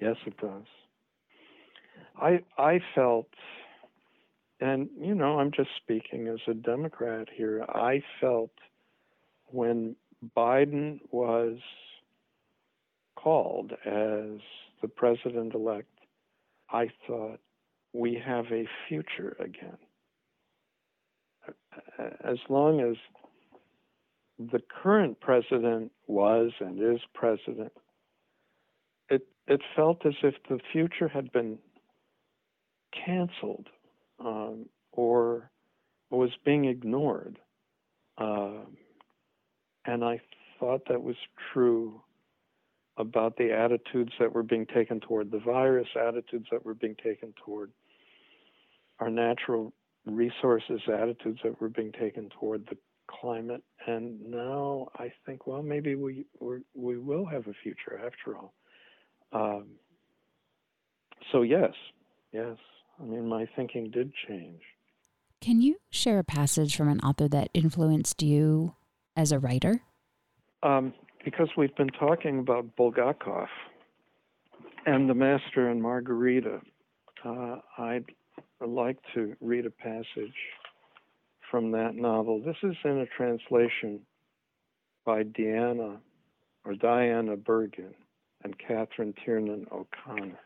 Yes, 0.00 0.16
it 0.26 0.36
does. 0.38 0.64
I 2.20 2.40
I 2.58 2.80
felt 2.94 3.28
and 4.60 4.88
you 5.00 5.14
know, 5.14 5.38
I'm 5.40 5.50
just 5.50 5.70
speaking 5.76 6.28
as 6.28 6.40
a 6.46 6.54
Democrat 6.54 7.28
here. 7.34 7.64
I 7.68 8.02
felt 8.20 8.50
when 9.46 9.96
Biden 10.36 11.00
was 11.10 11.58
called 13.16 13.72
as 13.86 14.40
the 14.82 14.88
president 14.88 15.54
elect, 15.54 15.88
I 16.70 16.88
thought 17.06 17.40
we 17.92 18.20
have 18.24 18.46
a 18.52 18.68
future 18.88 19.36
again. 19.40 19.78
As 22.24 22.38
long 22.48 22.80
as 22.80 22.96
the 24.38 24.60
current 24.82 25.20
president 25.20 25.90
was 26.06 26.52
and 26.60 26.80
is 26.80 27.00
president, 27.14 27.72
it 29.08 29.26
it 29.46 29.60
felt 29.74 30.04
as 30.06 30.14
if 30.22 30.34
the 30.48 30.60
future 30.72 31.08
had 31.08 31.32
been 31.32 31.58
canceled 33.04 33.68
um, 34.20 34.66
or 34.92 35.50
was 36.10 36.30
being 36.44 36.64
ignored. 36.66 37.38
Um, 38.18 38.76
and 39.86 40.04
I 40.04 40.20
thought 40.58 40.82
that 40.88 41.02
was 41.02 41.16
true 41.52 42.02
about 42.96 43.36
the 43.36 43.52
attitudes 43.52 44.12
that 44.20 44.32
were 44.32 44.42
being 44.42 44.66
taken 44.66 45.00
toward 45.00 45.30
the 45.30 45.38
virus, 45.38 45.88
attitudes 45.96 46.46
that 46.50 46.64
were 46.64 46.74
being 46.74 46.96
taken 47.02 47.32
toward 47.44 47.72
our 48.98 49.10
natural 49.10 49.72
resources, 50.04 50.80
attitudes 50.92 51.40
that 51.42 51.60
were 51.60 51.68
being 51.70 51.92
taken 51.92 52.28
toward 52.38 52.66
the 52.66 52.76
climate. 53.08 53.62
And 53.86 54.20
now 54.30 54.88
I 54.98 55.12
think, 55.24 55.46
well, 55.46 55.62
maybe 55.62 55.94
we 55.94 56.26
we 56.74 56.98
will 56.98 57.24
have 57.24 57.46
a 57.46 57.54
future 57.62 58.00
after 58.04 58.36
all. 58.36 58.54
Um, 59.32 59.68
so 61.32 61.42
yes, 61.42 61.72
yes. 62.32 62.56
I 63.00 63.04
mean, 63.04 63.28
my 63.28 63.46
thinking 63.56 63.90
did 63.90 64.12
change. 64.28 64.60
Can 65.40 65.62
you 65.62 65.76
share 65.90 66.18
a 66.18 66.24
passage 66.24 66.76
from 66.76 66.88
an 66.88 67.00
author 67.00 67.26
that 67.28 67.48
influenced 67.54 68.22
you 68.22 68.74
as 69.16 69.32
a 69.32 69.38
writer? 69.38 69.82
Um, 70.62 70.92
because 71.24 71.48
we've 71.56 71.74
been 71.76 71.88
talking 71.88 72.38
about 72.38 72.76
Bulgakov 72.76 73.46
and 74.84 75.08
the 75.08 75.14
Master 75.14 75.70
and 75.70 75.80
Margarita, 75.80 76.60
uh, 77.24 77.56
I'd 77.78 78.04
like 78.60 78.98
to 79.14 79.34
read 79.40 79.64
a 79.64 79.70
passage 79.70 80.34
from 81.50 81.72
that 81.72 81.94
novel. 81.94 82.42
This 82.44 82.56
is 82.62 82.76
in 82.84 82.98
a 82.98 83.06
translation 83.06 84.00
by 85.06 85.22
Deanna 85.24 85.98
or 86.64 86.74
Diana 86.74 87.36
Burgin 87.36 87.94
and 88.44 88.54
Katherine 88.58 89.14
Tiernan 89.24 89.66
O'Connor 89.72 90.38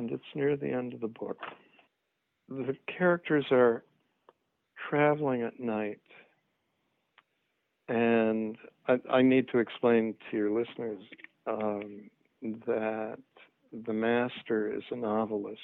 and 0.00 0.10
it's 0.12 0.34
near 0.34 0.56
the 0.56 0.70
end 0.70 0.94
of 0.94 1.00
the 1.00 1.08
book. 1.08 1.36
The 2.48 2.74
characters 2.86 3.44
are 3.50 3.84
traveling 4.88 5.42
at 5.42 5.60
night, 5.60 6.00
and 7.86 8.56
I, 8.88 8.98
I 9.10 9.22
need 9.22 9.48
to 9.52 9.58
explain 9.58 10.14
to 10.30 10.36
your 10.36 10.50
listeners 10.50 11.02
um, 11.46 12.10
that 12.66 13.18
the 13.86 13.92
master 13.92 14.74
is 14.74 14.82
a 14.90 14.96
novelist. 14.96 15.60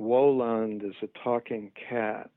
Woland 0.00 0.82
is 0.84 0.94
a 1.02 1.18
talking 1.22 1.70
cat 1.88 2.28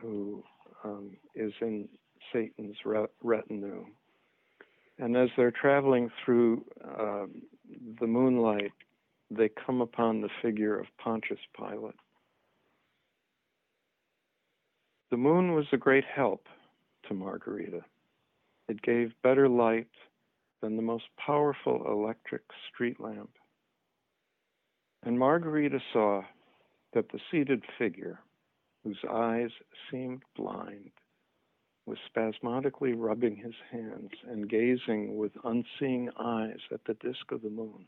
who 0.00 0.44
um, 0.84 1.16
is 1.34 1.52
in 1.60 1.88
Satan's 2.32 2.76
retinue. 3.22 3.86
And 4.98 5.16
as 5.16 5.30
they're 5.36 5.50
traveling 5.50 6.10
through 6.24 6.64
um, 6.96 7.42
the 8.00 8.06
moonlight, 8.06 8.70
they 9.30 9.48
come 9.48 9.80
upon 9.80 10.20
the 10.20 10.28
figure 10.42 10.78
of 10.78 10.86
Pontius 10.98 11.40
Pilate. 11.56 11.94
The 15.10 15.16
moon 15.16 15.54
was 15.54 15.66
a 15.72 15.76
great 15.76 16.04
help 16.04 16.46
to 17.08 17.14
Margarita. 17.14 17.82
It 18.68 18.82
gave 18.82 19.12
better 19.22 19.48
light 19.48 19.88
than 20.60 20.76
the 20.76 20.82
most 20.82 21.04
powerful 21.18 21.84
electric 21.86 22.42
street 22.72 22.98
lamp. 22.98 23.30
And 25.02 25.18
Margarita 25.18 25.80
saw 25.92 26.22
that 26.94 27.10
the 27.10 27.20
seated 27.30 27.62
figure, 27.78 28.20
whose 28.82 28.98
eyes 29.10 29.50
seemed 29.90 30.22
blind, 30.36 30.90
was 31.86 31.98
spasmodically 32.06 32.94
rubbing 32.94 33.36
his 33.36 33.54
hands 33.70 34.12
and 34.26 34.48
gazing 34.48 35.16
with 35.16 35.32
unseeing 35.44 36.08
eyes 36.18 36.60
at 36.72 36.80
the 36.86 36.94
disk 36.94 37.30
of 37.30 37.42
the 37.42 37.50
moon. 37.50 37.86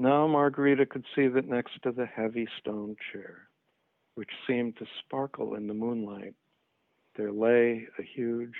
Now 0.00 0.28
Margarita 0.28 0.86
could 0.86 1.04
see 1.16 1.26
that 1.26 1.48
next 1.48 1.82
to 1.82 1.90
the 1.90 2.06
heavy 2.06 2.46
stone 2.60 2.94
chair, 3.12 3.48
which 4.14 4.30
seemed 4.46 4.76
to 4.76 4.86
sparkle 5.00 5.56
in 5.56 5.66
the 5.66 5.74
moonlight, 5.74 6.34
there 7.16 7.32
lay 7.32 7.88
a 7.98 8.02
huge 8.02 8.54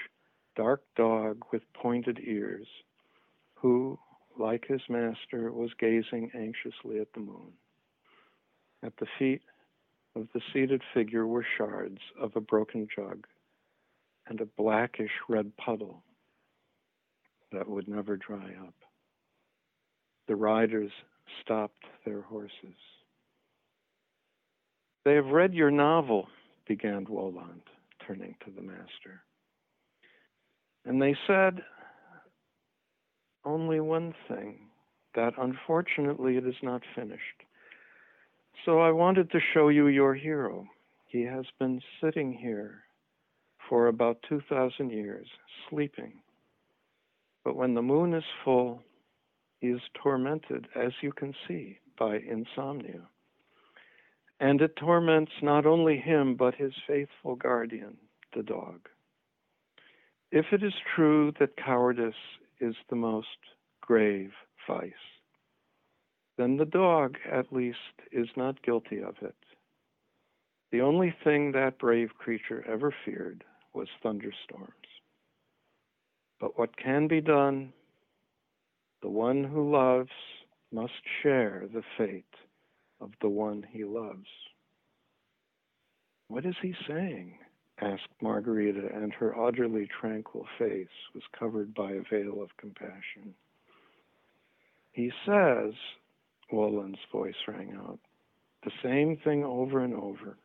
dark 0.56 0.82
dog 0.96 1.44
with 1.52 1.62
pointed 1.74 2.18
ears, 2.18 2.66
who, 3.54 3.96
like 4.36 4.66
his 4.66 4.80
master, 4.88 5.52
was 5.52 5.70
gazing 5.78 6.32
anxiously 6.34 6.98
at 6.98 7.12
the 7.12 7.20
moon. 7.20 7.52
At 8.82 8.96
the 8.96 9.06
feet 9.16 9.42
of 10.16 10.26
the 10.34 10.40
seated 10.52 10.82
figure 10.92 11.26
were 11.28 11.46
shards 11.56 12.00
of 12.20 12.34
a 12.34 12.40
broken 12.40 12.88
jug 12.94 13.28
and 14.26 14.40
a 14.40 14.46
blackish 14.46 15.12
red 15.28 15.56
puddle 15.56 16.02
that 17.52 17.68
would 17.68 17.86
never 17.86 18.16
dry 18.16 18.56
up. 18.60 18.74
The 20.26 20.36
riders 20.36 20.90
stopped 21.42 21.84
their 22.04 22.22
horses. 22.22 22.76
They 25.04 25.14
have 25.14 25.26
read 25.26 25.54
your 25.54 25.70
novel, 25.70 26.28
began 26.66 27.06
Woland, 27.08 27.62
turning 28.06 28.34
to 28.44 28.50
the 28.50 28.62
master. 28.62 29.22
And 30.84 31.00
they 31.00 31.16
said 31.26 31.62
only 33.44 33.80
one 33.80 34.14
thing 34.28 34.58
that 35.14 35.32
unfortunately 35.38 36.36
it 36.36 36.46
is 36.46 36.54
not 36.62 36.82
finished. 36.94 37.22
So 38.64 38.80
I 38.80 38.90
wanted 38.90 39.30
to 39.30 39.40
show 39.54 39.68
you 39.68 39.86
your 39.88 40.14
hero. 40.14 40.66
He 41.06 41.22
has 41.22 41.46
been 41.58 41.80
sitting 42.02 42.32
here 42.32 42.82
for 43.68 43.86
about 43.86 44.18
2,000 44.28 44.90
years, 44.90 45.26
sleeping. 45.68 46.20
But 47.44 47.56
when 47.56 47.74
the 47.74 47.82
moon 47.82 48.14
is 48.14 48.24
full, 48.44 48.82
is 49.60 49.80
tormented, 50.02 50.68
as 50.74 50.92
you 51.02 51.12
can 51.12 51.34
see, 51.46 51.78
by 51.98 52.18
insomnia. 52.18 53.08
And 54.40 54.60
it 54.60 54.76
torments 54.76 55.32
not 55.42 55.66
only 55.66 55.98
him, 55.98 56.36
but 56.36 56.54
his 56.54 56.72
faithful 56.86 57.34
guardian, 57.34 57.96
the 58.36 58.42
dog. 58.42 58.88
If 60.30 60.46
it 60.52 60.62
is 60.62 60.74
true 60.94 61.32
that 61.40 61.56
cowardice 61.56 62.14
is 62.60 62.74
the 62.88 62.96
most 62.96 63.26
grave 63.80 64.30
vice, 64.68 64.92
then 66.36 66.56
the 66.56 66.66
dog, 66.66 67.16
at 67.30 67.52
least, 67.52 67.78
is 68.12 68.28
not 68.36 68.62
guilty 68.62 69.02
of 69.02 69.16
it. 69.22 69.34
The 70.70 70.82
only 70.82 71.14
thing 71.24 71.52
that 71.52 71.78
brave 71.78 72.10
creature 72.18 72.64
ever 72.68 72.94
feared 73.04 73.42
was 73.74 73.88
thunderstorms. 74.02 74.72
But 76.38 76.58
what 76.58 76.76
can 76.76 77.08
be 77.08 77.20
done, 77.20 77.72
the 79.02 79.08
one 79.08 79.44
who 79.44 79.70
loves 79.70 80.10
must 80.72 80.92
share 81.22 81.66
the 81.72 81.82
fate 81.96 82.24
of 83.00 83.10
the 83.20 83.28
one 83.28 83.64
he 83.70 83.84
loves. 83.84 84.26
What 86.28 86.44
is 86.44 86.56
he 86.60 86.74
saying? 86.86 87.38
asked 87.80 88.08
Margarita, 88.20 88.88
and 88.92 89.12
her 89.12 89.38
utterly 89.38 89.86
tranquil 90.00 90.46
face 90.58 90.88
was 91.14 91.22
covered 91.38 91.72
by 91.74 91.92
a 91.92 92.02
veil 92.10 92.42
of 92.42 92.56
compassion. 92.56 93.34
He 94.90 95.12
says, 95.24 95.74
Woland's 96.50 96.98
voice 97.12 97.36
rang 97.46 97.78
out, 97.78 98.00
the 98.64 98.72
same 98.82 99.16
thing 99.18 99.44
over 99.44 99.84
and 99.84 99.94
over 99.94 100.36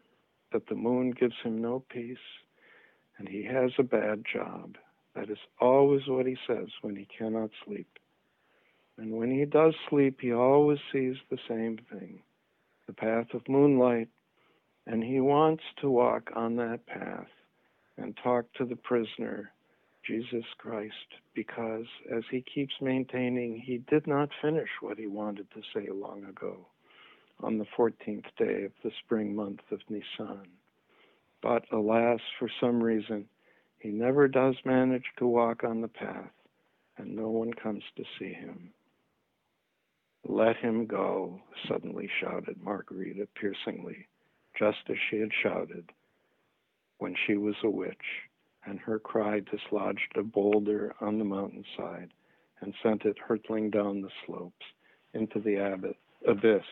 that 0.51 0.67
the 0.67 0.75
moon 0.75 1.09
gives 1.09 1.33
him 1.43 1.59
no 1.59 1.83
peace 1.89 2.17
and 3.17 3.27
he 3.27 3.43
has 3.43 3.71
a 3.77 3.83
bad 3.83 4.23
job. 4.31 4.75
That 5.15 5.29
is 5.29 5.37
always 5.59 6.01
what 6.07 6.25
he 6.25 6.37
says 6.47 6.67
when 6.81 6.95
he 6.95 7.07
cannot 7.17 7.51
sleep. 7.65 7.87
And 8.97 9.11
when 9.11 9.31
he 9.31 9.45
does 9.45 9.73
sleep, 9.89 10.19
he 10.21 10.31
always 10.33 10.79
sees 10.91 11.15
the 11.29 11.39
same 11.47 11.79
thing 11.91 12.21
the 12.85 12.93
path 12.93 13.27
of 13.33 13.47
moonlight, 13.47 14.09
and 14.85 15.03
he 15.03 15.21
wants 15.21 15.63
to 15.79 15.89
walk 15.89 16.29
on 16.35 16.57
that 16.57 16.85
path 16.85 17.29
and 17.97 18.17
talk 18.21 18.45
to 18.53 18.65
the 18.65 18.75
prisoner, 18.75 19.51
Jesus 20.05 20.43
Christ, 20.57 20.93
because 21.33 21.85
as 22.13 22.23
he 22.29 22.41
keeps 22.53 22.73
maintaining, 22.81 23.57
he 23.57 23.77
did 23.89 24.05
not 24.05 24.29
finish 24.41 24.69
what 24.81 24.97
he 24.97 25.07
wanted 25.07 25.47
to 25.51 25.61
say 25.73 25.87
long 25.91 26.25
ago 26.25 26.67
on 27.41 27.57
the 27.57 27.65
14th 27.77 28.25
day 28.37 28.65
of 28.65 28.71
the 28.83 28.91
spring 29.03 29.35
month 29.35 29.61
of 29.71 29.79
Nisan. 29.89 30.47
But 31.41 31.65
alas, 31.71 32.19
for 32.39 32.49
some 32.59 32.83
reason, 32.83 33.25
he 33.79 33.89
never 33.89 34.27
does 34.27 34.55
manage 34.65 35.05
to 35.17 35.27
walk 35.27 35.63
on 35.63 35.81
the 35.81 35.87
path, 35.87 36.31
and 36.97 37.15
no 37.15 37.29
one 37.29 37.53
comes 37.53 37.83
to 37.97 38.03
see 38.17 38.33
him. 38.33 38.71
Let 40.25 40.55
him 40.57 40.85
go, 40.85 41.41
suddenly 41.67 42.09
shouted 42.21 42.61
Margarita 42.63 43.27
piercingly, 43.35 44.07
just 44.57 44.77
as 44.89 44.95
she 45.09 45.17
had 45.17 45.31
shouted 45.41 45.91
when 46.97 47.15
she 47.27 47.35
was 47.35 47.55
a 47.63 47.69
witch, 47.69 47.97
and 48.65 48.79
her 48.79 48.99
cry 48.99 49.41
dislodged 49.41 50.15
a 50.15 50.23
boulder 50.23 50.95
on 51.01 51.19
the 51.19 51.25
mountainside 51.25 52.13
and 52.61 52.73
sent 52.81 53.03
it 53.03 53.17
hurtling 53.19 53.69
down 53.69 54.01
the 54.01 54.09
slopes 54.25 54.65
into 55.13 55.39
the 55.39 55.93
abyss 56.25 56.63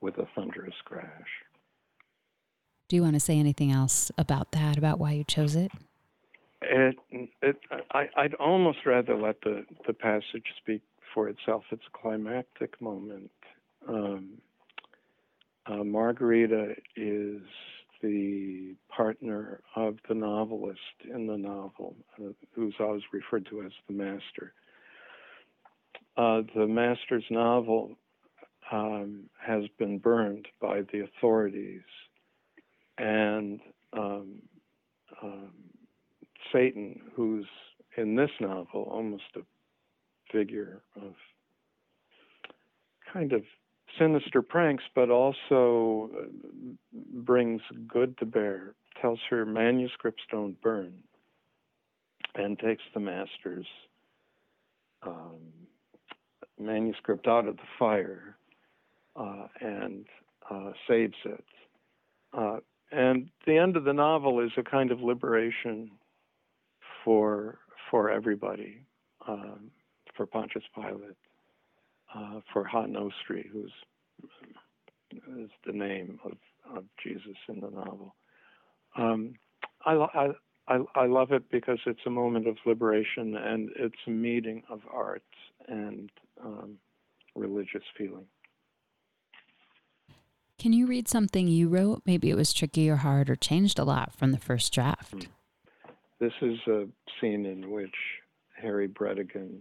with 0.00 0.18
a 0.18 0.28
thunderous 0.34 0.74
crash. 0.84 1.28
Do 2.88 2.96
you 2.96 3.02
want 3.02 3.14
to 3.14 3.20
say 3.20 3.38
anything 3.38 3.70
else 3.70 4.10
about 4.18 4.52
that, 4.52 4.76
about 4.76 4.98
why 4.98 5.12
you 5.12 5.24
chose 5.24 5.56
it? 5.56 5.70
It, 6.60 6.96
it, 7.10 7.56
I, 7.92 8.08
I'd 8.16 8.34
almost 8.34 8.78
rather 8.84 9.16
let 9.16 9.40
the, 9.42 9.64
the 9.86 9.92
passage 9.92 10.46
speak 10.58 10.82
for 11.18 11.28
itself. 11.28 11.64
It's 11.72 11.82
a 11.92 11.98
climactic 11.98 12.80
moment. 12.80 13.32
Um, 13.88 14.34
uh, 15.66 15.82
Margarita 15.82 16.76
is 16.94 17.42
the 18.00 18.76
partner 18.88 19.60
of 19.74 19.96
the 20.08 20.14
novelist 20.14 20.78
in 21.12 21.26
the 21.26 21.36
novel, 21.36 21.96
uh, 22.22 22.28
who's 22.52 22.76
always 22.78 23.02
referred 23.12 23.48
to 23.50 23.62
as 23.62 23.72
the 23.88 23.94
master. 23.94 24.52
Uh, 26.16 26.42
the 26.54 26.68
master's 26.68 27.24
novel 27.30 27.96
um, 28.70 29.24
has 29.44 29.64
been 29.76 29.98
burned 29.98 30.46
by 30.60 30.82
the 30.92 31.00
authorities, 31.00 31.82
and 32.96 33.58
um, 33.92 34.36
um 35.20 35.50
Satan, 36.52 37.00
who's 37.16 37.46
in 37.96 38.14
this 38.14 38.30
novel 38.40 38.88
almost 38.92 39.24
a 39.34 39.40
figure 40.32 40.82
of 40.96 41.14
kind 43.12 43.32
of 43.32 43.42
sinister 43.98 44.42
pranks, 44.42 44.84
but 44.94 45.10
also 45.10 46.10
uh, 46.14 46.26
brings 47.14 47.62
good 47.86 48.16
to 48.18 48.26
bear, 48.26 48.74
tells 49.00 49.18
her 49.30 49.44
manuscripts 49.44 50.22
don't 50.30 50.60
burn, 50.60 50.92
and 52.34 52.58
takes 52.58 52.82
the 52.94 53.00
master's 53.00 53.66
um, 55.02 55.38
manuscript 56.58 57.26
out 57.26 57.46
of 57.46 57.56
the 57.56 57.62
fire 57.78 58.36
uh, 59.16 59.46
and 59.60 60.06
uh, 60.50 60.72
saves 60.88 61.16
it. 61.24 61.44
Uh, 62.36 62.58
and 62.90 63.28
the 63.46 63.56
end 63.56 63.76
of 63.76 63.84
the 63.84 63.92
novel 63.92 64.40
is 64.40 64.50
a 64.56 64.62
kind 64.62 64.90
of 64.90 65.00
liberation 65.00 65.90
for 67.04 67.58
for 67.90 68.10
everybody, 68.10 68.82
um, 69.26 69.70
for 70.18 70.26
Pontius 70.26 70.64
Pilate, 70.74 71.16
uh, 72.14 72.40
for 72.52 72.64
Ha-Nozri, 72.64 73.48
who's 73.50 73.72
is 75.10 75.48
the 75.64 75.72
name 75.72 76.20
of, 76.22 76.32
of 76.76 76.84
Jesus 77.02 77.36
in 77.48 77.60
the 77.60 77.70
novel. 77.70 78.14
Um, 78.98 79.36
I, 79.86 79.92
I, 79.94 80.28
I, 80.66 80.78
I 80.94 81.06
love 81.06 81.32
it 81.32 81.50
because 81.50 81.78
it's 81.86 82.00
a 82.06 82.10
moment 82.10 82.46
of 82.46 82.58
liberation 82.66 83.34
and 83.34 83.70
it's 83.76 83.96
a 84.06 84.10
meeting 84.10 84.64
of 84.68 84.80
art 84.92 85.22
and 85.66 86.10
um, 86.44 86.76
religious 87.34 87.84
feeling. 87.96 88.26
Can 90.58 90.74
you 90.74 90.86
read 90.86 91.08
something 91.08 91.48
you 91.48 91.68
wrote? 91.68 92.02
Maybe 92.04 92.28
it 92.28 92.36
was 92.36 92.52
tricky 92.52 92.90
or 92.90 92.96
hard 92.96 93.30
or 93.30 93.36
changed 93.36 93.78
a 93.78 93.84
lot 93.84 94.12
from 94.14 94.32
the 94.32 94.38
first 94.38 94.74
draft. 94.74 95.12
Hmm. 95.12 95.20
This 96.20 96.32
is 96.42 96.58
a 96.66 96.86
scene 97.18 97.46
in 97.46 97.70
which 97.70 97.94
Harry 98.60 98.88
Bredigan 98.88 99.60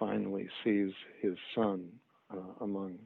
finally 0.00 0.48
sees 0.64 0.92
his 1.20 1.36
son 1.54 1.88
uh, 2.32 2.64
among 2.64 2.98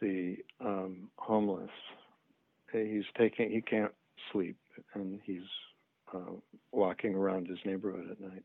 the 0.00 0.36
um, 0.60 1.08
homeless. 1.16 1.70
He's 2.72 3.04
taking, 3.16 3.50
he 3.50 3.62
can't 3.62 3.94
sleep, 4.32 4.56
and 4.94 5.20
he's 5.24 5.48
uh, 6.12 6.32
walking 6.72 7.14
around 7.14 7.46
his 7.46 7.58
neighborhood 7.64 8.10
at 8.10 8.20
night. 8.20 8.42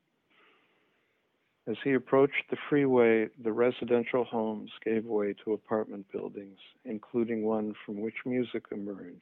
As 1.68 1.76
he 1.84 1.93
approached 1.93 2.43
the 2.49 2.57
freeway, 2.70 3.28
the 3.43 3.51
residential 3.51 4.24
homes 4.24 4.72
gave 4.84 5.05
way 5.05 5.36
to 5.43 5.53
apartment 5.53 6.05
buildings, 6.12 6.57
including 6.86 7.43
one 7.43 7.74
from 7.86 8.01
which 8.01 8.16
music 8.26 8.66
emerged. 8.72 9.20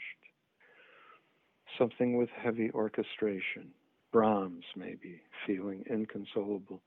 Something 1.78 2.18
with 2.18 2.30
heavy 2.30 2.70
orchestration, 2.72 3.72
Brahms 4.12 4.64
maybe, 4.76 5.22
feeling 5.46 5.84
inconsolable. 5.90 6.82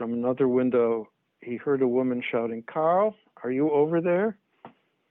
From 0.00 0.14
another 0.14 0.48
window, 0.48 1.10
he 1.42 1.56
heard 1.56 1.82
a 1.82 1.86
woman 1.86 2.22
shouting, 2.32 2.62
Carl, 2.62 3.14
are 3.44 3.50
you 3.50 3.70
over 3.70 4.00
there? 4.00 4.38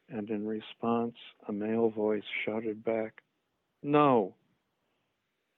And 0.10 0.28
in 0.32 0.48
response, 0.48 1.14
a 1.48 1.52
male 1.54 1.92
voice 1.92 2.24
shouted 2.44 2.84
back, 2.84 3.22
No. 3.84 4.34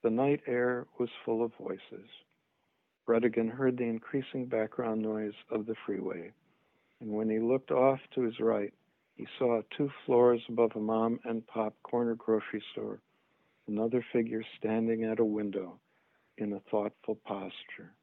The 0.04 0.10
night 0.10 0.42
air 0.48 0.86
was 1.00 1.08
full 1.24 1.46
of 1.46 1.54
voices. 1.58 2.10
Bredigan 3.08 3.48
heard 3.50 3.78
the 3.78 3.86
increasing 3.86 4.48
background 4.48 5.02
noise 5.02 5.36
of 5.50 5.66
the 5.66 5.76
freeway, 5.86 6.34
and 7.00 7.10
when 7.10 7.30
he 7.30 7.40
looked 7.40 7.72
off 7.72 8.02
to 8.16 8.24
his 8.24 8.38
right, 8.42 8.74
he 9.16 9.26
saw 9.40 9.62
two 9.78 9.90
floors 10.06 10.42
above 10.50 10.72
a 10.76 10.80
mom 10.82 11.22
and 11.24 11.48
pop 11.48 11.74
corner 11.84 12.16
grocery 12.16 12.62
store, 12.74 13.00
another 13.70 14.06
figure 14.12 14.44
standing 14.60 15.06
at 15.06 15.22
a 15.22 15.24
window 15.24 15.80
in 16.38 16.52
a 16.52 16.60
thoughtful 16.70 17.16
posture. 17.24 17.94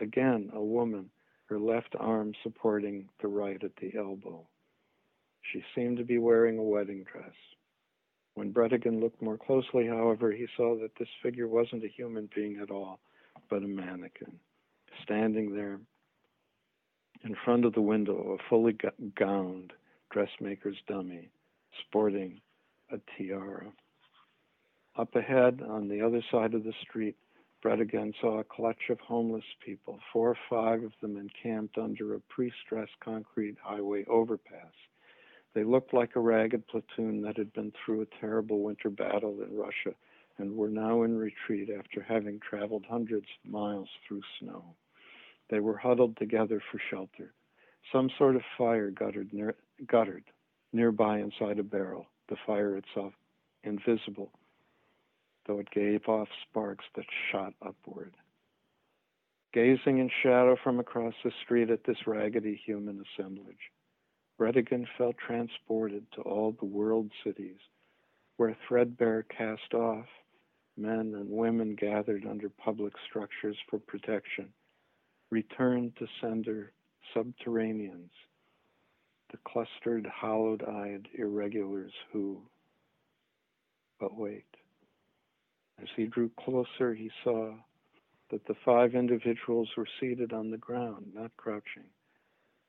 Again, 0.00 0.50
a 0.54 0.62
woman, 0.62 1.10
her 1.46 1.58
left 1.58 1.94
arm 1.98 2.32
supporting 2.42 3.08
the 3.20 3.28
right 3.28 3.62
at 3.62 3.76
the 3.76 3.96
elbow. 3.96 4.46
She 5.42 5.62
seemed 5.74 5.98
to 5.98 6.04
be 6.04 6.18
wearing 6.18 6.58
a 6.58 6.62
wedding 6.62 7.04
dress. 7.04 7.34
When 8.34 8.52
Bredigan 8.52 9.00
looked 9.00 9.20
more 9.20 9.36
closely, 9.36 9.86
however, 9.86 10.32
he 10.32 10.46
saw 10.56 10.76
that 10.80 10.96
this 10.98 11.08
figure 11.22 11.48
wasn't 11.48 11.84
a 11.84 11.88
human 11.88 12.30
being 12.34 12.58
at 12.62 12.70
all, 12.70 13.00
but 13.50 13.62
a 13.62 13.68
mannequin, 13.68 14.38
standing 15.02 15.54
there 15.54 15.78
in 17.24 17.36
front 17.44 17.64
of 17.64 17.74
the 17.74 17.82
window, 17.82 18.36
a 18.38 18.48
fully 18.48 18.76
gowned 19.14 19.72
dressmaker's 20.10 20.78
dummy, 20.88 21.30
sporting 21.86 22.40
a 22.90 22.96
tiara. 23.16 23.72
Up 24.96 25.14
ahead, 25.14 25.62
on 25.66 25.88
the 25.88 26.00
other 26.00 26.22
side 26.30 26.54
of 26.54 26.64
the 26.64 26.74
street, 26.82 27.16
Bredigan 27.62 28.12
saw 28.20 28.40
a 28.40 28.44
clutch 28.44 28.90
of 28.90 28.98
homeless 29.00 29.44
people, 29.64 30.00
four 30.12 30.30
or 30.30 30.38
five 30.50 30.82
of 30.82 30.92
them 31.00 31.16
encamped 31.16 31.78
under 31.78 32.14
a 32.14 32.20
pre 32.20 32.52
stressed 32.64 32.98
concrete 33.00 33.56
highway 33.62 34.04
overpass. 34.06 34.72
They 35.54 35.62
looked 35.62 35.94
like 35.94 36.16
a 36.16 36.20
ragged 36.20 36.66
platoon 36.66 37.22
that 37.22 37.36
had 37.36 37.52
been 37.52 37.72
through 37.72 38.02
a 38.02 38.20
terrible 38.20 38.62
winter 38.62 38.90
battle 38.90 39.42
in 39.42 39.56
Russia 39.56 39.94
and 40.38 40.56
were 40.56 40.70
now 40.70 41.02
in 41.02 41.16
retreat 41.16 41.70
after 41.70 42.02
having 42.02 42.40
traveled 42.40 42.84
hundreds 42.88 43.26
of 43.44 43.50
miles 43.50 43.88
through 44.06 44.22
snow. 44.40 44.74
They 45.50 45.60
were 45.60 45.76
huddled 45.76 46.16
together 46.16 46.60
for 46.70 46.80
shelter. 46.90 47.32
Some 47.92 48.10
sort 48.16 48.36
of 48.36 48.42
fire 48.56 48.90
guttered, 48.90 49.32
near, 49.32 49.54
guttered 49.86 50.24
nearby 50.72 51.18
inside 51.18 51.58
a 51.58 51.62
barrel, 51.62 52.06
the 52.28 52.36
fire 52.46 52.76
itself 52.76 53.12
invisible, 53.62 54.32
though 55.46 55.58
it 55.58 55.70
gave 55.70 56.08
off 56.08 56.28
sparks 56.48 56.84
that 56.94 57.04
shot 57.30 57.54
upward. 57.64 58.14
Gazing 59.52 59.98
in 59.98 60.10
shadow 60.22 60.56
from 60.62 60.80
across 60.80 61.14
the 61.22 61.32
street 61.44 61.70
at 61.70 61.84
this 61.84 62.06
raggedy 62.06 62.60
human 62.64 63.04
assemblage, 63.04 63.70
Bredigan 64.38 64.86
felt 64.96 65.16
transported 65.18 66.06
to 66.12 66.22
all 66.22 66.52
the 66.58 66.64
world 66.64 67.10
cities 67.22 67.58
where 68.36 68.56
threadbare 68.66 69.24
cast 69.24 69.74
off 69.74 70.06
men 70.76 71.14
and 71.14 71.28
women 71.28 71.74
gathered 71.74 72.24
under 72.26 72.48
public 72.48 72.94
structures 73.08 73.56
for 73.68 73.78
protection 73.78 74.48
returned 75.30 75.96
to 75.96 76.06
sender 76.20 76.72
subterraneans, 77.14 78.10
the 79.30 79.38
clustered, 79.46 80.06
hollowed 80.06 80.62
eyed 80.62 81.08
irregulars 81.18 81.92
who. 82.12 82.40
But 83.98 84.16
wait. 84.16 84.44
As 85.82 85.88
he 85.96 86.06
drew 86.06 86.30
closer, 86.38 86.94
he 86.94 87.10
saw 87.24 87.54
that 88.30 88.46
the 88.46 88.54
five 88.64 88.94
individuals 88.94 89.68
were 89.76 89.88
seated 89.98 90.32
on 90.32 90.50
the 90.50 90.56
ground, 90.56 91.12
not 91.12 91.36
crouching, 91.36 91.90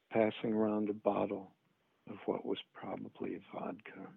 passing 0.09 0.51
around 0.51 0.89
a 0.89 0.93
bottle 0.93 1.51
of 2.09 2.17
what 2.25 2.43
was 2.43 2.57
probably 2.73 3.39
vodka. 3.53 4.07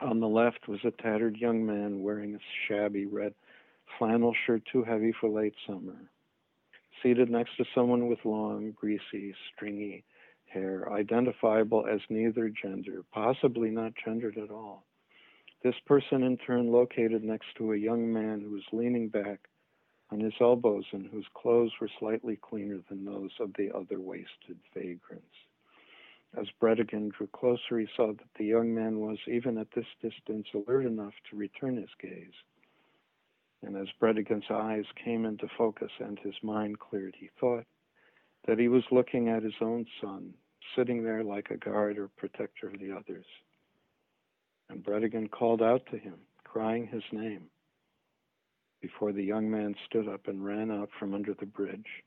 On 0.00 0.18
the 0.18 0.28
left 0.28 0.66
was 0.66 0.80
a 0.84 0.90
tattered 0.90 1.36
young 1.36 1.64
man 1.64 2.02
wearing 2.02 2.34
a 2.34 2.38
shabby 2.66 3.04
red 3.04 3.34
flannel 3.98 4.34
shirt 4.46 4.62
too 4.72 4.82
heavy 4.82 5.12
for 5.12 5.28
late 5.28 5.54
summer. 5.66 6.10
Seated 7.02 7.30
next 7.30 7.56
to 7.58 7.64
someone 7.74 8.08
with 8.08 8.24
long, 8.24 8.72
greasy, 8.72 9.34
stringy 9.52 10.04
hair, 10.46 10.90
identifiable 10.92 11.86
as 11.86 12.00
neither 12.08 12.48
gender, 12.48 13.04
possibly 13.12 13.70
not 13.70 13.92
gendered 14.04 14.38
at 14.38 14.50
all. 14.50 14.84
This 15.62 15.78
person, 15.86 16.24
in 16.24 16.38
turn, 16.38 16.72
located 16.72 17.22
next 17.22 17.54
to 17.56 17.72
a 17.72 17.76
young 17.76 18.12
man 18.12 18.40
who 18.40 18.50
was 18.50 18.64
leaning 18.72 19.08
back 19.08 19.48
on 20.10 20.18
his 20.18 20.34
elbows 20.40 20.84
and 20.92 21.06
whose 21.06 21.26
clothes 21.34 21.72
were 21.80 21.90
slightly 22.00 22.36
cleaner 22.36 22.80
than 22.88 23.04
those 23.04 23.30
of 23.38 23.52
the 23.56 23.70
other 23.74 24.00
wasted 24.00 24.58
vagrants. 24.74 25.36
As 26.36 26.46
Bredigan 26.60 27.10
drew 27.10 27.28
closer, 27.28 27.78
he 27.78 27.86
saw 27.96 28.08
that 28.08 28.34
the 28.38 28.44
young 28.44 28.74
man 28.74 28.98
was, 28.98 29.18
even 29.28 29.56
at 29.56 29.70
this 29.70 29.86
distance, 30.00 30.48
alert 30.52 30.84
enough 30.84 31.14
to 31.30 31.36
return 31.36 31.76
his 31.76 31.90
gaze. 32.00 32.34
And 33.62 33.76
as 33.76 33.88
Bredigan's 34.00 34.50
eyes 34.50 34.86
came 35.04 35.24
into 35.24 35.46
focus 35.56 35.92
and 36.00 36.18
his 36.18 36.34
mind 36.42 36.80
cleared, 36.80 37.14
he 37.16 37.28
thought 37.38 37.66
that 38.46 38.58
he 38.58 38.66
was 38.66 38.82
looking 38.90 39.28
at 39.28 39.44
his 39.44 39.60
own 39.60 39.86
son, 40.00 40.34
sitting 40.74 41.04
there 41.04 41.22
like 41.22 41.50
a 41.50 41.56
guard 41.56 41.98
or 41.98 42.08
protector 42.08 42.66
of 42.66 42.80
the 42.80 42.90
others. 42.90 43.26
And 44.68 44.84
Bredigan 44.84 45.30
called 45.30 45.62
out 45.62 45.82
to 45.90 45.98
him, 45.98 46.14
crying 46.44 46.86
his 46.86 47.02
name, 47.12 47.44
before 48.80 49.12
the 49.12 49.22
young 49.22 49.50
man 49.50 49.74
stood 49.86 50.08
up 50.08 50.26
and 50.26 50.44
ran 50.44 50.70
out 50.70 50.90
from 50.98 51.14
under 51.14 51.34
the 51.34 51.46
bridge 51.46 52.02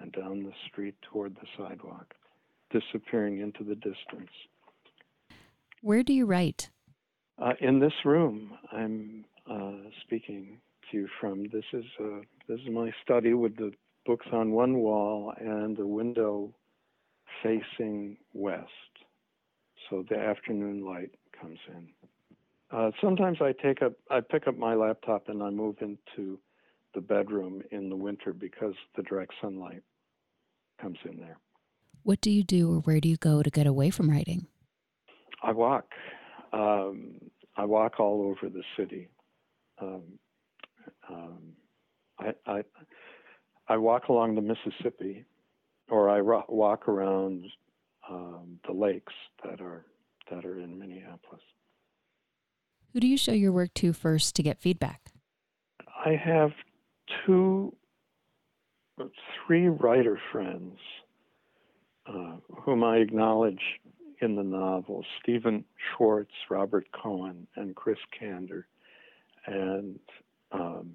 and 0.00 0.12
down 0.12 0.42
the 0.42 0.52
street 0.68 0.94
toward 1.02 1.34
the 1.34 1.46
sidewalk 1.56 2.14
disappearing 2.70 3.40
into 3.40 3.64
the 3.64 3.76
distance. 3.76 4.30
Where 5.80 6.02
do 6.02 6.12
you 6.12 6.26
write? 6.26 6.70
Uh, 7.38 7.52
in 7.60 7.78
this 7.78 7.92
room, 8.04 8.52
I'm 8.72 9.24
uh, 9.50 9.90
speaking 10.02 10.58
to 10.90 10.96
you 10.96 11.08
from. 11.20 11.44
This 11.52 11.64
is 11.72 11.84
uh, 12.00 12.20
this 12.48 12.60
is 12.60 12.70
my 12.70 12.90
study 13.04 13.34
with 13.34 13.56
the 13.56 13.72
books 14.04 14.26
on 14.32 14.52
one 14.52 14.78
wall 14.78 15.32
and 15.38 15.76
the 15.76 15.86
window 15.86 16.54
facing 17.42 18.16
west, 18.32 18.70
so 19.88 20.04
the 20.08 20.18
afternoon 20.18 20.84
light 20.84 21.10
comes 21.40 21.58
in. 21.68 21.88
Uh, 22.70 22.90
sometimes 23.00 23.38
I 23.40 23.52
take 23.52 23.82
up 23.82 23.92
I 24.10 24.20
pick 24.20 24.48
up 24.48 24.56
my 24.56 24.74
laptop 24.74 25.28
and 25.28 25.42
I 25.42 25.50
move 25.50 25.76
into 25.80 26.38
the 26.94 27.00
bedroom 27.00 27.62
in 27.70 27.88
the 27.88 27.96
winter 27.96 28.32
because 28.32 28.74
the 28.96 29.02
direct 29.02 29.32
sunlight 29.40 29.82
comes 30.80 30.98
in 31.04 31.18
there. 31.18 31.38
What 32.02 32.20
do 32.20 32.30
you 32.30 32.42
do 32.42 32.72
or 32.72 32.80
where 32.80 33.00
do 33.00 33.08
you 33.08 33.16
go 33.16 33.42
to 33.42 33.50
get 33.50 33.66
away 33.66 33.90
from 33.90 34.10
writing? 34.10 34.46
I 35.42 35.52
walk. 35.52 35.86
Um, 36.52 37.20
I 37.56 37.64
walk 37.64 38.00
all 38.00 38.22
over 38.22 38.52
the 38.52 38.62
city. 38.76 39.08
Um, 39.80 40.02
um, 41.08 41.52
I, 42.18 42.32
I, 42.46 42.62
I 43.68 43.76
walk 43.76 44.08
along 44.08 44.34
the 44.34 44.40
Mississippi, 44.40 45.24
or 45.88 46.08
I 46.08 46.20
ro- 46.20 46.44
walk 46.48 46.88
around 46.88 47.44
um, 48.08 48.58
the 48.66 48.72
lakes 48.72 49.12
that 49.44 49.60
are 49.60 49.84
that 50.30 50.44
are 50.44 50.58
in 50.58 50.78
Minneapolis. 50.78 51.42
Who 52.92 53.00
do 53.00 53.06
you 53.06 53.16
show 53.16 53.32
your 53.32 53.52
work 53.52 53.74
to 53.74 53.92
first 53.92 54.34
to 54.36 54.42
get 54.42 54.58
feedback? 54.58 55.12
I 56.04 56.14
have 56.16 56.52
two, 57.26 57.74
three 59.46 59.68
writer 59.68 60.18
friends 60.32 60.78
uh, 62.08 62.36
whom 62.60 62.84
I 62.84 62.96
acknowledge 62.96 63.60
in 64.22 64.36
the 64.36 64.42
novel 64.42 65.04
Stephen 65.20 65.64
Schwartz, 65.76 66.32
Robert 66.48 66.86
Cohen, 66.92 67.46
and 67.56 67.74
Chris 67.74 67.98
Kander. 68.18 68.64
And 69.46 69.98
um, 70.52 70.94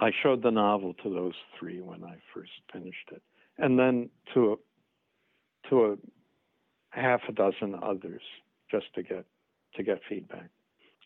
I 0.00 0.10
showed 0.22 0.42
the 0.42 0.50
novel 0.50 0.94
to 1.02 1.12
those 1.12 1.34
three 1.58 1.80
when 1.80 2.04
I 2.04 2.16
first 2.32 2.52
finished 2.72 3.10
it, 3.12 3.22
and 3.58 3.78
then 3.78 4.08
to 4.32 4.52
a, 4.52 5.68
to 5.68 5.84
a 5.84 5.96
half 6.94 7.20
a 7.28 7.32
dozen 7.32 7.74
others 7.82 8.22
just 8.70 8.86
to 8.94 9.02
get 9.02 9.24
to 9.76 9.82
get 9.82 10.00
feedback, 10.08 10.48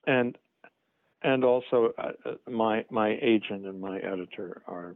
and 0.06 0.36
and 1.22 1.44
also 1.44 1.92
uh, 1.98 2.12
uh 2.24 2.50
my 2.50 2.84
my 2.90 3.18
agent 3.22 3.66
and 3.66 3.80
my 3.80 3.98
editor 3.98 4.62
are 4.66 4.94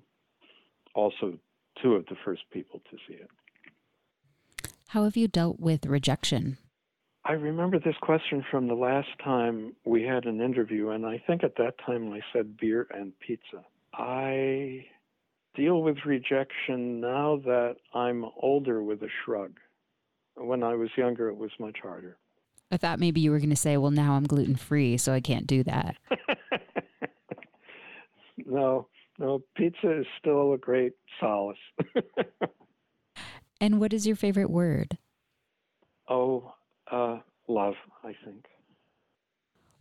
also 0.94 1.38
two 1.82 1.94
of 1.94 2.04
the 2.06 2.16
first 2.24 2.42
people 2.52 2.80
to 2.90 2.96
see 3.08 3.14
it. 3.14 3.30
How 4.88 5.04
have 5.04 5.16
you 5.16 5.26
dealt 5.26 5.58
with 5.58 5.86
rejection? 5.86 6.58
I 7.24 7.32
remember 7.32 7.78
this 7.78 7.96
question 8.02 8.44
from 8.50 8.66
the 8.66 8.74
last 8.74 9.08
time 9.24 9.74
we 9.84 10.02
had 10.02 10.26
an 10.26 10.40
interview, 10.40 10.90
and 10.90 11.06
I 11.06 11.22
think 11.26 11.44
at 11.44 11.56
that 11.56 11.74
time 11.86 12.12
I 12.12 12.20
said 12.32 12.56
beer 12.56 12.88
and 12.90 13.12
pizza. 13.20 13.64
I 13.94 14.86
deal 15.54 15.82
with 15.82 15.98
rejection 16.04 17.00
now 17.00 17.40
that 17.44 17.76
I'm 17.94 18.24
older 18.36 18.82
with 18.82 19.02
a 19.02 19.08
shrug. 19.24 19.52
When 20.36 20.62
I 20.62 20.74
was 20.74 20.90
younger, 20.96 21.28
it 21.28 21.36
was 21.36 21.50
much 21.58 21.78
harder. 21.82 22.16
I 22.70 22.78
thought 22.78 22.98
maybe 22.98 23.20
you 23.20 23.30
were 23.30 23.38
going 23.38 23.50
to 23.50 23.56
say, 23.56 23.76
well, 23.76 23.90
now 23.90 24.14
I'm 24.14 24.26
gluten 24.26 24.56
free, 24.56 24.96
so 24.96 25.12
I 25.12 25.20
can't 25.20 25.46
do 25.46 25.62
that. 25.64 25.96
no, 28.46 28.88
no, 29.18 29.42
pizza 29.56 30.00
is 30.00 30.06
still 30.18 30.54
a 30.54 30.58
great 30.58 30.94
solace. 31.20 31.58
And 33.62 33.78
what 33.78 33.92
is 33.92 34.08
your 34.08 34.16
favorite 34.16 34.50
word? 34.50 34.98
Oh, 36.08 36.52
uh, 36.90 37.18
love, 37.46 37.74
I 38.02 38.12
think. 38.24 38.46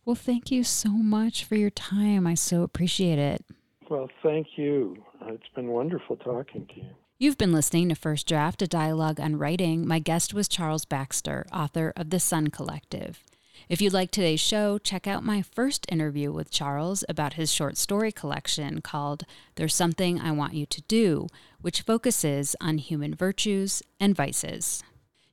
Well, 0.06 0.16
thank 0.16 0.52
you 0.52 0.64
so 0.64 0.90
much 0.90 1.46
for 1.46 1.56
your 1.56 1.72
time. 1.72 2.28
I 2.28 2.36
so 2.36 2.62
appreciate 2.62 3.18
it. 3.18 3.44
Well, 3.90 4.08
thank 4.22 4.50
you. 4.56 5.04
It's 5.26 5.50
been 5.56 5.70
wonderful 5.70 6.18
talking 6.18 6.68
to 6.68 6.76
you. 6.76 6.94
You've 7.22 7.38
been 7.38 7.54
listening 7.54 7.90
to 7.90 7.96
First 7.96 8.28
Draft, 8.28 8.64
a 8.64 8.68
dialogue 8.68 9.20
on 9.20 9.36
writing. 9.36 9.88
My 9.88 10.00
guest 10.00 10.34
was 10.34 10.48
Charles 10.48 10.86
Baxter, 10.86 11.46
author 11.54 11.94
of 11.96 12.10
The 12.10 12.20
Sun 12.20 12.48
Collective. 12.48 13.24
If 13.70 13.80
you 13.80 13.92
like 13.92 14.10
today's 14.10 14.40
show, 14.40 14.80
check 14.80 15.06
out 15.06 15.24
my 15.24 15.44
first 15.44 15.86
interview 15.88 16.32
with 16.32 16.50
Charles 16.50 17.04
about 17.08 17.34
his 17.34 17.54
short 17.54 17.78
story 17.78 18.12
collection 18.12 18.82
called 18.82 19.26
There's 19.54 19.76
Something 19.76 20.20
I 20.20 20.32
Want 20.32 20.56
You 20.56 20.66
to 20.66 20.82
Do, 20.88 21.28
which 21.62 21.82
focuses 21.82 22.56
on 22.60 22.80
human 22.80 23.14
virtues 23.14 23.84
and 24.00 24.16
vices. 24.16 24.82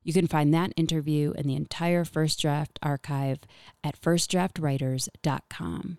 You 0.03 0.13
can 0.13 0.27
find 0.27 0.53
that 0.53 0.75
interview 0.77 1.33
and 1.39 1.49
the 1.49 1.57
entire 1.57 2.05
First 2.05 2.39
Draft 2.39 2.79
archive 2.83 3.39
at 3.83 3.99
firstdraftwriters.com. 3.99 5.99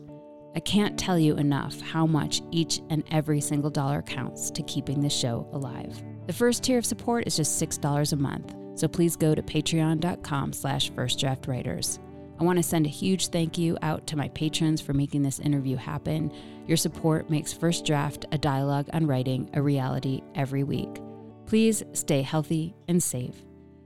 I 0.53 0.59
can't 0.59 0.99
tell 0.99 1.17
you 1.17 1.35
enough 1.35 1.79
how 1.79 2.05
much 2.05 2.41
each 2.51 2.81
and 2.89 3.03
every 3.09 3.39
single 3.39 3.69
dollar 3.69 4.01
counts 4.01 4.51
to 4.51 4.63
keeping 4.63 5.01
this 5.01 5.13
show 5.13 5.47
alive. 5.53 6.03
The 6.27 6.33
first 6.33 6.63
tier 6.63 6.77
of 6.77 6.85
support 6.85 7.25
is 7.25 7.37
just 7.37 7.61
$6 7.61 8.13
a 8.13 8.15
month, 8.17 8.53
so 8.75 8.87
please 8.87 9.15
go 9.15 9.33
to 9.33 9.41
patreon.com 9.41 10.51
slash 10.51 10.91
firstdraftwriters. 10.91 11.99
I 12.39 12.43
want 12.43 12.57
to 12.57 12.63
send 12.63 12.85
a 12.85 12.89
huge 12.89 13.27
thank 13.27 13.57
you 13.57 13.77
out 13.81 14.07
to 14.07 14.17
my 14.17 14.27
patrons 14.29 14.81
for 14.81 14.93
making 14.93 15.21
this 15.21 15.39
interview 15.39 15.77
happen. 15.77 16.33
Your 16.67 16.77
support 16.77 17.29
makes 17.29 17.53
First 17.53 17.85
Draft, 17.85 18.25
a 18.31 18.37
dialogue 18.37 18.89
on 18.93 19.07
writing, 19.07 19.49
a 19.53 19.61
reality 19.61 20.21
every 20.35 20.63
week. 20.63 21.01
Please 21.45 21.83
stay 21.93 22.23
healthy 22.23 22.75
and 22.87 23.01
safe. 23.01 23.35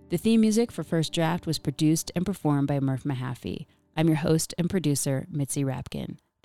The 0.10 0.18
theme 0.18 0.42
music 0.42 0.72
for 0.72 0.84
First 0.84 1.14
Draft 1.14 1.46
was 1.46 1.60
produced 1.60 2.12
and 2.16 2.26
performed 2.26 2.68
by 2.68 2.80
Murph 2.80 3.04
Mahaffey. 3.04 3.66
I'm 3.98 4.08
your 4.08 4.18
host 4.18 4.54
and 4.58 4.70
producer, 4.70 5.28
Mitzi 5.30 5.64
Rapkin. 5.64 6.18